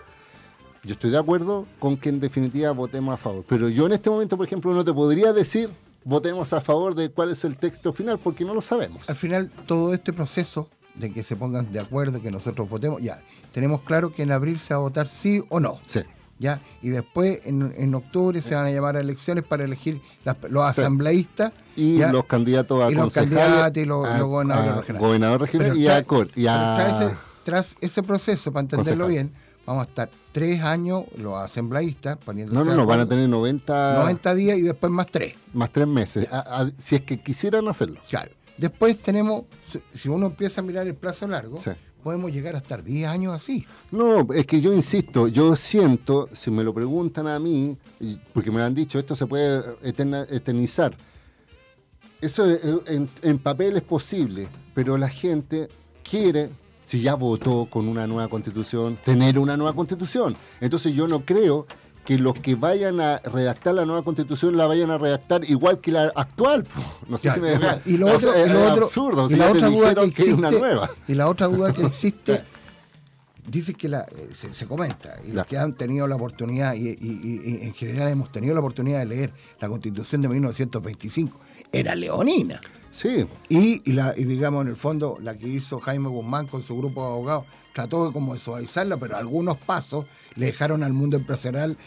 yo 0.83 0.93
estoy 0.93 1.11
de 1.11 1.17
acuerdo 1.17 1.65
con 1.79 1.97
que 1.97 2.09
en 2.09 2.19
definitiva 2.19 2.71
votemos 2.71 3.13
a 3.13 3.17
favor. 3.17 3.45
Pero 3.47 3.69
yo 3.69 3.85
en 3.85 3.93
este 3.93 4.09
momento, 4.09 4.37
por 4.37 4.45
ejemplo, 4.45 4.73
no 4.73 4.83
te 4.83 4.93
podría 4.93 5.33
decir 5.33 5.69
votemos 6.03 6.51
a 6.53 6.61
favor 6.61 6.95
de 6.95 7.11
cuál 7.11 7.31
es 7.31 7.43
el 7.43 7.57
texto 7.57 7.93
final 7.93 8.19
porque 8.19 8.43
no 8.43 8.53
lo 8.53 8.61
sabemos. 8.61 9.09
Al 9.09 9.15
final, 9.15 9.51
todo 9.67 9.93
este 9.93 10.13
proceso 10.13 10.69
de 10.95 11.11
que 11.11 11.23
se 11.23 11.35
pongan 11.35 11.71
de 11.71 11.79
acuerdo, 11.79 12.21
que 12.21 12.31
nosotros 12.31 12.69
votemos, 12.69 13.01
ya, 13.01 13.21
tenemos 13.51 13.81
claro 13.81 14.13
que 14.13 14.23
en 14.23 14.31
abril 14.31 14.59
se 14.59 14.73
va 14.73 14.79
a 14.79 14.83
votar 14.83 15.07
sí 15.07 15.43
o 15.49 15.59
no. 15.59 15.79
Sí. 15.83 16.01
¿Ya? 16.41 16.59
Y 16.81 16.89
después, 16.89 17.39
en, 17.45 17.71
en 17.77 17.93
octubre, 17.93 18.41
se 18.41 18.55
van 18.55 18.65
a 18.65 18.71
llamar 18.71 18.95
a 18.97 18.99
elecciones 18.99 19.43
para 19.43 19.63
elegir 19.63 20.01
las- 20.25 20.37
los 20.49 20.63
asambleístas. 20.63 21.51
Y 21.75 21.97
¿ya? 21.99 22.11
los 22.11 22.25
candidatos 22.25 22.81
a 22.83 22.89
Y 22.91 22.95
los 22.95 23.13
candidatos 23.13 23.77
y 23.83 23.85
los, 23.85 24.07
a- 24.07 24.17
los 24.17 24.27
gobernadores 24.27 24.75
regionales. 24.77 25.01
gobernador 25.07 25.41
regional 25.41 25.77
y 25.77 25.87
a 25.87 26.03
cor- 26.03 26.29
y 26.35 26.47
a- 26.47 26.75
tras, 26.77 27.01
ese, 27.01 27.15
tras 27.43 27.75
ese 27.79 28.01
proceso, 28.03 28.51
para 28.51 28.61
entenderlo 28.61 29.05
Concejal. 29.05 29.27
bien, 29.29 29.41
vamos 29.67 29.85
a 29.85 29.89
estar 29.89 30.09
tres 30.31 30.61
años 30.63 31.03
los 31.15 31.35
asambleístas 31.35 32.17
poniéndose 32.17 32.57
No, 32.57 32.65
no, 32.65 32.75
no, 32.75 32.85
van 32.87 33.01
a 33.01 33.05
tener 33.07 33.29
90, 33.29 33.95
90 33.99 34.33
días 34.33 34.57
y 34.57 34.61
después 34.63 34.91
más 34.91 35.05
tres. 35.07 35.35
más 35.53 35.69
tres 35.71 35.87
meses, 35.87 36.27
a- 36.31 36.67
si 36.79 36.95
es 36.95 37.01
que 37.01 37.21
quisieran 37.21 37.67
hacerlo. 37.67 37.99
Claro. 38.09 38.31
Después 38.57 38.97
tenemos, 38.99 39.43
si- 39.71 39.81
si 39.93 40.09
uno 40.09 40.25
empieza 40.25 40.61
a 40.61 40.63
mirar 40.63 40.87
el 40.87 40.95
plazo 40.95 41.27
largo, 41.27 41.59
Sí. 41.63 41.69
Podemos 42.01 42.31
llegar 42.31 42.55
a 42.55 42.59
estar 42.59 42.83
10 42.83 43.07
años 43.07 43.33
así. 43.33 43.65
No, 43.91 44.27
es 44.33 44.45
que 44.45 44.59
yo 44.59 44.73
insisto, 44.73 45.27
yo 45.27 45.55
siento, 45.55 46.27
si 46.33 46.51
me 46.51 46.63
lo 46.63 46.73
preguntan 46.73 47.27
a 47.27 47.39
mí, 47.39 47.77
porque 48.33 48.51
me 48.51 48.59
lo 48.59 48.65
han 48.65 48.75
dicho, 48.75 48.99
esto 48.99 49.15
se 49.15 49.27
puede 49.27 49.63
eternizar. 49.83 50.95
Eso 52.19 52.45
en 53.21 53.37
papel 53.39 53.77
es 53.77 53.83
posible, 53.83 54.47
pero 54.75 54.97
la 54.97 55.09
gente 55.09 55.69
quiere, 56.07 56.49
si 56.83 57.01
ya 57.01 57.15
votó 57.15 57.67
con 57.69 57.87
una 57.87 58.05
nueva 58.05 58.27
constitución, 58.27 58.97
tener 59.03 59.39
una 59.39 59.57
nueva 59.57 59.73
constitución. 59.73 60.35
Entonces 60.59 60.93
yo 60.93 61.07
no 61.07 61.25
creo 61.25 61.65
que 62.05 62.17
los 62.17 62.39
que 62.39 62.55
vayan 62.55 62.99
a 62.99 63.17
redactar 63.19 63.75
la 63.75 63.85
nueva 63.85 64.03
constitución 64.03 64.57
la 64.57 64.65
vayan 64.67 64.89
a 64.91 64.97
redactar 64.97 65.47
igual 65.49 65.79
que 65.79 65.91
la 65.91 66.11
actual. 66.15 66.65
No 67.07 67.17
sé 67.17 67.27
Ya, 67.27 67.33
si 67.35 67.39
me 67.41 67.59
ya. 67.59 67.81
y 67.85 67.97
lo 67.97 68.07
o 68.07 68.13
otro, 68.15 68.33
sea, 68.33 68.45
y 68.45 68.49
lo 68.49 68.63
es 68.65 68.71
otro- 68.71 68.83
absurdo, 68.85 69.25
y 69.27 69.29
si 69.29 69.35
la 69.35 69.51
otra 69.51 69.69
duda 69.69 69.93
que 69.95 70.01
dijeron 70.01 70.11
que 70.11 70.21
es 70.21 70.27
existe, 70.27 70.33
una 70.39 70.51
nueva. 70.51 70.91
y 71.07 71.13
la 71.13 71.27
otra 71.29 71.47
duda 71.47 71.73
que 71.73 71.83
existe, 71.85 72.41
dice 73.47 73.73
que 73.73 73.87
la, 73.89 74.01
eh, 74.01 74.29
se, 74.33 74.53
se 74.53 74.65
comenta, 74.67 75.15
y 75.27 75.31
los 75.31 75.45
que 75.45 75.57
han 75.57 75.73
tenido 75.73 76.07
la 76.07 76.15
oportunidad, 76.15 76.73
y, 76.73 76.89
y- 76.89 76.95
y- 77.01 77.41
y 77.61 77.65
en 77.67 77.73
general 77.73 78.09
hemos 78.09 78.31
tenido 78.31 78.53
la 78.53 78.59
oportunidad 78.61 78.99
de 78.99 79.05
leer 79.05 79.33
la 79.59 79.69
constitución 79.69 80.21
de 80.21 80.27
1925, 80.29 81.39
era 81.71 81.95
leonina. 81.95 82.59
Sí. 82.89 83.25
Y, 83.47 83.81
y 83.89 83.93
la, 83.93 84.13
y 84.17 84.25
digamos, 84.25 84.63
en 84.63 84.67
el 84.69 84.75
fondo, 84.75 85.17
la 85.21 85.37
que 85.37 85.47
hizo 85.47 85.79
Jaime 85.79 86.09
Guzmán 86.09 86.47
con 86.47 86.61
su 86.61 86.75
grupo 86.77 87.01
de 87.01 87.07
abogados, 87.07 87.45
trató 87.73 88.07
de 88.07 88.11
como 88.13 88.33
de 88.33 88.39
suavizarla, 88.39 88.97
pero 88.97 89.15
algunos 89.17 89.57
pasos 89.57 90.05
le 90.35 90.47
dejaron 90.47 90.83
al 90.83 90.93
mundo 90.93 91.17
empresarial 91.17 91.77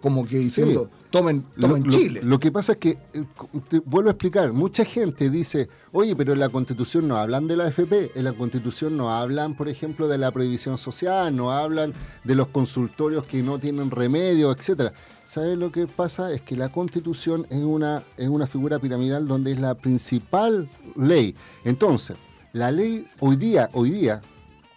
como 0.00 0.26
que 0.26 0.38
diciendo, 0.38 0.88
tomen, 1.10 1.44
tomen 1.58 1.82
Lo- 1.84 1.90
Chile. 1.92 2.20
Lo, 2.22 2.38
que 2.38 2.50
pasa 2.50 2.72
es 2.72 2.78
que, 2.78 2.90
eh, 2.90 3.24
te 3.68 3.80
vuelvo 3.80 4.08
a 4.08 4.12
explicar, 4.12 4.52
mucha 4.52 4.84
gente 4.84 5.28
dice, 5.28 5.68
oye, 5.92 6.16
pero 6.16 6.32
en 6.32 6.40
la 6.40 6.48
constitución 6.48 7.06
no 7.08 7.16
hablan 7.18 7.48
de 7.48 7.56
la 7.56 7.64
AFP, 7.66 8.12
en 8.14 8.24
la 8.24 8.32
constitución 8.32 8.96
no 8.96 9.10
hablan, 9.10 9.54
por 9.56 9.68
ejemplo, 9.68 10.08
de 10.08 10.18
la 10.18 10.30
previsión 10.30 10.78
social, 10.78 11.34
no 11.36 11.52
hablan 11.52 11.92
de 12.24 12.34
los 12.34 12.48
consultorios 12.48 13.24
que 13.26 13.42
no 13.42 13.58
tienen 13.58 13.90
remedio, 13.90 14.50
etcétera. 14.52 14.92
¿Sabes 15.24 15.58
lo 15.58 15.70
que 15.70 15.86
pasa? 15.86 16.32
Es 16.32 16.40
que 16.40 16.56
la 16.56 16.70
constitución 16.70 17.46
es 17.50 17.60
una, 17.62 18.02
es 18.16 18.28
una 18.28 18.46
figura 18.46 18.78
piramidal 18.78 19.28
donde 19.28 19.52
es 19.52 19.60
la 19.60 19.74
principal 19.74 20.68
ley. 20.96 21.34
Entonces, 21.64 22.16
la 22.52 22.70
ley 22.72 23.06
hoy 23.20 23.36
día, 23.36 23.68
hoy 23.74 23.90
día, 23.90 24.22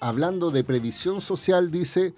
hablando 0.03 0.51
de 0.51 0.63
previsión 0.63 1.21
social, 1.21 1.71
dice 1.71 2.13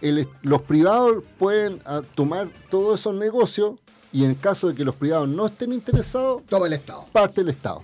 el 0.00 0.28
los 0.42 0.62
privados 0.62 1.24
pueden 1.38 1.80
ah, 1.84 2.02
tomar 2.14 2.48
todos 2.70 3.00
esos 3.00 3.14
negocios 3.14 3.78
y 4.12 4.24
en 4.24 4.34
caso 4.34 4.68
de 4.68 4.74
que 4.74 4.84
los 4.84 4.94
privados 4.94 5.28
no 5.28 5.46
estén 5.46 5.72
interesados, 5.72 6.42
toma 6.48 6.66
el 6.66 6.72
Estado. 6.72 7.06
Parte 7.12 7.40
el 7.42 7.48
Estado. 7.48 7.82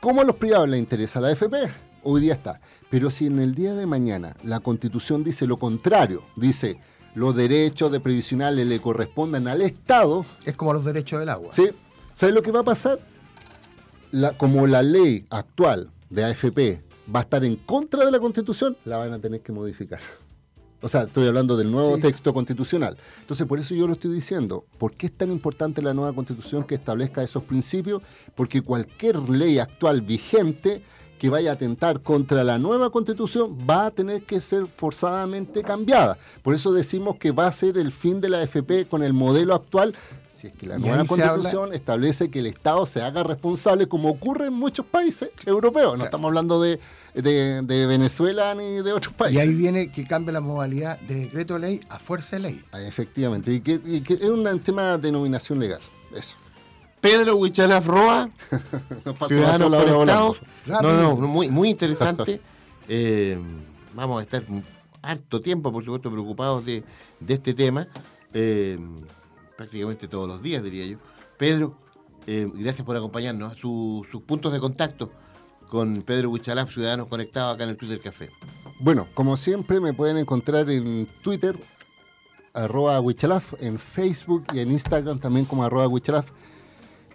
¿Cómo 0.00 0.20
a 0.20 0.24
los 0.24 0.36
privados 0.36 0.68
les 0.68 0.80
interesa 0.80 1.20
la 1.20 1.28
AFP? 1.28 1.54
hoy 2.04 2.20
día 2.20 2.34
está. 2.34 2.60
Pero 2.90 3.10
si 3.10 3.26
en 3.26 3.38
el 3.38 3.54
día 3.54 3.74
de 3.74 3.86
mañana 3.86 4.36
la 4.44 4.60
constitución 4.60 5.24
dice 5.24 5.46
lo 5.46 5.56
contrario, 5.56 6.22
dice 6.36 6.78
los 7.14 7.34
derechos 7.34 7.92
de 7.92 8.00
previsionales 8.00 8.66
le 8.66 8.80
corresponden 8.80 9.48
al 9.48 9.62
Estado. 9.62 10.24
Es 10.44 10.54
como 10.56 10.72
los 10.72 10.84
derechos 10.84 11.20
del 11.20 11.28
agua. 11.28 11.52
¿Sí? 11.52 11.70
¿Sabes 12.12 12.34
lo 12.34 12.42
que 12.42 12.50
va 12.50 12.60
a 12.60 12.64
pasar? 12.64 12.98
La, 14.10 14.36
como 14.36 14.66
la 14.66 14.82
ley 14.82 15.26
actual 15.30 15.90
de 16.10 16.24
AFP 16.24 16.91
va 17.14 17.20
a 17.20 17.22
estar 17.22 17.44
en 17.44 17.56
contra 17.56 18.04
de 18.04 18.10
la 18.10 18.20
constitución, 18.20 18.76
la 18.84 18.98
van 18.98 19.12
a 19.12 19.18
tener 19.18 19.40
que 19.40 19.52
modificar. 19.52 20.00
O 20.82 20.88
sea, 20.88 21.02
estoy 21.02 21.28
hablando 21.28 21.56
del 21.56 21.70
nuevo 21.70 21.96
texto 21.98 22.34
constitucional. 22.34 22.96
Entonces, 23.20 23.46
por 23.46 23.60
eso 23.60 23.72
yo 23.72 23.86
lo 23.86 23.92
estoy 23.92 24.12
diciendo. 24.12 24.66
¿Por 24.78 24.94
qué 24.94 25.06
es 25.06 25.12
tan 25.12 25.30
importante 25.30 25.80
la 25.80 25.94
nueva 25.94 26.12
constitución 26.12 26.64
que 26.64 26.74
establezca 26.74 27.22
esos 27.22 27.44
principios? 27.44 28.02
Porque 28.34 28.62
cualquier 28.62 29.16
ley 29.28 29.60
actual 29.60 30.00
vigente 30.00 30.82
que 31.22 31.30
vaya 31.30 31.50
a 31.52 31.54
atentar 31.54 32.00
contra 32.00 32.42
la 32.42 32.58
nueva 32.58 32.90
constitución 32.90 33.56
va 33.70 33.86
a 33.86 33.90
tener 33.92 34.24
que 34.24 34.40
ser 34.40 34.66
forzadamente 34.66 35.62
cambiada. 35.62 36.18
Por 36.42 36.52
eso 36.52 36.72
decimos 36.72 37.14
que 37.16 37.30
va 37.30 37.46
a 37.46 37.52
ser 37.52 37.78
el 37.78 37.92
fin 37.92 38.20
de 38.20 38.28
la 38.28 38.40
AFP 38.42 38.88
con 38.90 39.04
el 39.04 39.12
modelo 39.12 39.54
actual, 39.54 39.94
si 40.26 40.48
es 40.48 40.52
que 40.54 40.66
la 40.66 40.78
Y 40.78 40.82
nueva 40.82 41.04
constitución 41.04 41.72
establece 41.74 42.28
que 42.28 42.40
el 42.40 42.48
Estado 42.48 42.84
se 42.86 43.02
haga 43.02 43.22
responsable 43.22 43.86
como 43.86 44.10
ocurre 44.10 44.48
en 44.48 44.54
muchos 44.54 44.84
países 44.84 45.30
europeos. 45.46 45.96
No 45.96 46.04
estamos 46.04 46.26
hablando 46.26 46.60
de, 46.60 46.80
de- 47.14 47.62
de 47.62 47.86
Venezuela 47.86 48.52
ni 48.56 48.82
de 48.82 48.92
otros 48.92 49.14
Y 49.14 49.18
países. 49.18 49.42
ahí 49.42 49.54
viene 49.54 49.92
que 49.92 50.04
cambia 50.04 50.32
la 50.32 50.40
modalidad 50.40 50.98
de 51.02 51.14
decreto 51.14 51.54
de 51.54 51.60
ley 51.60 51.80
a 51.88 52.00
fuerza 52.00 52.34
de 52.34 52.42
ley. 52.42 52.64
Ah, 52.72 52.82
Efectivamente, 52.82 53.52
y 53.52 53.60
que, 53.60 53.80
y 53.84 54.00
que 54.00 54.14
es 54.14 54.24
un 54.24 54.58
tema 54.58 54.96
de 54.96 54.98
denominación 54.98 55.60
legal. 55.60 55.80
Eso. 56.16 56.34
Pedro 57.02 57.36
Huichalaf 57.36 57.84
Roa, 57.86 58.30
volando. 59.28 59.68
No, 59.68 60.06
no, 60.06 60.34
Rápido. 60.66 61.16
muy, 61.16 61.50
muy 61.50 61.68
interesante. 61.68 62.40
Eh, 62.88 63.38
vamos 63.94 64.18
a 64.18 64.22
estar 64.22 64.42
harto 65.02 65.40
tiempo, 65.40 65.72
por 65.72 65.84
supuesto, 65.84 66.10
preocupados 66.10 66.64
de, 66.66 66.82
de 67.20 67.34
este 67.34 67.54
tema. 67.54 67.86
Eh, 68.34 68.76
prácticamente 69.56 70.08
todos 70.08 70.26
los 70.28 70.42
días, 70.42 70.64
diría 70.64 70.84
yo. 70.86 70.98
Pedro, 71.38 71.76
eh, 72.26 72.50
gracias 72.52 72.84
por 72.84 72.96
acompañarnos. 72.96 73.56
Su- 73.56 74.04
sus 74.10 74.22
puntos 74.22 74.52
de 74.52 74.58
contacto 74.58 75.12
con 75.68 76.02
Pedro 76.02 76.30
Huichalaf, 76.30 76.72
Ciudadanos 76.72 77.06
Conectados, 77.06 77.54
acá 77.54 77.64
en 77.64 77.70
el 77.70 77.76
Twitter 77.76 78.00
Café. 78.00 78.30
Bueno, 78.80 79.06
como 79.14 79.36
siempre 79.36 79.80
me 79.80 79.94
pueden 79.94 80.16
encontrar 80.18 80.68
en 80.68 81.06
Twitter, 81.22 81.56
arroba 82.52 83.00
Wichalaf, 83.00 83.54
en 83.62 83.78
Facebook 83.78 84.44
y 84.52 84.58
en 84.58 84.72
Instagram 84.72 85.20
también 85.20 85.46
como 85.46 85.64
arroba 85.64 85.86
Wichalaf, 85.86 86.26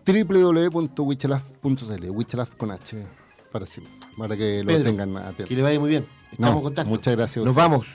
www.wichalaf.cl, 0.08 2.10
Wichalaf 2.10 2.56
con 2.56 2.72
H, 2.72 3.06
para, 3.52 3.66
siempre, 3.66 3.94
para 4.18 4.38
que 4.38 4.62
lo 4.64 4.68
Pedro, 4.68 4.84
tengan 4.84 5.18
atento. 5.18 5.46
Que 5.46 5.56
le 5.56 5.62
vaya 5.62 5.80
muy 5.80 5.90
bien. 5.90 6.06
Estamos 6.32 6.52
No, 6.52 6.58
en 6.58 6.64
contacto. 6.64 6.90
Muchas 6.90 7.16
gracias. 7.16 7.46
Nos 7.46 7.56
vamos. 7.56 7.88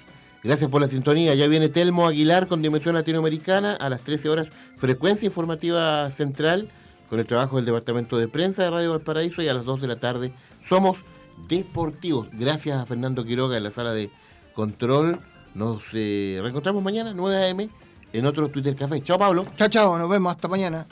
Gracias 0.42 0.70
por 0.70 0.80
la 0.80 0.88
sintonía. 0.88 1.34
Ya 1.34 1.46
viene 1.46 1.68
Telmo 1.68 2.08
Aguilar 2.08 2.48
con 2.48 2.62
Dimensión 2.62 2.94
Latinoamericana 2.94 3.74
a 3.74 3.88
las 3.88 4.00
13 4.02 4.28
horas. 4.28 4.48
Frecuencia 4.76 5.26
informativa 5.26 6.10
central 6.10 6.68
con 7.08 7.20
el 7.20 7.26
trabajo 7.26 7.56
del 7.56 7.64
Departamento 7.64 8.18
de 8.18 8.26
Prensa 8.26 8.64
de 8.64 8.70
Radio 8.70 8.90
Valparaíso 8.90 9.42
y 9.42 9.48
a 9.48 9.54
las 9.54 9.64
2 9.64 9.82
de 9.82 9.86
la 9.86 10.00
tarde 10.00 10.32
somos 10.68 10.98
deportivos. 11.48 12.28
Gracias 12.32 12.80
a 12.80 12.86
Fernando 12.86 13.24
Quiroga 13.24 13.56
en 13.56 13.64
la 13.64 13.70
sala 13.70 13.92
de 13.92 14.10
control. 14.54 15.20
Nos 15.54 15.82
eh, 15.92 16.38
reencontramos 16.40 16.82
mañana, 16.82 17.12
9 17.14 17.36
a.m., 17.36 17.68
en 18.12 18.26
otro 18.26 18.48
Twitter 18.48 18.74
Café. 18.74 19.00
Chao, 19.02 19.18
Pablo. 19.18 19.46
Chao, 19.56 19.68
chao. 19.68 19.98
Nos 19.98 20.10
vemos. 20.10 20.34
Hasta 20.34 20.48
mañana. 20.48 20.86